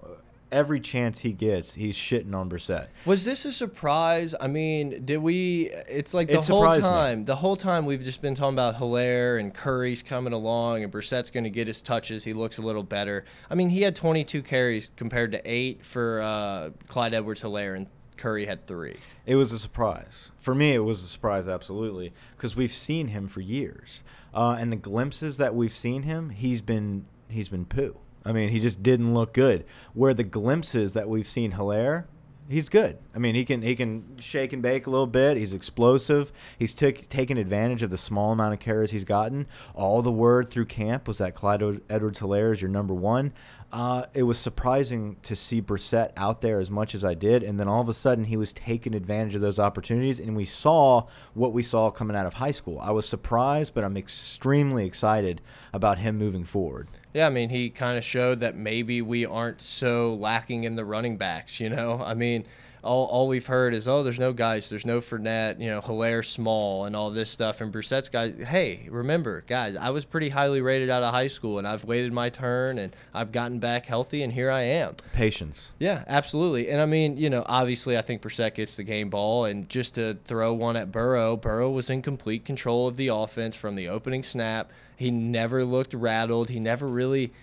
every 0.50 0.80
chance 0.80 1.20
he 1.20 1.32
gets, 1.32 1.74
he's 1.74 1.96
shitting 1.96 2.34
on 2.34 2.48
Brossette. 2.50 2.88
Was 3.04 3.24
this 3.24 3.44
a 3.44 3.52
surprise? 3.52 4.34
I 4.40 4.46
mean, 4.46 5.04
did 5.04 5.18
we? 5.18 5.70
It's 5.88 6.14
like 6.14 6.28
the 6.28 6.38
it 6.38 6.46
whole 6.46 6.80
time. 6.80 7.20
Me. 7.20 7.24
The 7.24 7.36
whole 7.36 7.56
time 7.56 7.86
we've 7.86 8.02
just 8.02 8.22
been 8.22 8.34
talking 8.34 8.54
about 8.54 8.76
Hilaire 8.76 9.38
and 9.38 9.52
Curry's 9.52 10.02
coming 10.02 10.32
along, 10.32 10.84
and 10.84 10.92
Brossette's 10.92 11.30
going 11.30 11.44
to 11.44 11.50
get 11.50 11.66
his 11.66 11.82
touches. 11.82 12.24
He 12.24 12.32
looks 12.32 12.58
a 12.58 12.62
little 12.62 12.82
better. 12.82 13.24
I 13.50 13.54
mean, 13.54 13.70
he 13.70 13.82
had 13.82 13.96
22 13.96 14.42
carries 14.42 14.90
compared 14.96 15.32
to 15.32 15.40
eight 15.44 15.84
for 15.84 16.20
uh, 16.22 16.70
Clyde 16.86 17.14
Edwards-Hilaire 17.14 17.74
and 17.74 17.86
Curry 18.18 18.46
had 18.46 18.66
three. 18.66 18.96
It 19.24 19.36
was 19.36 19.52
a 19.52 19.58
surprise 19.58 20.30
for 20.38 20.54
me. 20.54 20.74
It 20.74 20.80
was 20.80 21.02
a 21.02 21.06
surprise, 21.06 21.48
absolutely, 21.48 22.12
because 22.36 22.56
we've 22.56 22.72
seen 22.72 23.08
him 23.08 23.28
for 23.28 23.40
years, 23.40 24.02
uh, 24.34 24.56
and 24.58 24.72
the 24.72 24.76
glimpses 24.76 25.38
that 25.38 25.54
we've 25.54 25.74
seen 25.74 26.02
him, 26.02 26.30
he's 26.30 26.60
been 26.60 27.06
he's 27.28 27.48
been 27.48 27.64
poo. 27.64 27.96
I 28.28 28.32
mean, 28.32 28.50
he 28.50 28.60
just 28.60 28.82
didn't 28.82 29.14
look 29.14 29.32
good. 29.32 29.64
Where 29.94 30.12
the 30.12 30.22
glimpses 30.22 30.92
that 30.92 31.08
we've 31.08 31.28
seen 31.28 31.52
Hilaire, 31.52 32.06
he's 32.46 32.68
good. 32.68 32.98
I 33.14 33.18
mean, 33.18 33.34
he 33.34 33.44
can 33.44 33.62
he 33.62 33.74
can 33.74 34.18
shake 34.18 34.52
and 34.52 34.62
bake 34.62 34.86
a 34.86 34.90
little 34.90 35.06
bit. 35.06 35.38
He's 35.38 35.54
explosive. 35.54 36.30
He's 36.58 36.74
took 36.74 37.08
taken 37.08 37.38
advantage 37.38 37.82
of 37.82 37.88
the 37.88 37.96
small 37.96 38.32
amount 38.32 38.52
of 38.52 38.60
carries 38.60 38.90
he's 38.90 39.04
gotten. 39.04 39.46
All 39.74 40.02
the 40.02 40.12
word 40.12 40.48
through 40.48 40.66
camp 40.66 41.08
was 41.08 41.18
that 41.18 41.34
Clyde 41.34 41.80
Edwards 41.88 42.18
Hilaire 42.18 42.52
is 42.52 42.60
your 42.60 42.70
number 42.70 42.92
one. 42.94 43.32
Uh, 43.70 44.04
it 44.14 44.22
was 44.22 44.38
surprising 44.38 45.16
to 45.22 45.36
see 45.36 45.60
Brossette 45.60 46.12
out 46.16 46.40
there 46.40 46.58
as 46.58 46.70
much 46.70 46.94
as 46.94 47.04
I 47.04 47.12
did, 47.12 47.42
and 47.42 47.60
then 47.60 47.68
all 47.68 47.82
of 47.82 47.88
a 47.90 47.94
sudden 47.94 48.24
he 48.24 48.38
was 48.38 48.54
taking 48.54 48.94
advantage 48.94 49.34
of 49.34 49.42
those 49.42 49.58
opportunities, 49.58 50.20
and 50.20 50.34
we 50.34 50.46
saw 50.46 51.06
what 51.34 51.52
we 51.52 51.62
saw 51.62 51.90
coming 51.90 52.16
out 52.16 52.24
of 52.24 52.32
high 52.32 52.50
school. 52.50 52.78
I 52.80 52.92
was 52.92 53.06
surprised, 53.06 53.74
but 53.74 53.84
I'm 53.84 53.98
extremely 53.98 54.86
excited 54.86 55.42
about 55.74 55.98
him 55.98 56.16
moving 56.16 56.44
forward. 56.44 56.88
Yeah, 57.14 57.26
I 57.26 57.30
mean, 57.30 57.48
he 57.48 57.70
kind 57.70 57.96
of 57.96 58.04
showed 58.04 58.40
that 58.40 58.56
maybe 58.56 59.02
we 59.02 59.24
aren't 59.24 59.60
so 59.60 60.14
lacking 60.14 60.64
in 60.64 60.76
the 60.76 60.84
running 60.84 61.16
backs. 61.16 61.60
You 61.60 61.70
know, 61.70 62.02
I 62.04 62.14
mean 62.14 62.44
all, 62.82 63.06
all 63.06 63.28
we've 63.28 63.46
heard 63.46 63.74
is, 63.74 63.88
oh, 63.88 64.02
there's 64.02 64.18
no 64.18 64.32
guys, 64.32 64.68
there's 64.70 64.86
no 64.86 65.00
Fournette, 65.00 65.60
you 65.60 65.68
know, 65.68 65.80
Hilaire 65.80 66.22
Small 66.22 66.84
and 66.84 66.94
all 66.94 67.10
this 67.10 67.30
stuff. 67.30 67.60
And 67.60 67.72
Brossette's 67.72 68.08
guys, 68.08 68.34
hey, 68.46 68.88
remember, 68.90 69.42
guys, 69.46 69.76
I 69.76 69.90
was 69.90 70.04
pretty 70.04 70.28
highly 70.28 70.60
rated 70.60 70.90
out 70.90 71.02
of 71.02 71.12
high 71.12 71.26
school 71.26 71.58
and 71.58 71.66
I've 71.66 71.84
waited 71.84 72.12
my 72.12 72.30
turn 72.30 72.78
and 72.78 72.94
I've 73.12 73.32
gotten 73.32 73.58
back 73.58 73.86
healthy 73.86 74.22
and 74.22 74.32
here 74.32 74.50
I 74.50 74.62
am. 74.62 74.94
Patience. 75.12 75.72
Yeah, 75.78 76.04
absolutely. 76.06 76.70
And 76.70 76.80
I 76.80 76.86
mean, 76.86 77.16
you 77.16 77.30
know, 77.30 77.42
obviously 77.46 77.96
I 77.98 78.02
think 78.02 78.22
Brossette 78.22 78.54
gets 78.54 78.76
the 78.76 78.84
game 78.84 79.10
ball 79.10 79.44
and 79.44 79.68
just 79.68 79.94
to 79.96 80.16
throw 80.24 80.52
one 80.52 80.76
at 80.76 80.92
Burrow, 80.92 81.36
Burrow 81.36 81.70
was 81.70 81.90
in 81.90 82.02
complete 82.02 82.44
control 82.44 82.88
of 82.88 82.96
the 82.96 83.08
offense 83.08 83.56
from 83.56 83.74
the 83.74 83.88
opening 83.88 84.22
snap. 84.22 84.70
He 84.98 85.10
never 85.10 85.64
looked 85.64 85.94
rattled. 85.94 86.50
He 86.50 86.60
never 86.60 86.86
really– 86.86 87.32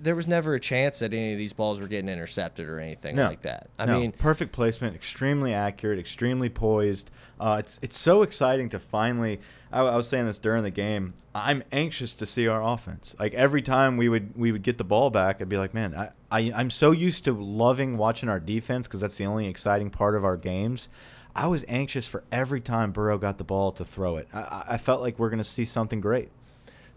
there 0.00 0.14
was 0.14 0.26
never 0.26 0.54
a 0.54 0.60
chance 0.60 1.00
that 1.00 1.12
any 1.12 1.32
of 1.32 1.38
these 1.38 1.52
balls 1.52 1.80
were 1.80 1.86
getting 1.86 2.08
intercepted 2.08 2.68
or 2.68 2.78
anything 2.78 3.16
no. 3.16 3.26
like 3.26 3.42
that. 3.42 3.70
I 3.78 3.86
no. 3.86 4.00
mean, 4.00 4.12
perfect 4.12 4.52
placement, 4.52 4.94
extremely 4.94 5.52
accurate, 5.52 5.98
extremely 5.98 6.48
poised. 6.48 7.10
Uh, 7.38 7.56
it's 7.58 7.78
it's 7.82 7.98
so 7.98 8.22
exciting 8.22 8.68
to 8.70 8.78
finally. 8.78 9.40
I, 9.72 9.80
I, 9.80 9.96
was 9.96 10.08
saying 10.08 10.26
this 10.26 10.38
during 10.38 10.62
the 10.62 10.70
game. 10.70 11.14
I'm 11.34 11.62
anxious 11.70 12.14
to 12.16 12.26
see 12.26 12.48
our 12.48 12.62
offense. 12.62 13.14
Like 13.18 13.34
every 13.34 13.62
time 13.62 13.96
we 13.96 14.08
would 14.08 14.36
we 14.36 14.52
would 14.52 14.62
get 14.62 14.78
the 14.78 14.84
ball 14.84 15.10
back, 15.10 15.40
I'd 15.40 15.48
be 15.48 15.58
like, 15.58 15.74
man, 15.74 15.94
I, 15.94 16.10
I 16.30 16.52
I'm 16.54 16.70
so 16.70 16.90
used 16.92 17.24
to 17.24 17.32
loving 17.32 17.96
watching 17.96 18.28
our 18.28 18.40
defense 18.40 18.86
because 18.86 19.00
that's 19.00 19.16
the 19.16 19.26
only 19.26 19.48
exciting 19.48 19.90
part 19.90 20.14
of 20.14 20.24
our 20.24 20.36
games. 20.36 20.88
I 21.34 21.46
was 21.46 21.64
anxious 21.68 22.08
for 22.08 22.24
every 22.32 22.60
time 22.60 22.90
Burrow 22.90 23.16
got 23.16 23.38
the 23.38 23.44
ball 23.44 23.70
to 23.72 23.84
throw 23.84 24.16
it. 24.16 24.28
I, 24.32 24.64
I 24.70 24.78
felt 24.78 25.00
like 25.00 25.18
we're 25.18 25.30
going 25.30 25.38
to 25.38 25.44
see 25.44 25.64
something 25.64 26.00
great. 26.00 26.30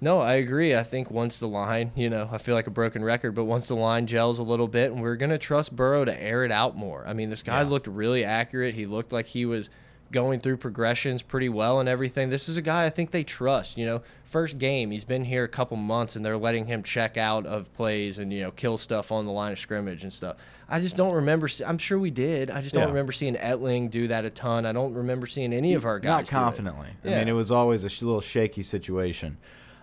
No, 0.03 0.19
I 0.19 0.33
agree. 0.33 0.75
I 0.75 0.83
think 0.83 1.09
once 1.09 1.39
the 1.39 1.47
line, 1.47 1.91
you 1.95 2.09
know, 2.09 2.27
I 2.29 2.37
feel 2.37 2.55
like 2.55 2.67
a 2.67 2.71
broken 2.71 3.05
record, 3.05 3.35
but 3.35 3.45
once 3.45 3.69
the 3.69 3.75
line 3.75 4.05
gels 4.05 4.37
a 4.37 4.43
little 4.43 4.67
bit, 4.67 4.91
and 4.91 5.01
we're 5.01 5.15
going 5.15 5.29
to 5.31 5.37
trust 5.37 5.73
Burrow 5.73 6.03
to 6.03 6.21
air 6.21 6.43
it 6.43 6.51
out 6.51 6.75
more. 6.75 7.05
I 7.07 7.13
mean, 7.13 7.29
this 7.29 7.41
guy 7.41 7.61
Yeah. 7.61 7.69
looked 7.69 7.87
really 7.87 8.25
accurate. 8.25 8.75
He 8.75 8.85
looked 8.85 9.13
like 9.13 9.27
he 9.27 9.45
was 9.45 9.69
going 10.11 10.41
through 10.41 10.57
progressions 10.57 11.21
pretty 11.21 11.47
well 11.47 11.79
and 11.79 11.87
everything. 11.87 12.29
This 12.29 12.49
is 12.49 12.57
a 12.57 12.61
guy 12.61 12.85
I 12.85 12.89
think 12.89 13.11
they 13.11 13.23
trust. 13.23 13.77
You 13.77 13.85
know, 13.85 14.01
first 14.25 14.57
game, 14.57 14.91
he's 14.91 15.05
been 15.05 15.23
here 15.23 15.45
a 15.45 15.47
couple 15.47 15.77
months, 15.77 16.17
and 16.17 16.25
they're 16.25 16.37
letting 16.37 16.65
him 16.65 16.83
check 16.83 17.15
out 17.15 17.45
of 17.45 17.73
plays 17.73 18.19
and, 18.19 18.31
you 18.33 18.41
know, 18.41 18.51
kill 18.51 18.77
stuff 18.77 19.09
on 19.09 19.25
the 19.25 19.31
line 19.31 19.53
of 19.53 19.59
scrimmage 19.59 20.03
and 20.03 20.11
stuff. 20.11 20.35
I 20.67 20.81
just 20.81 20.97
don't 20.97 21.13
remember. 21.13 21.47
I'm 21.65 21.77
sure 21.77 21.97
we 21.97 22.11
did. 22.11 22.49
I 22.51 22.59
just 22.61 22.75
don't 22.75 22.89
remember 22.89 23.13
seeing 23.13 23.35
Etling 23.35 23.89
do 23.89 24.09
that 24.09 24.25
a 24.25 24.29
ton. 24.29 24.65
I 24.65 24.73
don't 24.73 24.93
remember 24.93 25.27
seeing 25.27 25.53
any 25.53 25.75
of 25.75 25.85
our 25.85 25.99
guys. 25.99 26.09
Not 26.09 26.27
confidently. 26.27 26.89
I 27.05 27.07
Yeah. 27.07 27.19
mean, 27.19 27.29
it 27.29 27.33
was 27.33 27.51
always 27.51 27.85
a 27.85 27.89
sh 27.89 28.01
little 28.01 28.19
shaky 28.21 28.63
situation. 28.63 29.37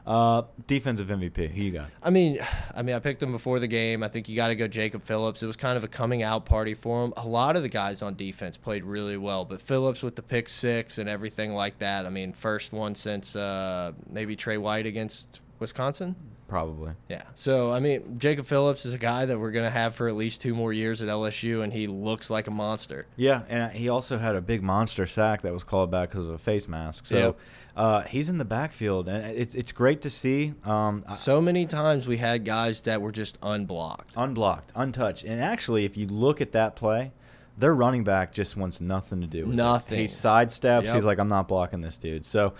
Uh, 0.06 0.42
defensive 0.66 1.08
MVP. 1.08 1.50
Who 1.50 1.62
you 1.62 1.70
got? 1.70 1.88
I 2.02 2.10
mean, 2.10 2.38
I 2.74 2.82
mean, 2.82 2.94
I 2.94 2.98
picked 2.98 3.22
him 3.22 3.32
before 3.32 3.58
the 3.58 3.66
game. 3.68 4.02
I 4.02 4.08
think 4.08 4.28
you 4.28 4.36
got 4.36 4.48
to 4.48 4.54
go 4.56 4.66
Jacob 4.68 5.02
Phillips. 5.02 5.42
It 5.42 5.46
was 5.46 5.56
kind 5.56 5.76
of 5.76 5.84
a 5.84 5.88
coming 5.88 6.22
out 6.22 6.46
party 6.46 6.74
for 6.74 7.04
him. 7.04 7.12
A 7.16 7.26
lot 7.26 7.56
of 7.56 7.62
the 7.62 7.68
guys 7.68 8.02
on 8.02 8.14
defense 8.16 8.56
played 8.56 8.84
really 8.84 9.16
well, 9.16 9.44
but 9.44 9.60
Phillips 9.60 10.02
with 10.02 10.16
the 10.16 10.22
pick 10.22 10.48
six 10.48 10.98
and 10.98 11.08
everything 11.08 11.54
like 11.54 11.78
that. 11.78 12.06
I 12.06 12.10
mean, 12.10 12.32
first 12.32 12.72
one 12.72 12.94
since 12.94 13.36
uh, 13.36 13.92
maybe 14.08 14.36
Trey 14.36 14.58
White 14.58 14.86
against 14.86 15.40
Wisconsin. 15.58 16.16
Probably. 16.48 16.90
Yeah. 17.08 17.22
So 17.36 17.70
I 17.70 17.78
mean, 17.78 18.18
Jacob 18.18 18.44
Phillips 18.44 18.84
is 18.84 18.92
a 18.92 18.98
guy 18.98 19.24
that 19.24 19.38
we're 19.38 19.52
gonna 19.52 19.70
have 19.70 19.94
for 19.94 20.08
at 20.08 20.16
least 20.16 20.40
two 20.40 20.52
more 20.52 20.72
years 20.72 21.00
at 21.00 21.08
LSU, 21.08 21.62
and 21.62 21.72
he 21.72 21.86
looks 21.86 22.28
like 22.28 22.48
a 22.48 22.50
monster. 22.50 23.06
Yeah, 23.14 23.42
and 23.48 23.70
he 23.72 23.88
also 23.88 24.18
had 24.18 24.34
a 24.34 24.40
big 24.40 24.60
monster 24.60 25.06
sack 25.06 25.42
that 25.42 25.52
was 25.52 25.62
called 25.62 25.92
back 25.92 26.10
because 26.10 26.24
of 26.24 26.30
a 26.34 26.38
face 26.38 26.66
mask. 26.66 27.06
So 27.06 27.16
Yep. 27.16 27.38
Uh, 27.76 28.02
he's 28.02 28.28
in 28.28 28.38
the 28.38 28.44
backfield, 28.44 29.08
and 29.08 29.24
it's 29.36 29.54
it's 29.54 29.72
great 29.72 30.02
to 30.02 30.10
see. 30.10 30.54
Um, 30.64 31.04
So 31.12 31.40
many 31.40 31.66
times 31.66 32.06
we 32.06 32.16
had 32.18 32.44
guys 32.44 32.80
that 32.82 33.00
were 33.00 33.12
just 33.12 33.38
unblocked. 33.42 34.12
unblocked, 34.16 34.72
untouched, 34.74 35.24
and 35.24 35.40
actually, 35.40 35.84
if 35.84 35.96
you 35.96 36.06
look 36.06 36.40
at 36.40 36.52
that 36.52 36.76
play, 36.76 37.12
their 37.58 37.74
running 37.74 38.04
back 38.04 38.32
just 38.32 38.56
wants 38.56 38.80
nothing 38.80 39.20
to 39.20 39.26
do 39.26 39.46
with 39.46 39.54
Nothing. 39.56 39.98
it. 39.98 40.02
He 40.02 40.06
sidesteps. 40.08 40.84
Yep. 40.86 40.94
He's 40.94 41.04
like, 41.04 41.18
I'm 41.18 41.28
not 41.28 41.46
blocking 41.48 41.80
this 41.82 41.98
dude. 41.98 42.24
So 42.24 42.54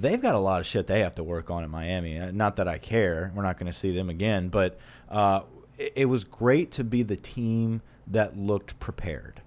they've 0.00 0.20
got 0.20 0.34
a 0.34 0.38
lot 0.38 0.60
of 0.60 0.66
shit 0.66 0.86
they 0.86 1.00
have 1.00 1.14
to 1.16 1.22
work 1.24 1.50
on 1.50 1.62
at 1.64 1.70
Miami. 1.70 2.18
Uh, 2.18 2.30
Not 2.30 2.56
that 2.56 2.66
I 2.68 2.78
care. 2.78 3.30
We're 3.34 3.42
not 3.42 3.58
going 3.58 3.70
to 3.70 3.76
see 3.78 3.94
them 3.94 4.08
again, 4.08 4.48
but 4.48 4.78
uh, 5.10 5.42
it, 5.76 5.92
it 5.96 6.04
was 6.06 6.24
great 6.24 6.70
to 6.72 6.84
be 6.84 7.02
the 7.02 7.16
team 7.16 7.82
that 8.06 8.36
looked 8.36 8.78
prepared. 8.80 9.41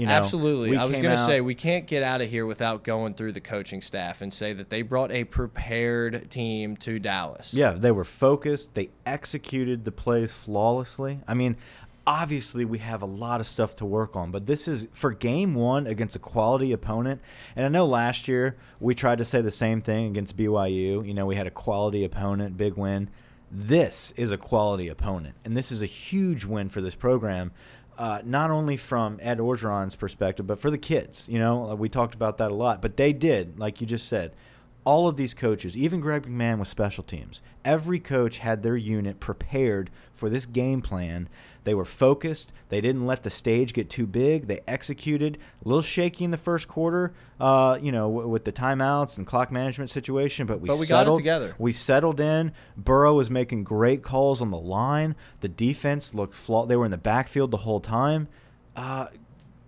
You 0.00 0.06
know, 0.06 0.12
Absolutely. 0.12 0.78
I 0.78 0.86
was 0.86 0.96
going 0.96 1.14
to 1.14 1.26
say 1.26 1.42
we 1.42 1.54
can't 1.54 1.86
get 1.86 2.02
out 2.02 2.22
of 2.22 2.30
here 2.30 2.46
without 2.46 2.84
going 2.84 3.12
through 3.12 3.32
the 3.32 3.40
coaching 3.42 3.82
staff 3.82 4.22
and 4.22 4.32
say 4.32 4.54
that 4.54 4.70
they 4.70 4.80
brought 4.80 5.12
a 5.12 5.24
prepared 5.24 6.30
team 6.30 6.74
to 6.78 6.98
Dallas. 6.98 7.52
Yeah, 7.52 7.72
they 7.72 7.90
were 7.90 8.04
focused. 8.04 8.72
They 8.72 8.88
executed 9.04 9.84
the 9.84 9.92
plays 9.92 10.32
flawlessly. 10.32 11.20
I 11.28 11.34
mean, 11.34 11.58
obviously 12.06 12.64
we 12.64 12.78
have 12.78 13.02
a 13.02 13.06
lot 13.06 13.40
of 13.40 13.46
stuff 13.46 13.76
to 13.76 13.84
work 13.84 14.16
on, 14.16 14.30
but 14.30 14.46
this 14.46 14.66
is 14.66 14.88
for 14.94 15.12
game 15.12 15.54
1 15.54 15.86
against 15.86 16.16
a 16.16 16.18
quality 16.18 16.72
opponent. 16.72 17.20
And 17.54 17.66
I 17.66 17.68
know 17.68 17.84
last 17.84 18.26
year 18.26 18.56
we 18.80 18.94
tried 18.94 19.18
to 19.18 19.24
say 19.26 19.42
the 19.42 19.50
same 19.50 19.82
thing 19.82 20.06
against 20.06 20.34
BYU. 20.34 21.06
You 21.06 21.12
know, 21.12 21.26
we 21.26 21.36
had 21.36 21.46
a 21.46 21.50
quality 21.50 22.04
opponent, 22.06 22.56
big 22.56 22.72
win. 22.72 23.10
This 23.50 24.14
is 24.16 24.30
a 24.30 24.38
quality 24.38 24.88
opponent, 24.88 25.34
and 25.44 25.56
this 25.56 25.70
is 25.70 25.82
a 25.82 25.86
huge 25.86 26.46
win 26.46 26.70
for 26.70 26.80
this 26.80 26.94
program. 26.94 27.52
Uh, 28.00 28.22
not 28.24 28.50
only 28.50 28.78
from 28.78 29.18
Ed 29.20 29.40
Orgeron's 29.40 29.94
perspective, 29.94 30.46
but 30.46 30.58
for 30.58 30.70
the 30.70 30.78
kids. 30.78 31.28
You 31.28 31.38
know, 31.38 31.70
uh, 31.70 31.74
we 31.74 31.90
talked 31.90 32.14
about 32.14 32.38
that 32.38 32.50
a 32.50 32.54
lot. 32.54 32.80
But 32.80 32.96
they 32.96 33.12
did, 33.12 33.58
like 33.58 33.82
you 33.82 33.86
just 33.86 34.08
said, 34.08 34.32
all 34.84 35.08
of 35.08 35.16
these 35.16 35.34
coaches, 35.34 35.76
even 35.76 36.00
Greg 36.00 36.22
McMahon 36.22 36.58
with 36.58 36.68
special 36.68 37.04
teams, 37.04 37.42
every 37.64 38.00
coach 38.00 38.38
had 38.38 38.62
their 38.62 38.76
unit 38.76 39.20
prepared 39.20 39.90
for 40.12 40.30
this 40.30 40.46
game 40.46 40.80
plan. 40.80 41.28
They 41.64 41.74
were 41.74 41.84
focused. 41.84 42.52
They 42.70 42.80
didn't 42.80 43.06
let 43.06 43.22
the 43.22 43.30
stage 43.30 43.74
get 43.74 43.90
too 43.90 44.06
big. 44.06 44.46
They 44.46 44.60
executed. 44.66 45.36
A 45.64 45.68
little 45.68 45.82
shaky 45.82 46.24
in 46.24 46.30
the 46.30 46.38
first 46.38 46.68
quarter, 46.68 47.12
uh, 47.38 47.78
you 47.80 47.92
know, 47.92 48.08
w 48.08 48.28
with 48.28 48.44
the 48.44 48.52
timeouts 48.52 49.18
and 49.18 49.26
clock 49.26 49.52
management 49.52 49.90
situation, 49.90 50.46
but 50.46 50.60
we 50.60 50.68
But 50.68 50.78
we 50.78 50.86
got 50.86 51.02
it 51.02 51.04
settled 51.04 51.18
together. 51.18 51.54
We 51.58 51.72
settled 51.72 52.18
in. 52.18 52.52
Burrow 52.76 53.14
was 53.14 53.30
making 53.30 53.64
great 53.64 54.02
calls 54.02 54.40
on 54.40 54.50
the 54.50 54.58
line. 54.58 55.14
The 55.40 55.48
defense 55.48 56.14
looked 56.14 56.34
flaw. 56.34 56.64
They 56.64 56.76
were 56.76 56.86
in 56.86 56.90
the 56.90 56.96
backfield 56.96 57.50
the 57.50 57.58
whole 57.58 57.80
time. 57.80 58.28
Uh, 58.74 59.08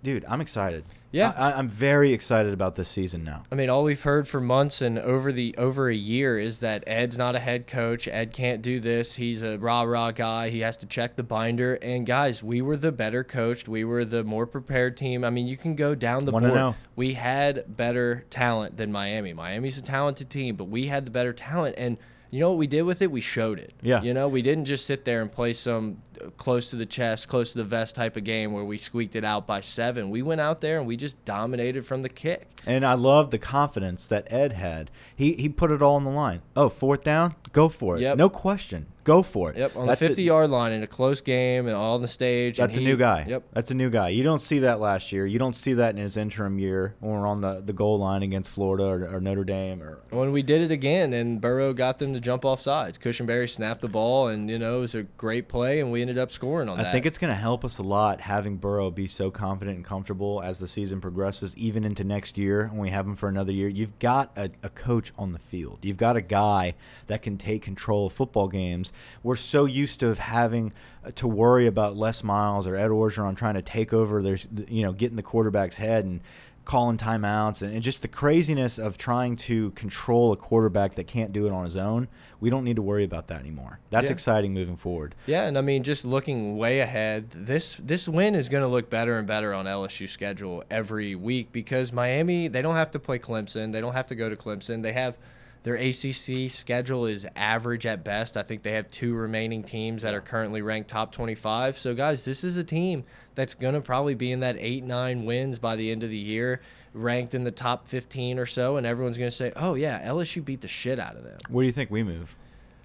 dude, 0.02 0.24
I'm 0.28 0.40
excited. 0.40 0.84
Yeah. 1.10 1.32
I, 1.36 1.52
I'm 1.52 1.68
very 1.68 2.12
excited 2.12 2.54
about 2.54 2.76
this 2.76 2.88
season 2.88 3.22
now. 3.22 3.42
I 3.52 3.54
mean, 3.54 3.68
all 3.68 3.84
we've 3.84 4.02
heard 4.02 4.26
for 4.26 4.40
months 4.40 4.80
and 4.80 4.98
over 4.98 5.30
the 5.30 5.54
over 5.58 5.90
a 5.90 5.94
year 5.94 6.38
is 6.38 6.60
that 6.60 6.84
Ed's 6.86 7.18
not 7.18 7.36
a 7.36 7.38
head 7.38 7.66
coach. 7.66 8.08
Ed 8.08 8.32
can't 8.32 8.62
do 8.62 8.80
this. 8.80 9.14
He's 9.16 9.42
a 9.42 9.58
rah 9.58 9.82
rah 9.82 10.10
guy. 10.12 10.48
He 10.48 10.60
has 10.60 10.76
to 10.78 10.86
check 10.86 11.16
the 11.16 11.22
binder. 11.22 11.74
And 11.74 12.06
guys, 12.06 12.42
we 12.42 12.62
were 12.62 12.78
the 12.78 12.92
better 12.92 13.22
coached. 13.24 13.68
We 13.68 13.84
were 13.84 14.04
the 14.04 14.24
more 14.24 14.46
prepared 14.46 14.96
team. 14.96 15.22
I 15.22 15.30
mean, 15.30 15.46
you 15.46 15.56
can 15.58 15.76
go 15.76 15.94
down 15.94 16.24
the 16.24 16.32
Wanna 16.32 16.48
board. 16.48 16.56
know. 16.56 16.76
We 16.96 17.14
had 17.14 17.64
better 17.76 18.24
talent 18.30 18.78
than 18.78 18.90
Miami. 18.90 19.34
Miami's 19.34 19.76
a 19.78 19.82
talented 19.82 20.30
team, 20.30 20.56
but 20.56 20.64
we 20.64 20.86
had 20.86 21.04
the 21.04 21.10
better 21.10 21.32
talent. 21.34 21.74
And 21.76 21.98
you 22.32 22.40
know 22.40 22.48
what 22.48 22.56
we 22.56 22.66
did 22.66 22.82
with 22.82 23.02
it? 23.02 23.10
We 23.10 23.20
showed 23.20 23.58
it. 23.58 23.74
Yeah. 23.82 24.00
You 24.00 24.14
know, 24.14 24.26
we 24.26 24.40
didn't 24.40 24.64
just 24.64 24.86
sit 24.86 25.04
there 25.04 25.20
and 25.20 25.30
play 25.30 25.52
some 25.52 25.98
uh, 26.18 26.30
close 26.38 26.70
to 26.70 26.76
the 26.76 26.86
chest, 26.86 27.28
close 27.28 27.52
to 27.52 27.58
the 27.58 27.64
vest 27.64 27.94
type 27.94 28.16
of 28.16 28.24
game 28.24 28.52
where 28.52 28.64
we 28.64 28.78
squeaked 28.78 29.14
it 29.14 29.22
out 29.22 29.46
by 29.46 29.60
seven. 29.60 30.08
We 30.08 30.22
went 30.22 30.40
out 30.40 30.62
there 30.62 30.78
and 30.78 30.86
we 30.86 30.96
just 30.96 31.22
dominated 31.26 31.84
from 31.84 32.00
the 32.00 32.08
kick. 32.08 32.48
And 32.64 32.86
I 32.86 32.94
love 32.94 33.32
the 33.32 33.38
confidence 33.38 34.06
that 34.06 34.32
Ed 34.32 34.54
had. 34.54 34.90
He 35.14 35.34
he 35.34 35.50
put 35.50 35.70
it 35.70 35.82
all 35.82 35.96
on 35.96 36.04
the 36.04 36.10
line. 36.10 36.40
Oh, 36.56 36.70
fourth 36.70 37.04
down, 37.04 37.34
go 37.52 37.68
for 37.68 37.96
it. 37.96 38.00
Yep. 38.00 38.16
No 38.16 38.30
question, 38.30 38.86
go 39.04 39.22
for 39.22 39.50
it. 39.50 39.56
Yep, 39.56 39.76
on 39.76 39.86
That's 39.86 40.00
the 40.00 40.06
a- 40.06 40.08
50 40.08 40.22
yard 40.22 40.50
line 40.50 40.72
in 40.72 40.82
a 40.82 40.86
close 40.86 41.20
game 41.20 41.66
and 41.66 41.76
all 41.76 41.94
on 41.94 42.02
the 42.02 42.08
stage. 42.08 42.58
That's 42.58 42.76
a 42.76 42.80
new 42.80 42.96
guy. 42.96 43.24
Yep. 43.28 43.44
That's 43.52 43.70
a 43.70 43.74
new 43.74 43.90
guy. 43.90 44.10
You 44.10 44.22
don't 44.22 44.40
see 44.40 44.60
that 44.60 44.80
last 44.80 45.12
year. 45.12 45.26
You 45.26 45.38
don't 45.38 45.56
see 45.56 45.74
that 45.74 45.90
in 45.90 46.02
his 46.02 46.16
interim 46.16 46.58
year 46.58 46.94
when 47.00 47.12
we're 47.12 47.26
on 47.26 47.40
the, 47.40 47.60
the 47.60 47.72
goal 47.72 47.98
line 47.98 48.22
against 48.22 48.50
Florida 48.50 48.84
or, 48.84 49.16
or 49.16 49.20
Notre 49.20 49.44
Dame 49.44 49.82
or 49.82 50.00
When 50.10 50.32
we 50.32 50.42
did 50.42 50.62
it 50.62 50.70
again 50.70 51.12
and 51.12 51.40
Burrow 51.40 51.72
got 51.72 51.98
them 51.98 52.14
to 52.14 52.20
jump 52.20 52.44
off 52.44 52.60
sides, 52.60 52.98
Cushenberry 52.98 53.48
snapped 53.48 53.80
the 53.80 53.88
ball 53.88 54.28
and, 54.28 54.48
you 54.48 54.58
know, 54.58 54.78
it 54.78 54.80
was 54.80 54.94
a 54.94 55.02
great 55.02 55.48
play 55.48 55.80
and 55.80 55.90
we 55.92 56.00
ended 56.00 56.18
up 56.18 56.30
scoring 56.30 56.68
on 56.68 56.78
that. 56.78 56.86
I 56.86 56.92
think 56.92 57.06
it's 57.06 57.18
going 57.18 57.32
to 57.32 57.38
help 57.38 57.64
us 57.64 57.78
a 57.78 57.82
lot 57.82 58.20
having 58.20 58.56
Burrow 58.56 58.90
be 58.90 59.06
so 59.06 59.30
confident 59.30 59.76
and 59.76 59.84
comfortable 59.84 60.40
as 60.42 60.58
the 60.58 60.68
season 60.68 61.00
progresses, 61.00 61.56
even 61.56 61.84
into 61.84 62.04
next 62.04 62.38
year 62.38 62.68
when 62.68 62.80
we 62.80 62.90
have 62.90 63.06
him 63.06 63.16
for 63.16 63.28
another 63.28 63.52
year. 63.52 63.68
You've 63.68 63.98
got 63.98 64.32
a, 64.36 64.50
a 64.62 64.68
coach 64.68 65.12
on 65.18 65.32
the 65.32 65.38
field. 65.38 65.80
You've 65.82 65.96
got 65.96 66.16
a 66.16 66.20
guy 66.20 66.74
that 67.06 67.22
can 67.22 67.36
take 67.38 67.62
control 67.62 68.06
of 68.06 68.12
football 68.12 68.48
games. 68.48 68.91
We're 69.22 69.36
so 69.36 69.64
used 69.64 70.00
to 70.00 70.14
having 70.14 70.72
uh, 71.04 71.10
to 71.16 71.26
worry 71.26 71.66
about 71.66 71.96
Les 71.96 72.22
Miles 72.22 72.66
or 72.66 72.76
Ed 72.76 72.88
Orgeron 72.88 73.36
trying 73.36 73.54
to 73.54 73.62
take 73.62 73.92
over 73.92 74.22
their, 74.22 74.38
you 74.68 74.82
know, 74.82 74.92
getting 74.92 75.16
the 75.16 75.22
quarterback's 75.22 75.76
head 75.76 76.04
and 76.04 76.20
calling 76.64 76.96
timeouts 76.96 77.60
and, 77.60 77.74
and 77.74 77.82
just 77.82 78.02
the 78.02 78.08
craziness 78.08 78.78
of 78.78 78.96
trying 78.96 79.34
to 79.34 79.72
control 79.72 80.30
a 80.32 80.36
quarterback 80.36 80.94
that 80.94 81.08
can't 81.08 81.32
do 81.32 81.44
it 81.44 81.50
on 81.52 81.64
his 81.64 81.76
own. 81.76 82.06
We 82.38 82.50
don't 82.50 82.62
need 82.62 82.76
to 82.76 82.82
worry 82.82 83.02
about 83.02 83.26
that 83.28 83.40
anymore. 83.40 83.80
That's 83.90 84.06
Yeah. 84.06 84.12
exciting 84.12 84.54
moving 84.54 84.76
forward. 84.76 85.16
Yeah, 85.26 85.42
and 85.46 85.58
I 85.58 85.60
mean, 85.60 85.82
just 85.82 86.04
looking 86.04 86.56
way 86.56 86.78
ahead, 86.78 87.30
this 87.32 87.74
this 87.82 88.06
win 88.08 88.36
is 88.36 88.48
going 88.48 88.62
to 88.62 88.68
look 88.68 88.88
better 88.90 89.18
and 89.18 89.26
better 89.26 89.52
on 89.52 89.64
LSU 89.66 90.08
schedule 90.08 90.62
every 90.70 91.16
week 91.16 91.50
because 91.50 91.92
Miami 91.92 92.46
they 92.46 92.62
don't 92.62 92.76
have 92.76 92.92
to 92.92 93.00
play 93.00 93.18
Clemson, 93.18 93.72
they 93.72 93.80
don't 93.80 93.94
have 93.94 94.06
to 94.06 94.14
go 94.14 94.28
to 94.28 94.36
Clemson. 94.36 94.82
They 94.82 94.92
have 94.92 95.16
their 95.62 95.74
ACC 95.74 96.50
schedule 96.50 97.06
is 97.06 97.26
average 97.36 97.86
at 97.86 98.02
best. 98.04 98.36
I 98.36 98.42
think 98.42 98.62
they 98.62 98.72
have 98.72 98.90
two 98.90 99.14
remaining 99.14 99.62
teams 99.62 100.02
that 100.02 100.14
are 100.14 100.20
currently 100.20 100.62
ranked 100.62 100.90
top 100.90 101.12
25. 101.12 101.78
So 101.78 101.94
guys, 101.94 102.24
this 102.24 102.42
is 102.44 102.56
a 102.56 102.64
team 102.64 103.04
that's 103.34 103.54
going 103.54 103.74
to 103.74 103.80
probably 103.80 104.14
be 104.14 104.32
in 104.32 104.40
that 104.40 104.56
8-9 104.56 105.24
wins 105.24 105.58
by 105.58 105.76
the 105.76 105.90
end 105.90 106.02
of 106.02 106.10
the 106.10 106.16
year, 106.16 106.60
ranked 106.94 107.34
in 107.34 107.44
the 107.44 107.50
top 107.50 107.86
15 107.86 108.38
or 108.38 108.46
so 108.46 108.76
and 108.76 108.86
everyone's 108.86 109.18
going 109.18 109.30
to 109.30 109.36
say, 109.36 109.52
"Oh 109.56 109.74
yeah, 109.74 110.06
LSU 110.06 110.44
beat 110.44 110.60
the 110.60 110.68
shit 110.68 110.98
out 110.98 111.16
of 111.16 111.24
them." 111.24 111.38
Where 111.48 111.62
do 111.62 111.66
you 111.66 111.72
think 111.72 111.90
we 111.90 112.02
move? 112.02 112.36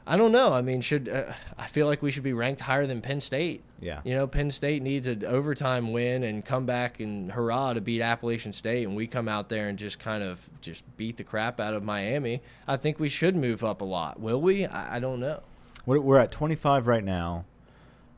I 0.07 0.15
don't 0.15 0.31
know. 0.31 0.53
I 0.53 0.61
mean, 0.61 0.79
should 0.79 1.09
uh, 1.09 1.33
I 1.57 1.67
feel 1.67 1.85
like 1.85 2.01
we 2.01 2.11
should 2.11 2.23
be 2.23 2.33
ranked 2.33 2.61
higher 2.61 2.87
than 2.87 3.01
Penn 3.01 3.19
State? 3.19 3.61
Yeah. 3.81 4.01
You 4.05 4.15
know, 4.15 4.25
Penn 4.25 4.49
State 4.49 4.81
needs 4.81 5.05
an 5.05 5.25
overtime 5.25 5.91
win 5.91 6.23
and 6.23 6.43
come 6.43 6.65
back 6.65 7.01
and 7.01 7.31
hurrah 7.31 7.73
to 7.73 7.81
beat 7.81 8.01
Appalachian 8.01 8.53
State, 8.53 8.87
and 8.87 8.95
we 8.95 9.05
come 9.05 9.27
out 9.27 9.49
there 9.49 9.67
and 9.67 9.77
just 9.77 9.99
kind 9.99 10.23
of 10.23 10.49
just 10.61 10.83
beat 10.95 11.17
the 11.17 11.23
crap 11.23 11.59
out 11.59 11.73
of 11.73 11.83
Miami. 11.83 12.41
I 12.67 12.77
think 12.77 12.99
we 12.99 13.09
should 13.09 13.35
move 13.35 13.63
up 13.63 13.81
a 13.81 13.85
lot. 13.85 14.19
Will 14.19 14.41
we? 14.41 14.65
I, 14.65 14.95
I 14.95 14.99
don't 14.99 15.19
know. 15.19 15.41
We're, 15.85 15.99
we're 15.99 16.19
at 16.19 16.31
25 16.31 16.87
right 16.87 17.03
now. 17.03 17.45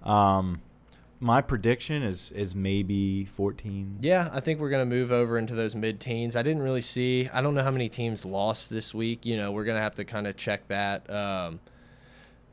Um, 0.03 0.61
my 1.19 1.41
prediction 1.41 2.03
is 2.03 2.31
is 2.31 2.55
maybe 2.55 3.25
14. 3.25 3.97
Yeah, 4.01 4.29
I 4.31 4.39
think 4.39 4.59
we're 4.59 4.69
going 4.69 4.87
to 4.87 4.95
move 4.95 5.11
over 5.11 5.37
into 5.37 5.55
those 5.55 5.75
mid 5.75 5.99
teens. 5.99 6.35
I 6.35 6.43
didn't 6.43 6.61
really 6.61 6.81
see, 6.81 7.27
I 7.33 7.41
don't 7.41 7.55
know 7.55 7.63
how 7.63 7.71
many 7.71 7.89
teams 7.89 8.25
lost 8.25 8.69
this 8.69 8.93
week. 8.93 9.25
You 9.25 9.37
know, 9.37 9.51
we're 9.51 9.65
going 9.65 9.77
to 9.77 9.81
have 9.81 9.95
to 9.95 10.05
kind 10.05 10.27
of 10.27 10.37
check 10.37 10.67
that. 10.69 11.09
Um, 11.09 11.59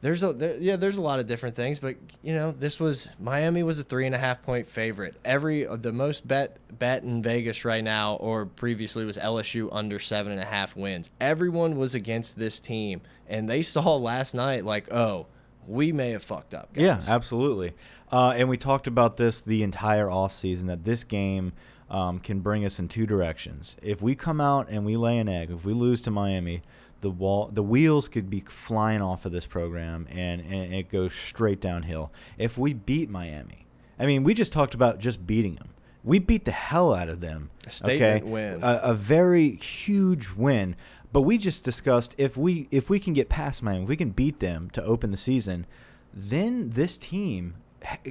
There's 0.03 0.23
a 0.23 0.33
there, 0.33 0.57
yeah, 0.59 0.77
there's 0.77 0.99
a 0.99 1.03
lot 1.03 1.21
of 1.21 1.27
different 1.27 1.57
things, 1.57 1.79
but 1.79 1.97
you 2.23 2.35
know, 2.35 2.53
this 2.53 2.79
was 2.79 3.09
Miami 3.19 3.63
was 3.63 3.79
a 3.79 3.83
three 3.83 4.07
and 4.07 4.15
a 4.15 4.19
half 4.19 4.43
point 4.43 4.67
favorite. 4.67 5.15
Every 5.25 5.65
the 5.65 5.93
most 5.93 6.27
bet 6.29 6.59
bet 6.79 7.03
in 7.03 7.23
Vegas 7.23 7.65
right 7.65 7.83
now, 7.83 8.15
or 8.17 8.47
previously 8.47 9.05
was 9.05 9.17
LSU 9.17 9.69
under 9.73 9.99
seven 9.99 10.33
and 10.33 10.41
a 10.41 10.45
half 10.45 10.77
wins. 10.77 11.11
Everyone 11.21 11.79
was 11.79 11.95
against 11.95 12.39
this 12.39 12.61
team, 12.61 13.01
and 13.29 13.49
they 13.49 13.63
saw 13.63 13.97
last 13.97 14.35
night 14.35 14.65
like, 14.65 14.93
oh, 14.93 15.27
we 15.67 15.93
may 15.93 16.11
have 16.11 16.23
fucked 16.23 16.55
up. 16.55 16.73
Guys. 16.75 16.83
Yeah, 16.83 17.01
absolutely. 17.09 17.73
Uh, 18.13 18.31
and 18.37 18.49
we 18.49 18.57
talked 18.57 18.87
about 18.87 19.17
this 19.17 19.41
the 19.41 19.63
entire 19.63 20.07
offseason 20.07 20.67
that 20.67 20.85
this 20.85 21.05
game 21.05 21.53
um, 21.91 22.19
can 22.19 22.41
bring 22.41 22.65
us 22.65 22.79
in 22.79 22.89
two 22.89 23.07
directions. 23.07 23.77
If 23.83 24.03
we 24.03 24.15
come 24.15 24.41
out 24.41 24.69
and 24.69 24.85
we 24.85 24.97
lay 24.97 25.19
an 25.19 25.29
egg, 25.29 25.51
if 25.51 25.65
we 25.65 25.73
lose 25.73 26.01
to 26.03 26.11
Miami, 26.11 26.63
the 27.01 27.11
wall, 27.11 27.51
the 27.53 27.63
wheels 27.63 28.09
could 28.09 28.31
be 28.31 28.41
flying 28.41 29.03
off 29.03 29.25
of 29.27 29.33
this 29.33 29.47
program, 29.47 30.07
and, 30.11 30.41
and 30.41 30.75
it 30.75 30.91
goes 30.91 31.15
straight 31.15 31.61
downhill. 31.61 32.13
If 32.39 32.59
we 32.59 32.73
beat 32.73 33.11
Miami, 33.11 33.67
I 33.99 34.07
mean, 34.07 34.25
we 34.25 34.35
just 34.35 34.53
talked 34.53 34.75
about 34.75 34.99
just 34.99 35.27
beating 35.27 35.57
them. 35.57 35.71
We 36.05 36.19
beat 36.19 36.45
the 36.45 36.53
hell 36.53 36.95
out 36.95 37.09
of 37.09 37.21
them. 37.21 37.51
A 37.67 37.71
statement 37.71 38.23
okay? 38.25 38.31
win. 38.31 38.63
A, 38.63 38.81
a 38.85 38.95
very 38.95 39.57
huge 39.57 40.31
win. 40.31 40.77
But 41.13 41.23
we 41.23 41.39
just 41.39 41.65
discussed 41.65 42.15
if 42.19 42.37
we 42.37 42.69
if 42.71 42.91
we 42.91 43.01
can 43.01 43.13
get 43.13 43.29
past 43.29 43.63
Miami, 43.63 43.85
if 43.85 43.89
we 43.89 43.97
can 43.97 44.11
beat 44.11 44.41
them 44.41 44.71
to 44.71 44.85
open 44.85 45.11
the 45.11 45.17
season, 45.17 45.67
then 46.13 46.71
this 46.71 46.97
team 46.97 47.55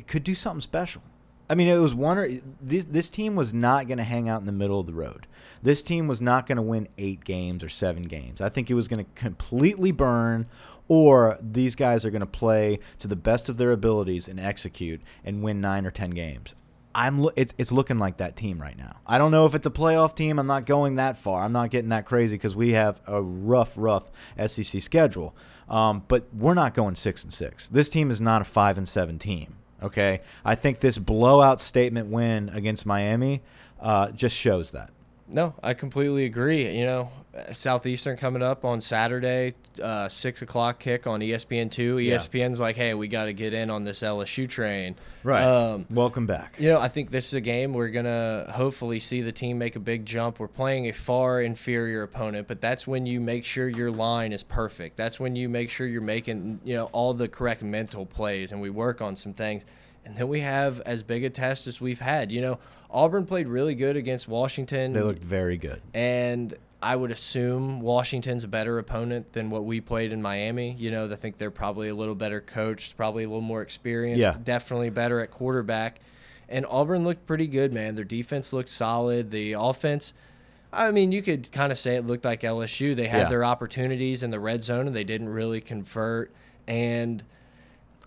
could 0.07 0.23
do 0.23 0.35
something 0.35 0.61
special. 0.61 1.03
I 1.49 1.55
mean, 1.55 1.67
it 1.67 1.77
was 1.77 1.93
one 1.93 2.17
or 2.17 2.29
this 2.61 2.85
this 2.85 3.09
team 3.09 3.35
was 3.35 3.53
not 3.53 3.87
going 3.87 3.97
to 3.97 4.03
hang 4.03 4.27
out 4.27 4.39
in 4.39 4.45
the 4.45 4.51
middle 4.51 4.79
of 4.79 4.87
the 4.87 4.93
road. 4.93 5.27
This 5.61 5.81
team 5.81 6.07
was 6.07 6.21
not 6.21 6.47
going 6.47 6.57
to 6.57 6.61
win 6.61 6.87
eight 6.97 7.23
games 7.23 7.63
or 7.63 7.69
seven 7.69 8.03
games. 8.03 8.41
I 8.41 8.49
think 8.49 8.69
it 8.69 8.73
was 8.73 8.87
going 8.87 9.03
to 9.03 9.11
completely 9.15 9.91
burn, 9.91 10.47
or 10.87 11.37
these 11.41 11.75
guys 11.75 12.05
are 12.05 12.11
going 12.11 12.21
to 12.21 12.25
play 12.25 12.79
to 12.99 13.07
the 13.07 13.15
best 13.15 13.49
of 13.49 13.57
their 13.57 13.71
abilities 13.71 14.27
and 14.27 14.39
execute 14.39 15.01
and 15.23 15.43
win 15.43 15.61
nine 15.61 15.85
or 15.85 15.91
ten 15.91 16.11
games. 16.11 16.55
I'm 16.95 17.27
it's 17.35 17.53
it's 17.57 17.71
looking 17.71 17.99
like 17.99 18.17
that 18.17 18.35
team 18.35 18.59
right 18.59 18.77
now. 18.77 18.97
I 19.05 19.17
don't 19.17 19.31
know 19.31 19.45
if 19.45 19.53
it's 19.53 19.67
a 19.67 19.71
playoff 19.71 20.15
team. 20.15 20.39
I'm 20.39 20.47
not 20.47 20.65
going 20.65 20.95
that 20.95 21.17
far. 21.17 21.43
I'm 21.43 21.51
not 21.51 21.69
getting 21.69 21.89
that 21.89 22.05
crazy 22.05 22.37
because 22.37 22.55
we 22.55 22.71
have 22.71 23.01
a 23.05 23.21
rough, 23.21 23.73
rough 23.75 24.09
SEC 24.47 24.81
schedule. 24.81 25.35
Um, 25.67 26.03
but 26.07 26.27
we're 26.33 26.53
not 26.53 26.73
going 26.73 26.95
six 26.95 27.23
and 27.23 27.33
six. 27.33 27.67
This 27.67 27.89
team 27.89 28.09
is 28.09 28.21
not 28.21 28.41
a 28.41 28.45
five 28.45 28.77
and 28.77 28.87
seven 28.87 29.19
team. 29.19 29.57
Okay, 29.83 30.21
I 30.43 30.55
think 30.55 30.79
this 30.79 30.97
blowout 30.97 31.59
statement 31.59 32.07
win 32.07 32.49
against 32.49 32.85
Miami 32.85 33.41
uh, 33.79 34.11
just 34.11 34.35
shows 34.35 34.71
that. 34.71 34.91
No, 35.27 35.53
I 35.61 35.73
completely 35.73 36.25
agree. 36.25 36.77
You 36.77 36.85
know, 36.85 37.11
Southeastern 37.51 38.17
coming 38.17 38.41
up 38.41 38.63
on 38.63 38.79
Saturday, 38.81 39.53
uh, 39.81 40.07
six 40.09 40.41
o'clock 40.41 40.79
kick 40.79 41.05
on 41.05 41.19
ESPN 41.19 41.69
two. 41.69 41.97
Yeah. 41.97 42.15
ESPN's 42.15 42.59
like, 42.59 42.75
hey, 42.75 42.93
we 42.93 43.07
got 43.07 43.25
to 43.25 43.33
get 43.33 43.53
in 43.53 43.69
on 43.69 43.83
this 43.83 44.01
LSU 44.01 44.47
train. 44.47 44.95
Right. 45.23 45.43
Um, 45.43 45.85
Welcome 45.89 46.27
back. 46.27 46.55
you 46.59 46.69
know, 46.69 46.79
I 46.79 46.87
think 46.87 47.11
this 47.11 47.27
is 47.27 47.33
a 47.33 47.41
game 47.41 47.73
we're 47.73 47.89
gonna 47.89 48.49
hopefully 48.53 48.99
see 48.99 49.21
the 49.21 49.31
team 49.31 49.57
make 49.57 49.75
a 49.75 49.79
big 49.79 50.05
jump. 50.05 50.39
We're 50.39 50.47
playing 50.47 50.87
a 50.87 50.91
far 50.93 51.41
inferior 51.41 52.03
opponent, 52.03 52.47
but 52.47 52.61
that's 52.61 52.85
when 52.87 53.05
you 53.05 53.19
make 53.19 53.43
sure 53.43 53.67
your 53.67 53.91
line 53.91 54.31
is 54.31 54.43
perfect. 54.43 54.95
That's 54.97 55.19
when 55.19 55.35
you 55.35 55.49
make 55.49 55.69
sure 55.69 55.87
you're 55.87 56.01
making 56.01 56.59
you 56.63 56.75
know 56.75 56.85
all 56.93 57.13
the 57.13 57.27
correct 57.27 57.63
mental 57.63 58.05
plays, 58.05 58.51
and 58.51 58.61
we 58.61 58.69
work 58.69 59.01
on 59.01 59.15
some 59.15 59.33
things. 59.33 59.65
And 60.05 60.15
then 60.15 60.27
we 60.27 60.41
have 60.41 60.81
as 60.81 61.01
big 61.01 61.23
a 61.23 61.31
test 61.31 61.65
as 61.65 61.81
we've 61.81 61.99
had. 61.99 62.31
You 62.31 62.39
know, 62.41 62.59
Auburn 62.91 63.25
played 63.25 63.47
really 63.47 63.73
good 63.73 63.97
against 63.97 64.27
Washington. 64.27 64.93
They 64.93 65.01
looked 65.01 65.23
very 65.23 65.57
good. 65.57 65.81
and 65.95 66.53
I 66.85 66.95
would 66.95 67.09
assume 67.09 67.81
Washington's 67.81 68.43
a 68.43 68.47
better 68.47 68.77
opponent 68.77 69.33
than 69.33 69.49
what 69.49 69.65
we 69.65 69.81
played 69.81 70.11
in 70.11 70.21
Miami. 70.21 70.75
You 70.77 70.91
know, 70.91 71.11
I 71.11 71.15
think 71.15 71.39
they're 71.39 71.49
probably 71.49 71.89
a 71.89 71.95
little 71.95 72.13
better 72.13 72.39
coached, 72.41 72.95
probably 72.95 73.23
a 73.23 73.27
little 73.27 73.41
more 73.41 73.63
experienced, 73.63 74.21
Yeah. 74.21 74.35
definitely 74.43 74.91
better 74.91 75.19
at 75.19 75.31
quarterback. 75.31 75.99
And 76.47 76.63
Auburn 76.69 77.03
looked 77.03 77.25
pretty 77.25 77.47
good, 77.47 77.73
man. 77.73 77.95
Their 77.95 78.05
defense 78.05 78.53
looked 78.53 78.69
solid. 78.69 79.31
The 79.31 79.53
offense, 79.53 80.13
I 80.71 80.91
mean, 80.91 81.11
you 81.11 81.23
could 81.23 81.51
kind 81.51 81.71
of 81.71 81.79
say 81.79 81.95
it 81.95 82.05
looked 82.05 82.23
like 82.23 82.41
LSU. 82.43 82.93
They 82.93 83.07
had 83.07 83.23
Yeah. 83.23 83.29
their 83.29 83.43
opportunities 83.43 84.21
in 84.21 84.29
the 84.29 84.39
red 84.39 84.63
zone 84.63 84.85
and 84.85 84.95
they 84.95 85.03
didn't 85.03 85.29
really 85.29 85.61
convert. 85.61 86.31
And 86.67 87.23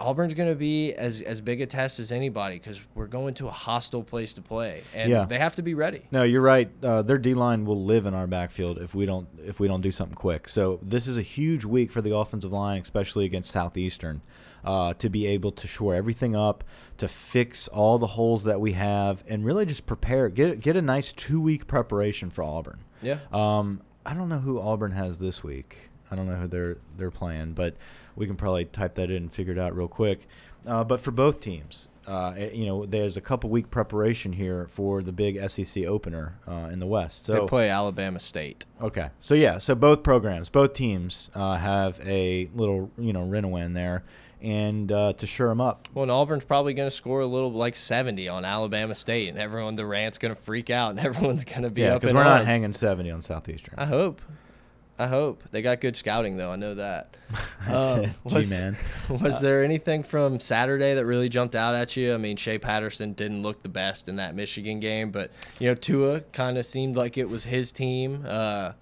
Auburn's 0.01 0.35
going 0.35 0.49
to 0.49 0.55
be 0.55 0.95
as 0.95 1.21
as 1.21 1.41
big 1.41 1.61
a 1.61 1.67
test 1.67 1.99
as 1.99 2.13
anybody 2.13 2.57
because 2.59 2.81
we're 2.95 3.07
going 3.07 3.35
to 3.35 3.49
a 3.49 3.51
hostile 3.51 4.03
place 4.03 4.33
to 4.35 4.43
play, 4.43 4.83
and 4.95 5.11
Yeah. 5.11 5.25
they 5.25 5.39
have 5.39 5.57
to 5.57 5.63
be 5.63 5.75
ready. 5.75 6.03
No, 6.11 6.23
you're 6.23 6.41
right. 6.43 6.71
Uh, 6.83 7.03
their 7.03 7.19
D 7.19 7.35
line 7.35 7.65
will 7.65 7.83
live 7.85 8.07
in 8.07 8.15
our 8.15 8.27
backfield 8.27 8.79
if 8.79 8.95
we 8.95 9.07
don't 9.07 9.29
if 9.45 9.59
we 9.61 9.67
don't 9.69 9.81
do 9.81 9.91
something 9.93 10.15
quick. 10.17 10.49
So 10.49 10.79
this 10.83 11.07
is 11.07 11.17
a 11.17 11.23
huge 11.23 11.65
week 11.65 11.91
for 11.91 12.01
the 12.01 12.15
offensive 12.15 12.53
line, 12.53 12.81
especially 12.83 13.25
against 13.25 13.51
Southeastern, 13.51 14.23
uh, 14.65 14.95
to 14.95 15.09
be 15.09 15.27
able 15.27 15.51
to 15.53 15.67
shore 15.67 15.95
everything 15.95 16.37
up, 16.37 16.63
to 16.99 17.09
fix 17.09 17.67
all 17.69 17.99
the 17.99 18.07
holes 18.09 18.45
that 18.45 18.61
we 18.61 18.73
have, 18.73 19.25
and 19.29 19.45
really 19.45 19.67
just 19.67 19.85
prepare 19.87 20.29
get 20.29 20.61
get 20.61 20.77
a 20.77 20.83
nice 20.83 21.13
two 21.13 21.41
week 21.41 21.67
preparation 21.67 22.31
for 22.31 22.45
Auburn. 22.45 22.79
Yeah. 23.03 23.19
Um, 23.33 23.83
I 24.07 24.15
don't 24.15 24.29
know 24.29 24.39
who 24.39 24.61
Auburn 24.61 24.93
has 24.93 25.19
this 25.19 25.43
week. 25.43 25.91
I 26.11 26.17
don't 26.17 26.27
know 26.27 26.37
who 26.37 26.47
they're 26.47 26.77
they're 26.97 27.11
playing, 27.11 27.53
but 27.53 27.77
we 28.19 28.27
can 28.27 28.37
probably 28.37 28.65
type 28.67 28.95
that 28.97 29.11
in 29.11 29.17
and 29.17 29.33
figure 29.33 29.53
it 29.53 29.59
out 29.59 29.75
real 29.77 29.89
quick. 29.89 30.27
Uh, 30.67 30.85
but 30.85 31.01
for 31.01 31.13
both 31.13 31.41
teams, 31.41 31.89
uh, 32.07 32.35
you 32.53 32.67
know, 32.67 32.85
there's 32.85 33.17
a 33.17 33.21
couple 33.21 33.49
week 33.49 33.71
preparation 33.71 34.33
here 34.33 34.67
for 34.69 35.03
the 35.03 35.13
big 35.13 35.39
SEC 35.49 35.85
opener 35.85 36.39
uh, 36.47 36.69
in 36.73 36.79
the 36.81 36.87
West. 36.87 37.25
So 37.27 37.33
they 37.33 37.47
play 37.47 37.69
Alabama 37.71 38.19
State. 38.21 38.67
okay, 38.83 39.11
so 39.19 39.35
yeah, 39.35 39.59
so 39.59 39.75
both 39.75 40.03
programs, 40.03 40.51
both 40.51 40.75
teams 40.75 41.31
uh, 41.35 41.57
have 41.57 42.01
a 42.05 42.51
little 42.55 42.91
you 42.99 43.13
know 43.13 43.25
win 43.25 43.73
there, 43.75 44.03
and 44.43 44.91
uh, 44.91 45.13
to 45.15 45.27
shore 45.27 45.49
them 45.49 45.61
up. 45.61 45.89
Well, 45.95 46.03
and 46.03 46.11
Auburn's 46.13 46.45
probably 46.45 46.75
going 46.75 46.89
to 46.91 46.95
score 46.95 47.21
a 47.21 47.27
little 47.27 47.53
like 47.53 47.77
70 47.77 48.29
on 48.29 48.45
Alabama 48.45 48.95
State, 48.97 49.29
and 49.29 49.39
everyone, 49.39 49.77
Durant's 49.77 50.19
going 50.19 50.35
to 50.35 50.41
freak 50.41 50.71
out, 50.71 50.91
and 50.91 51.01
everyone's 51.07 51.45
going 51.45 51.63
to 51.63 51.71
be 51.71 51.83
Yeah, 51.83 51.95
up 51.95 52.01
because 52.01 52.15
we're 52.15 52.25
not 52.25 52.39
arms. 52.39 52.47
hanging 52.47 52.73
70 52.73 53.11
on 53.11 53.23
Southeastern. 53.23 53.75
I 53.79 53.87
hope. 53.87 54.21
I 54.99 55.07
hope 55.07 55.45
they 55.51 55.63
got 55.63 55.81
good 55.81 55.95
scouting 55.97 56.37
though. 56.37 56.51
I 56.51 56.57
know 56.57 56.75
that. 56.75 57.17
That's 57.67 57.69
Um, 57.93 58.01
it, 58.05 58.11
was- 58.25 58.49
G-man. 58.49 58.77
Was 59.21 59.41
there 59.41 59.63
anything 59.65 60.03
from 60.03 60.41
Saturday 60.41 60.95
that 60.95 61.07
really 61.07 61.29
jumped 61.29 61.55
out 61.55 61.75
at 61.75 61.97
you? 61.97 62.13
I 62.15 62.17
mean, 62.17 62.37
Shea 62.37 62.59
Patterson 62.59 63.13
didn't 63.13 63.43
look 63.43 63.63
the 63.63 63.69
best 63.69 64.09
in 64.09 64.17
that 64.17 64.35
Michigan 64.35 64.81
game, 64.81 65.11
but 65.11 65.31
you 65.59 65.69
know, 65.69 65.75
Tua 65.75 66.21
kind 66.33 66.59
of 66.59 66.67
seemed 66.67 66.97
like 66.97 67.17
it 67.17 67.29
was 67.29 67.45
his 67.45 67.71
team. 67.73 68.25
Uh, 68.27 68.73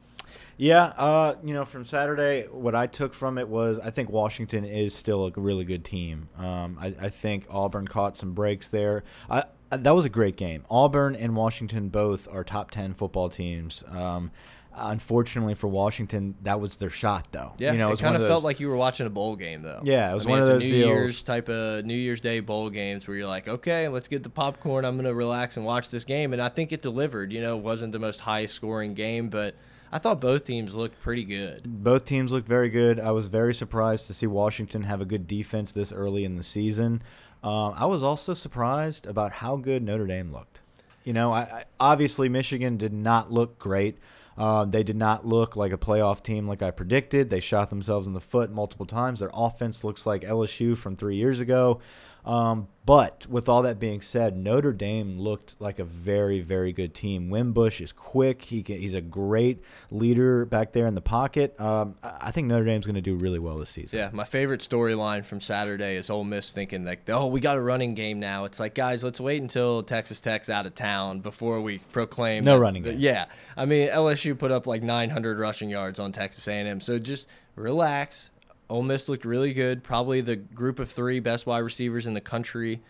Yeah, 0.58 0.84
uh, 0.96 1.34
you 1.44 1.52
know, 1.52 1.66
from 1.66 1.84
Saturday, 1.84 2.46
what 2.50 2.74
I 2.74 2.86
took 2.86 3.12
from 3.12 3.36
it 3.36 3.46
was 3.48 3.78
I 3.78 3.90
think 3.90 4.08
Washington 4.10 4.64
is 4.64 4.94
still 4.94 5.26
a 5.26 5.30
really 5.36 5.64
good 5.66 5.84
team. 5.84 6.28
Um, 6.38 6.78
I, 6.80 6.94
I 6.98 7.08
think 7.10 7.46
Auburn 7.50 7.86
caught 7.88 8.16
some 8.16 8.32
breaks 8.32 8.68
there. 8.70 9.04
I, 9.28 9.44
I- 9.70 9.76
that 9.78 9.94
was 9.96 10.04
a 10.06 10.08
great 10.08 10.36
game. 10.36 10.64
Auburn 10.70 11.14
and 11.16 11.34
Washington 11.36 11.88
both 11.88 12.26
are 12.32 12.42
top 12.44 12.70
ten 12.70 12.94
football 12.94 13.28
teams. 13.28 13.82
Um, 13.90 14.30
unfortunately 14.76 15.54
for 15.54 15.68
Washington, 15.68 16.34
that 16.42 16.60
was 16.60 16.76
their 16.76 16.90
shot, 16.90 17.26
though. 17.32 17.52
yeah, 17.58 17.72
you 17.72 17.78
know, 17.78 17.88
it 17.88 17.90
was 17.92 18.00
kind 18.00 18.14
of 18.14 18.20
those- 18.22 18.30
felt 18.30 18.44
like 18.44 18.60
you 18.60 18.68
were 18.68 18.76
watching 18.76 19.06
a 19.06 19.10
bowl 19.10 19.36
game 19.36 19.62
though. 19.62 19.80
Yeah, 19.82 20.10
it 20.10 20.14
was 20.14 20.24
I 20.24 20.26
mean, 20.26 20.30
one 20.34 20.42
of 20.42 20.48
a 20.48 20.52
those 20.52 20.64
New 20.64 20.70
deals- 20.72 20.88
Year's 20.88 21.22
type 21.22 21.48
of 21.48 21.84
New 21.84 21.94
Year's 21.94 22.20
Day 22.20 22.40
bowl 22.40 22.70
games 22.70 23.08
where 23.08 23.16
you're 23.16 23.26
like, 23.26 23.48
okay, 23.48 23.88
let's 23.88 24.08
get 24.08 24.22
the 24.22 24.30
popcorn. 24.30 24.84
I'm 24.84 24.96
gonna 24.96 25.14
relax 25.14 25.56
and 25.56 25.64
watch 25.66 25.90
this 25.90 26.04
game, 26.04 26.32
and 26.32 26.40
I 26.42 26.48
think 26.48 26.72
it 26.72 26.82
delivered. 26.82 27.32
You 27.32 27.40
know, 27.40 27.56
it 27.56 27.62
wasn't 27.62 27.92
the 27.92 27.98
most 27.98 28.20
high 28.20 28.46
scoring 28.46 28.94
game, 28.94 29.28
but 29.30 29.54
I 29.92 29.98
thought 29.98 30.20
both 30.20 30.44
teams 30.44 30.74
looked 30.74 31.00
pretty 31.00 31.24
good. 31.24 31.62
both 31.84 32.04
teams 32.04 32.32
looked 32.32 32.48
very 32.48 32.68
good. 32.68 32.98
I 33.00 33.12
was 33.12 33.28
very 33.28 33.54
surprised 33.54 34.06
to 34.08 34.14
see 34.14 34.26
Washington 34.26 34.82
have 34.82 35.00
a 35.00 35.04
good 35.04 35.26
defense 35.26 35.72
this 35.72 35.92
early 35.92 36.24
in 36.24 36.36
the 36.36 36.42
season. 36.42 37.02
Um, 37.44 37.74
I 37.76 37.86
was 37.86 38.02
also 38.02 38.34
surprised 38.34 39.06
about 39.06 39.30
how 39.32 39.56
good 39.56 39.82
Notre 39.84 40.06
Dame 40.06 40.32
looked. 40.32 40.60
You 41.04 41.12
know, 41.12 41.32
I, 41.32 41.40
I, 41.42 41.64
obviously 41.78 42.28
Michigan 42.28 42.76
did 42.76 42.92
not 42.92 43.30
look 43.30 43.58
great. 43.60 43.96
Uh, 44.38 44.64
they 44.64 44.82
did 44.82 44.96
not 44.96 45.26
look 45.26 45.56
like 45.56 45.72
a 45.72 45.78
playoff 45.78 46.22
team 46.22 46.46
like 46.46 46.62
I 46.62 46.70
predicted. 46.70 47.30
They 47.30 47.40
shot 47.40 47.70
themselves 47.70 48.06
in 48.06 48.12
the 48.12 48.20
foot 48.20 48.50
multiple 48.50 48.86
times. 48.86 49.20
Their 49.20 49.30
offense 49.32 49.82
looks 49.82 50.06
like 50.06 50.22
LSU 50.22 50.76
from 50.76 50.96
three 50.96 51.16
years 51.16 51.40
ago. 51.40 51.80
Um, 52.26 52.66
but 52.84 53.26
with 53.28 53.48
all 53.48 53.62
that 53.62 53.78
being 53.78 54.00
said, 54.00 54.36
Notre 54.36 54.72
Dame 54.72 55.18
looked 55.18 55.56
like 55.60 55.78
a 55.78 55.84
very, 55.84 56.40
very 56.40 56.72
good 56.72 56.94
team. 56.94 57.30
Wimbush 57.30 57.80
is 57.80 57.92
quick. 57.92 58.42
He 58.42 58.62
can, 58.62 58.78
he's 58.78 58.94
a 58.94 59.00
great 59.00 59.62
leader 59.90 60.44
back 60.44 60.72
there 60.72 60.86
in 60.86 60.94
the 60.94 61.00
pocket. 61.00 61.58
Um, 61.60 61.96
I 62.02 62.30
think 62.30 62.46
Notre 62.48 62.64
Dame's 62.64 62.86
going 62.86 62.94
to 62.96 63.00
do 63.00 63.16
really 63.16 63.38
well 63.40 63.58
this 63.58 63.70
season. 63.70 63.98
Yeah, 63.98 64.10
my 64.12 64.24
favorite 64.24 64.60
storyline 64.60 65.24
from 65.24 65.40
Saturday 65.40 65.96
is 65.96 66.10
Ole 66.10 66.22
Miss 66.24 66.50
thinking 66.50 66.84
like, 66.84 67.08
oh, 67.08 67.26
we 67.26 67.40
got 67.40 67.56
a 67.56 67.60
running 67.60 67.94
game 67.94 68.20
now. 68.20 68.44
It's 68.44 68.60
like, 68.60 68.74
guys, 68.74 69.02
let's 69.02 69.20
wait 69.20 69.40
until 69.42 69.82
Texas 69.82 70.20
Tech's 70.20 70.48
out 70.50 70.66
of 70.66 70.74
town 70.74 71.20
before 71.20 71.60
we 71.60 71.78
proclaim. 71.92 72.44
No 72.44 72.54
that- 72.54 72.60
running 72.60 72.82
that- 72.84 72.92
game. 72.92 73.00
Yeah, 73.00 73.26
I 73.56 73.66
mean 73.66 73.88
LSU 73.88 74.36
put 74.38 74.52
up 74.52 74.66
like 74.66 74.82
900 74.82 75.38
rushing 75.38 75.70
yards 75.70 75.98
on 76.00 76.12
Texas 76.12 76.46
A&M. 76.48 76.80
So 76.80 76.98
just 76.98 77.26
relax. 77.56 78.30
Ole 78.68 78.82
Miss 78.82 79.08
looked 79.08 79.24
really 79.24 79.52
good. 79.52 79.82
Probably 79.84 80.20
the 80.20 80.36
group 80.36 80.78
of 80.78 80.90
three 80.90 81.20
best 81.20 81.46
wide 81.46 81.58
receivers 81.60 82.06
in 82.06 82.14
the 82.14 82.20
country. 82.20 82.80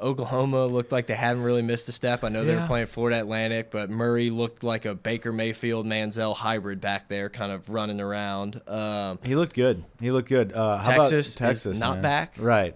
Oklahoma 0.00 0.66
looked 0.66 0.90
like 0.90 1.06
they 1.06 1.14
hadn't 1.14 1.42
really 1.44 1.62
missed 1.62 1.88
a 1.88 1.92
step. 1.92 2.24
I 2.24 2.28
know 2.28 2.44
they 2.44 2.56
were 2.56 2.66
playing 2.66 2.86
Florida 2.86 3.20
Atlantic, 3.20 3.70
but 3.70 3.88
Murray 3.88 4.30
looked 4.30 4.64
like 4.64 4.84
a 4.84 4.94
Baker 4.96 5.32
Mayfield 5.32 5.86
Manziel 5.86 6.34
hybrid 6.34 6.80
back 6.80 7.08
there, 7.08 7.28
kind 7.28 7.52
of 7.52 7.68
running 7.70 8.00
around. 8.00 8.60
Um, 8.68 9.20
He 9.22 9.36
looked 9.36 9.54
good. 9.54 9.84
He 10.00 10.10
looked 10.10 10.28
good. 10.28 10.52
Uh, 10.52 10.78
how 10.78 10.90
Texas 10.90 10.96
about 10.96 11.12
is 11.12 11.34
Texas? 11.36 11.78
not 11.78 11.94
man? 11.96 12.02
back. 12.02 12.34
Right. 12.38 12.74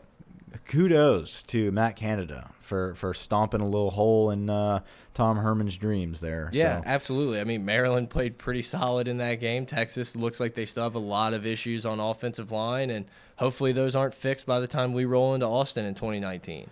Kudos 0.64 1.42
to 1.44 1.70
Matt 1.72 1.96
Canada 1.96 2.50
for 2.60 2.94
for 2.94 3.14
stomping 3.14 3.60
a 3.60 3.64
little 3.64 3.90
hole 3.90 4.30
in 4.30 4.50
uh, 4.50 4.80
Tom 5.14 5.36
Herman's 5.36 5.76
dreams 5.76 6.20
there. 6.20 6.50
Yeah, 6.52 6.80
So, 6.80 6.82
absolutely. 6.86 7.40
I 7.40 7.44
mean, 7.44 7.64
Maryland 7.64 8.10
played 8.10 8.38
pretty 8.38 8.62
solid 8.62 9.08
in 9.08 9.18
that 9.18 9.36
game. 9.36 9.66
Texas 9.66 10.16
looks 10.16 10.40
like 10.40 10.54
they 10.54 10.66
still 10.66 10.84
have 10.84 10.94
a 10.94 11.00
lot 11.00 11.34
of 11.34 11.46
issues 11.46 11.86
on 11.86 12.00
offensive 12.00 12.50
line, 12.52 12.90
and 12.90 13.06
hopefully 13.36 13.72
those 13.72 13.94
aren't 13.96 14.14
fixed 14.14 14.46
by 14.46 14.60
the 14.60 14.68
time 14.68 14.92
we 14.92 15.04
roll 15.04 15.34
into 15.34 15.46
Austin 15.46 15.84
in 15.84 15.94
2019. 15.94 16.68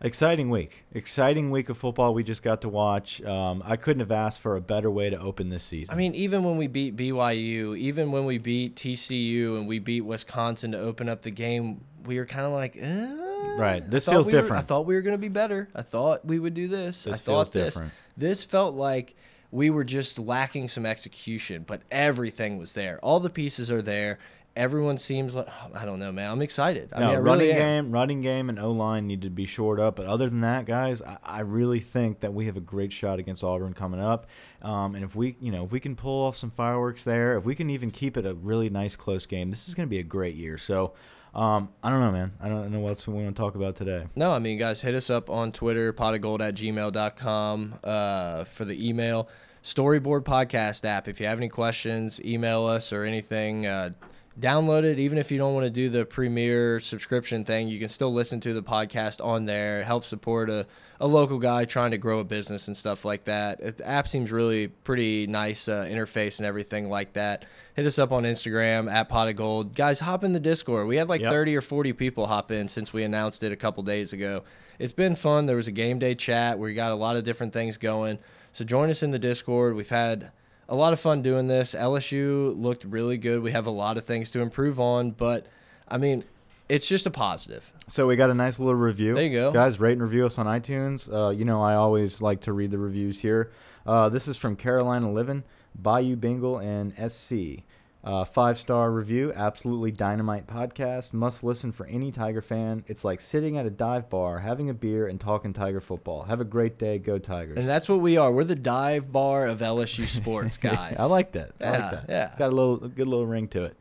Exciting 0.00 0.50
week. 0.50 0.84
Exciting 0.92 1.50
week 1.50 1.68
of 1.68 1.78
football 1.78 2.14
we 2.14 2.22
just 2.22 2.42
got 2.42 2.60
to 2.62 2.68
watch. 2.68 3.22
Um, 3.22 3.62
I 3.64 3.76
couldn't 3.76 4.00
have 4.00 4.10
asked 4.12 4.40
for 4.40 4.56
a 4.56 4.60
better 4.60 4.90
way 4.90 5.10
to 5.10 5.18
open 5.20 5.48
this 5.48 5.64
season. 5.64 5.92
I 5.92 5.96
mean, 5.96 6.14
even 6.14 6.44
when 6.44 6.56
we 6.56 6.66
beat 6.66 6.96
BYU, 6.96 7.76
even 7.78 8.12
when 8.12 8.24
we 8.24 8.38
beat 8.38 8.76
TCU 8.76 9.56
and 9.58 9.66
we 9.66 9.78
beat 9.78 10.02
Wisconsin 10.02 10.72
to 10.72 10.78
open 10.78 11.08
up 11.08 11.22
the 11.22 11.30
game, 11.30 11.80
we 12.04 12.18
were 12.18 12.26
kind 12.26 12.46
of 12.46 12.52
like, 12.52 12.76
eh. 12.78 13.14
Right. 13.58 13.88
This 13.90 14.06
feels 14.06 14.26
we 14.26 14.34
were- 14.34 14.40
different. 14.42 14.62
I 14.62 14.66
thought 14.66 14.86
we 14.86 14.94
were 14.94 15.02
going 15.02 15.14
to 15.14 15.18
be 15.20 15.28
better. 15.28 15.68
I 15.74 15.82
thought 15.82 16.24
we 16.24 16.38
would 16.38 16.54
do 16.54 16.68
this. 16.68 17.06
I 17.06 17.10
This 17.12 17.20
thought 17.20 17.32
feels 17.48 17.50
this. 17.50 17.74
different. 17.74 17.92
This 18.16 18.44
felt 18.44 18.74
like 18.74 19.14
we 19.50 19.70
were 19.70 19.84
just 19.84 20.18
lacking 20.18 20.68
some 20.68 20.84
execution, 20.84 21.64
but 21.66 21.80
everything 21.90 22.58
was 22.58 22.74
there. 22.74 22.98
All 23.02 23.20
the 23.20 23.30
pieces 23.30 23.70
are 23.70 23.80
there. 23.82 24.18
Everyone 24.56 24.96
seems 24.98 25.34
like 25.34 25.46
I 25.74 25.84
don't 25.84 25.98
know, 25.98 26.10
man. 26.10 26.30
I'm 26.30 26.42
excited. 26.42 26.90
I 26.94 27.00
no, 27.00 27.06
mean, 27.08 27.16
I 27.16 27.18
running 27.20 27.48
really 27.48 27.60
game, 27.60 27.92
running 27.92 28.20
game, 28.22 28.48
and 28.48 28.58
O 28.58 28.72
line 28.72 29.06
need 29.06 29.22
to 29.22 29.30
be 29.30 29.46
shored 29.46 29.78
up. 29.78 29.96
But 29.96 30.06
other 30.06 30.28
than 30.28 30.40
that, 30.40 30.64
guys, 30.64 31.02
I, 31.02 31.18
I 31.22 31.40
really 31.40 31.80
think 31.80 32.20
that 32.20 32.32
we 32.32 32.46
have 32.46 32.56
a 32.56 32.60
great 32.60 32.92
shot 32.92 33.18
against 33.18 33.44
Auburn 33.44 33.74
coming 33.74 34.00
up. 34.00 34.26
Um, 34.62 34.94
and 34.94 35.04
if 35.04 35.14
we, 35.14 35.36
you 35.40 35.52
know, 35.52 35.64
if 35.64 35.72
we 35.72 35.80
can 35.80 35.94
pull 35.94 36.24
off 36.24 36.36
some 36.36 36.50
fireworks 36.50 37.04
there, 37.04 37.36
if 37.36 37.44
we 37.44 37.54
can 37.54 37.70
even 37.70 37.90
keep 37.90 38.16
it 38.16 38.24
a 38.24 38.34
really 38.34 38.70
nice 38.70 38.96
close 38.96 39.26
game, 39.26 39.50
this 39.50 39.68
is 39.68 39.74
going 39.74 39.86
to 39.86 39.90
be 39.90 39.98
a 39.98 40.04
great 40.04 40.34
year. 40.34 40.58
So, 40.58 40.94
um, 41.34 41.68
I 41.82 41.90
don't 41.90 42.00
know, 42.00 42.12
man. 42.12 42.32
I 42.40 42.48
don't 42.48 42.72
know 42.72 42.80
what 42.80 42.90
else 42.90 43.06
we 43.06 43.12
want 43.12 43.36
to 43.36 43.40
talk 43.40 43.56
about 43.56 43.76
today. 43.76 44.06
No, 44.16 44.32
I 44.32 44.38
mean, 44.38 44.58
guys, 44.58 44.80
hit 44.80 44.94
us 44.94 45.10
up 45.10 45.28
on 45.28 45.52
Twitter, 45.52 45.92
potofgold 45.92 46.40
at 46.40 46.54
gmail.com 46.54 47.78
uh, 47.84 48.44
for 48.44 48.64
the 48.64 48.88
email. 48.88 49.28
Storyboard 49.62 50.22
Podcast 50.22 50.84
app. 50.84 51.08
If 51.08 51.20
you 51.20 51.26
have 51.26 51.38
any 51.38 51.48
questions, 51.48 52.20
email 52.24 52.64
us 52.64 52.92
or 52.92 53.02
anything. 53.02 53.66
Uh, 53.66 53.90
download 54.38 54.84
it. 54.84 54.98
Even 54.98 55.18
if 55.18 55.30
you 55.30 55.38
don't 55.38 55.54
want 55.54 55.64
to 55.64 55.70
do 55.70 55.88
the 55.88 56.04
premiere 56.04 56.78
subscription 56.80 57.44
thing, 57.44 57.68
you 57.68 57.78
can 57.78 57.88
still 57.88 58.12
listen 58.12 58.40
to 58.40 58.52
the 58.52 58.62
podcast 58.62 59.24
on 59.24 59.46
there. 59.46 59.82
help 59.84 60.04
support 60.04 60.50
a, 60.50 60.66
a 61.00 61.06
local 61.06 61.38
guy 61.38 61.64
trying 61.64 61.90
to 61.92 61.98
grow 61.98 62.18
a 62.20 62.24
business 62.24 62.68
and 62.68 62.76
stuff 62.76 63.04
like 63.04 63.24
that. 63.24 63.60
It, 63.60 63.76
the 63.78 63.88
app 63.88 64.06
seems 64.08 64.30
really 64.30 64.68
pretty 64.68 65.26
nice 65.26 65.68
uh, 65.68 65.86
interface 65.90 66.38
and 66.38 66.46
everything 66.46 66.90
like 66.90 67.14
that. 67.14 67.44
Hit 67.74 67.86
us 67.86 67.98
up 67.98 68.12
on 68.12 68.24
Instagram 68.24 68.92
at 68.92 69.08
pot 69.08 69.28
of 69.28 69.36
gold. 69.36 69.74
Guys, 69.74 70.00
hop 70.00 70.22
in 70.24 70.32
the 70.32 70.40
Discord. 70.40 70.86
We 70.86 70.96
had 70.96 71.08
like 71.08 71.20
Yep. 71.22 71.32
30 71.32 71.56
or 71.56 71.62
40 71.62 71.92
people 71.94 72.26
hop 72.26 72.50
in 72.50 72.68
since 72.68 72.92
we 72.92 73.04
announced 73.04 73.42
it 73.42 73.52
a 73.52 73.56
couple 73.56 73.82
days 73.82 74.12
ago. 74.12 74.44
It's 74.78 74.92
been 74.92 75.14
fun. 75.14 75.46
There 75.46 75.56
was 75.56 75.68
a 75.68 75.72
game 75.72 75.98
day 75.98 76.14
chat. 76.14 76.58
We 76.58 76.74
got 76.74 76.92
a 76.92 76.96
lot 76.96 77.16
of 77.16 77.24
different 77.24 77.52
things 77.54 77.78
going. 77.78 78.18
So 78.52 78.64
join 78.64 78.90
us 78.90 79.02
in 79.02 79.10
the 79.10 79.18
Discord. 79.18 79.74
We've 79.74 79.88
had 79.88 80.30
a 80.68 80.74
lot 80.74 80.92
of 80.92 81.00
fun 81.00 81.22
doing 81.22 81.46
this. 81.46 81.74
LSU 81.74 82.58
looked 82.60 82.84
really 82.84 83.18
good. 83.18 83.42
We 83.42 83.52
have 83.52 83.66
a 83.66 83.70
lot 83.70 83.96
of 83.96 84.04
things 84.04 84.30
to 84.32 84.40
improve 84.40 84.80
on, 84.80 85.12
but 85.12 85.46
I 85.88 85.98
mean, 85.98 86.24
it's 86.68 86.88
just 86.88 87.06
a 87.06 87.10
positive. 87.10 87.70
So 87.88 88.06
we 88.06 88.16
got 88.16 88.30
a 88.30 88.34
nice 88.34 88.58
little 88.58 88.74
review. 88.74 89.14
There 89.14 89.24
you 89.24 89.32
go. 89.32 89.52
guys. 89.52 89.78
Rate 89.78 89.92
and 89.92 90.02
review 90.02 90.26
us 90.26 90.38
on 90.38 90.46
iTunes. 90.46 91.12
Uh, 91.12 91.30
you 91.30 91.44
know, 91.44 91.62
I 91.62 91.74
always 91.74 92.20
like 92.20 92.40
to 92.42 92.52
read 92.52 92.70
the 92.70 92.78
reviews 92.78 93.20
here. 93.20 93.52
Uh, 93.86 94.08
this 94.08 94.26
is 94.26 94.36
from 94.36 94.56
Carolina 94.56 95.12
Living, 95.12 95.44
Bayou 95.76 96.16
Bingle, 96.16 96.58
and 96.58 96.92
SC. 97.10 97.62
Uh, 98.06 98.24
five 98.24 98.56
star 98.56 98.92
review. 98.92 99.32
Absolutely 99.34 99.90
dynamite 99.90 100.46
podcast. 100.46 101.12
Must 101.12 101.42
listen 101.42 101.72
for 101.72 101.86
any 101.86 102.12
Tiger 102.12 102.40
fan. 102.40 102.84
It's 102.86 103.04
like 103.04 103.20
sitting 103.20 103.58
at 103.58 103.66
a 103.66 103.70
dive 103.70 104.08
bar, 104.08 104.38
having 104.38 104.70
a 104.70 104.74
beer, 104.74 105.08
and 105.08 105.20
talking 105.20 105.52
Tiger 105.52 105.80
football. 105.80 106.22
Have 106.22 106.40
a 106.40 106.44
great 106.44 106.78
day. 106.78 106.98
Go 107.00 107.18
Tigers. 107.18 107.58
And 107.58 107.68
that's 107.68 107.88
what 107.88 107.98
we 108.00 108.16
are. 108.16 108.30
We're 108.30 108.44
the 108.44 108.54
dive 108.54 109.10
bar 109.10 109.48
of 109.48 109.58
LSU 109.58 110.06
sports, 110.06 110.56
guys. 110.56 110.94
I 111.00 111.06
like 111.06 111.32
that. 111.32 111.50
I 111.60 111.64
Yeah, 111.64 111.70
like 111.70 111.90
that. 111.90 112.04
yeah. 112.08 112.30
Got 112.38 112.52
a 112.52 112.54
little, 112.54 112.84
a 112.84 112.88
good 112.88 113.08
little 113.08 113.26
ring 113.26 113.48
to 113.48 113.64
it. 113.64 113.76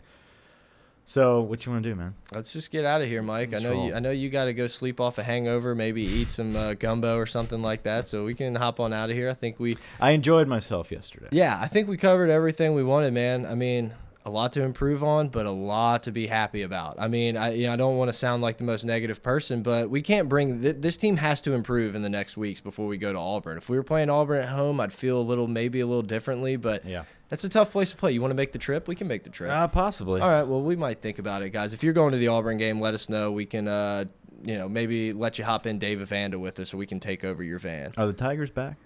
So, 1.07 1.41
what 1.41 1.63
you 1.63 1.71
want 1.71 1.83
to 1.83 1.89
do, 1.91 1.95
man? 1.95 2.15
Let's 2.33 2.51
just 2.51 2.71
get 2.71 2.83
out 2.83 3.03
of 3.03 3.07
here, 3.07 3.21
Mike. 3.21 3.53
I 3.53 3.59
know 3.59 3.73
roll. 3.73 3.85
you. 3.89 3.93
I 3.93 3.99
know 3.99 4.09
you 4.09 4.31
got 4.31 4.45
to 4.45 4.55
go 4.55 4.65
sleep 4.65 4.99
off 4.99 5.19
a 5.19 5.23
hangover. 5.23 5.75
Maybe 5.75 6.01
eat 6.01 6.31
some 6.31 6.55
uh, 6.55 6.73
gumbo 6.73 7.17
or 7.17 7.27
something 7.27 7.61
like 7.61 7.83
that. 7.83 8.07
So 8.07 8.25
we 8.25 8.33
can 8.33 8.55
hop 8.55 8.79
on 8.79 8.91
out 8.91 9.11
of 9.11 9.15
here. 9.15 9.29
I 9.29 9.35
think 9.35 9.59
we. 9.59 9.77
I 9.99 10.11
enjoyed 10.11 10.47
myself 10.47 10.91
yesterday. 10.91 11.27
Yeah, 11.29 11.59
I 11.61 11.67
think 11.67 11.87
we 11.87 11.97
covered 11.97 12.31
everything 12.31 12.73
we 12.73 12.83
wanted, 12.83 13.13
man. 13.13 13.45
I 13.45 13.53
mean, 13.53 13.93
a 14.25 14.29
lot 14.31 14.53
to 14.53 14.63
improve 14.63 15.03
on, 15.03 15.29
but 15.29 15.45
a 15.45 15.51
lot 15.51 16.03
to 16.03 16.11
be 16.11 16.25
happy 16.25 16.63
about. 16.63 16.95
I 16.97 17.07
mean, 17.07 17.37
I 17.37 17.53
you 17.53 17.67
know, 17.67 17.73
I 17.73 17.75
don't 17.75 17.97
want 17.97 18.09
to 18.09 18.13
sound 18.13 18.41
like 18.41 18.57
the 18.57 18.63
most 18.63 18.83
negative 18.83 19.21
person, 19.21 19.61
but 19.61 19.89
we 19.89 20.01
can't 20.01 20.27
bring 20.27 20.61
th 20.61 20.77
this 20.79 20.97
team 20.97 21.17
has 21.17 21.41
to 21.41 21.53
improve 21.53 21.95
in 21.95 22.01
the 22.01 22.09
next 22.09 22.35
weeks 22.35 22.59
before 22.59 22.87
we 22.87 22.97
go 22.97 23.13
to 23.13 23.19
Auburn. 23.19 23.57
If 23.57 23.69
we 23.69 23.77
were 23.77 23.83
playing 23.83 24.09
Auburn 24.09 24.41
at 24.41 24.49
home, 24.49 24.79
I'd 24.79 24.91
feel 24.93 25.19
a 25.19 25.21
little 25.21 25.47
maybe 25.47 25.79
a 25.79 25.85
little 25.85 26.01
differently, 26.01 26.55
but 26.55 26.83
Yeah. 26.85 27.03
that's 27.29 27.43
a 27.43 27.49
tough 27.49 27.71
place 27.71 27.91
to 27.91 27.97
play. 27.97 28.11
You 28.13 28.21
want 28.21 28.31
to 28.31 28.35
make 28.35 28.51
the 28.51 28.57
trip? 28.59 28.87
We 28.87 28.95
can 28.95 29.07
make 29.07 29.23
the 29.23 29.29
trip. 29.29 29.51
Uh, 29.51 29.67
possibly. 29.67 30.21
All 30.21 30.29
right, 30.29 30.43
well, 30.43 30.61
we 30.61 30.75
might 30.75 31.01
think 31.01 31.19
about 31.19 31.43
it, 31.43 31.51
guys. 31.51 31.73
If 31.73 31.83
you're 31.83 31.93
going 31.93 32.11
to 32.11 32.17
the 32.17 32.27
Auburn 32.29 32.57
game, 32.57 32.81
let 32.81 32.93
us 32.95 33.07
know. 33.09 33.31
We 33.31 33.45
can 33.45 33.67
uh, 33.67 34.05
you 34.43 34.57
know, 34.57 34.67
maybe 34.67 35.13
let 35.13 35.37
you 35.37 35.43
hop 35.45 35.65
in 35.67 35.79
Dave 35.79 36.01
Evander 36.01 36.37
with 36.39 36.59
us 36.59 36.69
so 36.69 36.77
we 36.77 36.85
can 36.85 36.99
take 36.99 37.23
over 37.23 37.43
your 37.43 37.57
van. 37.59 37.91
Are 37.97 38.05
the 38.07 38.13
Tigers 38.13 38.49
back? 38.51 38.77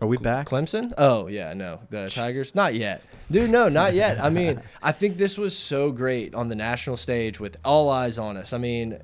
Are 0.00 0.06
we 0.08 0.16
back? 0.16 0.48
Clemson? 0.48 0.92
Oh 0.98 1.28
yeah, 1.28 1.54
no, 1.54 1.80
the 1.90 2.10
Tigers. 2.10 2.54
Not 2.56 2.74
yet, 2.74 3.02
dude. 3.32 3.50
No, 3.50 3.68
not 3.68 3.94
yet. 3.94 4.20
I 4.22 4.30
mean, 4.30 4.60
I 4.82 4.92
think 4.92 5.16
this 5.18 5.36
was 5.36 5.56
so 5.56 5.90
great 5.90 6.34
on 6.34 6.48
the 6.48 6.54
national 6.54 6.96
stage 6.96 7.40
with 7.40 7.56
all 7.64 7.88
eyes 7.88 8.18
on 8.18 8.36
us. 8.36 8.52
I 8.52 8.58
mean, 8.58 8.98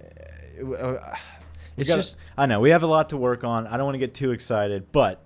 uh, 0.63 0.71
uh, 0.73 1.15
it's 1.77 1.89
gotta- 1.89 2.03
just 2.03 2.17
I 2.37 2.47
know 2.47 2.61
we 2.61 2.71
have 2.71 2.83
a 2.83 2.87
lot 2.87 3.09
to 3.11 3.17
work 3.17 3.43
on. 3.45 3.67
I 3.67 3.77
don't 3.77 3.87
want 3.87 3.95
to 3.97 4.01
get 4.01 4.15
too 4.15 4.31
excited, 4.33 4.93
but 4.93 5.25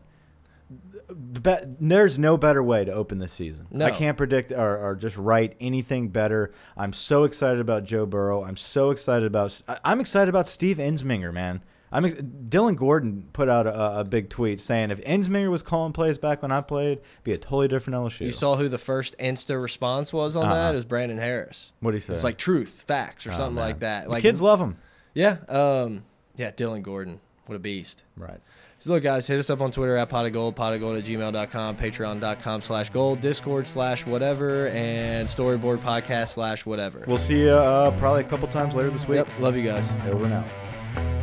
be- 1.42 1.56
there's 1.80 2.18
no 2.18 2.36
better 2.36 2.62
way 2.62 2.84
to 2.84 2.92
open 2.92 3.18
this 3.18 3.32
season. 3.32 3.66
No. 3.70 3.86
I 3.86 3.90
can't 3.90 4.16
predict 4.16 4.52
or, 4.52 4.78
or 4.78 4.94
just 4.94 5.16
write 5.16 5.56
anything 5.60 6.08
better. 6.08 6.52
I'm 6.76 6.92
so 6.92 7.24
excited 7.24 7.60
about 7.60 7.84
Joe 7.84 8.06
Burrow. 8.06 8.44
I'm 8.44 8.56
so 8.56 8.90
excited 8.90 9.26
about. 9.26 9.60
I'm 9.84 10.00
excited 10.00 10.28
about 10.28 10.48
Steve 10.48 10.78
Ensminger, 10.78 11.32
man. 11.32 11.62
I'm 11.92 12.48
Dillon 12.48 12.74
Gordon 12.74 13.28
put 13.34 13.48
out 13.50 13.66
a, 13.66 14.00
a 14.00 14.04
big 14.04 14.30
tweet 14.30 14.60
saying 14.60 14.90
if 14.90 15.00
Ensminger 15.02 15.50
was 15.50 15.62
calling 15.62 15.92
plays 15.92 16.16
back 16.16 16.40
when 16.42 16.50
I 16.50 16.62
played, 16.62 16.92
it'd 16.98 17.24
be 17.24 17.32
a 17.32 17.38
totally 17.38 17.68
different 17.68 17.96
LSU. 17.98 18.20
you 18.22 18.30
saw 18.30 18.56
who 18.56 18.68
the 18.70 18.78
first 18.78 19.14
Insta 19.18 19.60
response 19.60 20.12
was 20.12 20.34
on 20.34 20.46
Uh-uh. 20.46 20.54
that. 20.54 20.72
It 20.72 20.76
was 20.76 20.84
Brandon 20.86 21.18
Harris. 21.18 21.72
what 21.80 21.90
do 21.90 21.96
you 21.96 22.00
say? 22.00 22.14
It's 22.14 22.24
like 22.24 22.38
truth, 22.38 22.84
facts, 22.88 23.26
or 23.26 23.32
Oh, 23.32 23.36
something 23.36 23.56
man. 23.56 23.64
like 23.64 23.80
that. 23.80 24.04
The 24.04 24.10
Like 24.10 24.22
kids 24.22 24.40
love 24.40 24.58
him. 24.60 24.78
Yeah, 25.14 25.36
um, 25.48 26.04
yeah. 26.36 26.50
Dillon 26.50 26.80
Gordon, 26.82 27.20
what 27.46 27.56
a 27.56 27.58
beast. 27.58 28.04
Right. 28.16 28.40
So 28.78 28.90
look, 28.94 29.02
guys, 29.02 29.26
hit 29.28 29.38
us 29.38 29.48
up 29.50 29.60
on 29.60 29.70
Twitter 29.70 29.94
at 29.96 30.08
pot 30.08 30.24
of 30.26 30.32
gold, 30.32 30.56
pot 30.56 30.72
of 30.72 30.80
gold 30.80 30.96
at 30.96 31.04
gmail.com, 31.04 31.76
patreon.com 31.76 32.62
slash 32.62 32.88
gold, 32.90 33.20
discord 33.20 33.66
slash 33.66 34.04
whatever, 34.06 34.68
and 34.68 35.28
storyboard 35.28 35.78
podcast 35.82 36.30
slash 36.30 36.64
whatever. 36.66 37.04
We'll 37.06 37.18
see 37.18 37.42
you 37.42 37.50
uh, 37.50 37.90
probably 37.98 38.22
a 38.22 38.28
couple 38.28 38.48
times 38.48 38.74
later 38.74 38.90
this 38.90 39.06
week. 39.06 39.18
Yep, 39.18 39.28
love 39.38 39.56
you 39.56 39.62
guys. 39.62 39.92
Over 40.10 40.24
and 40.24 40.32
out. 40.32 41.21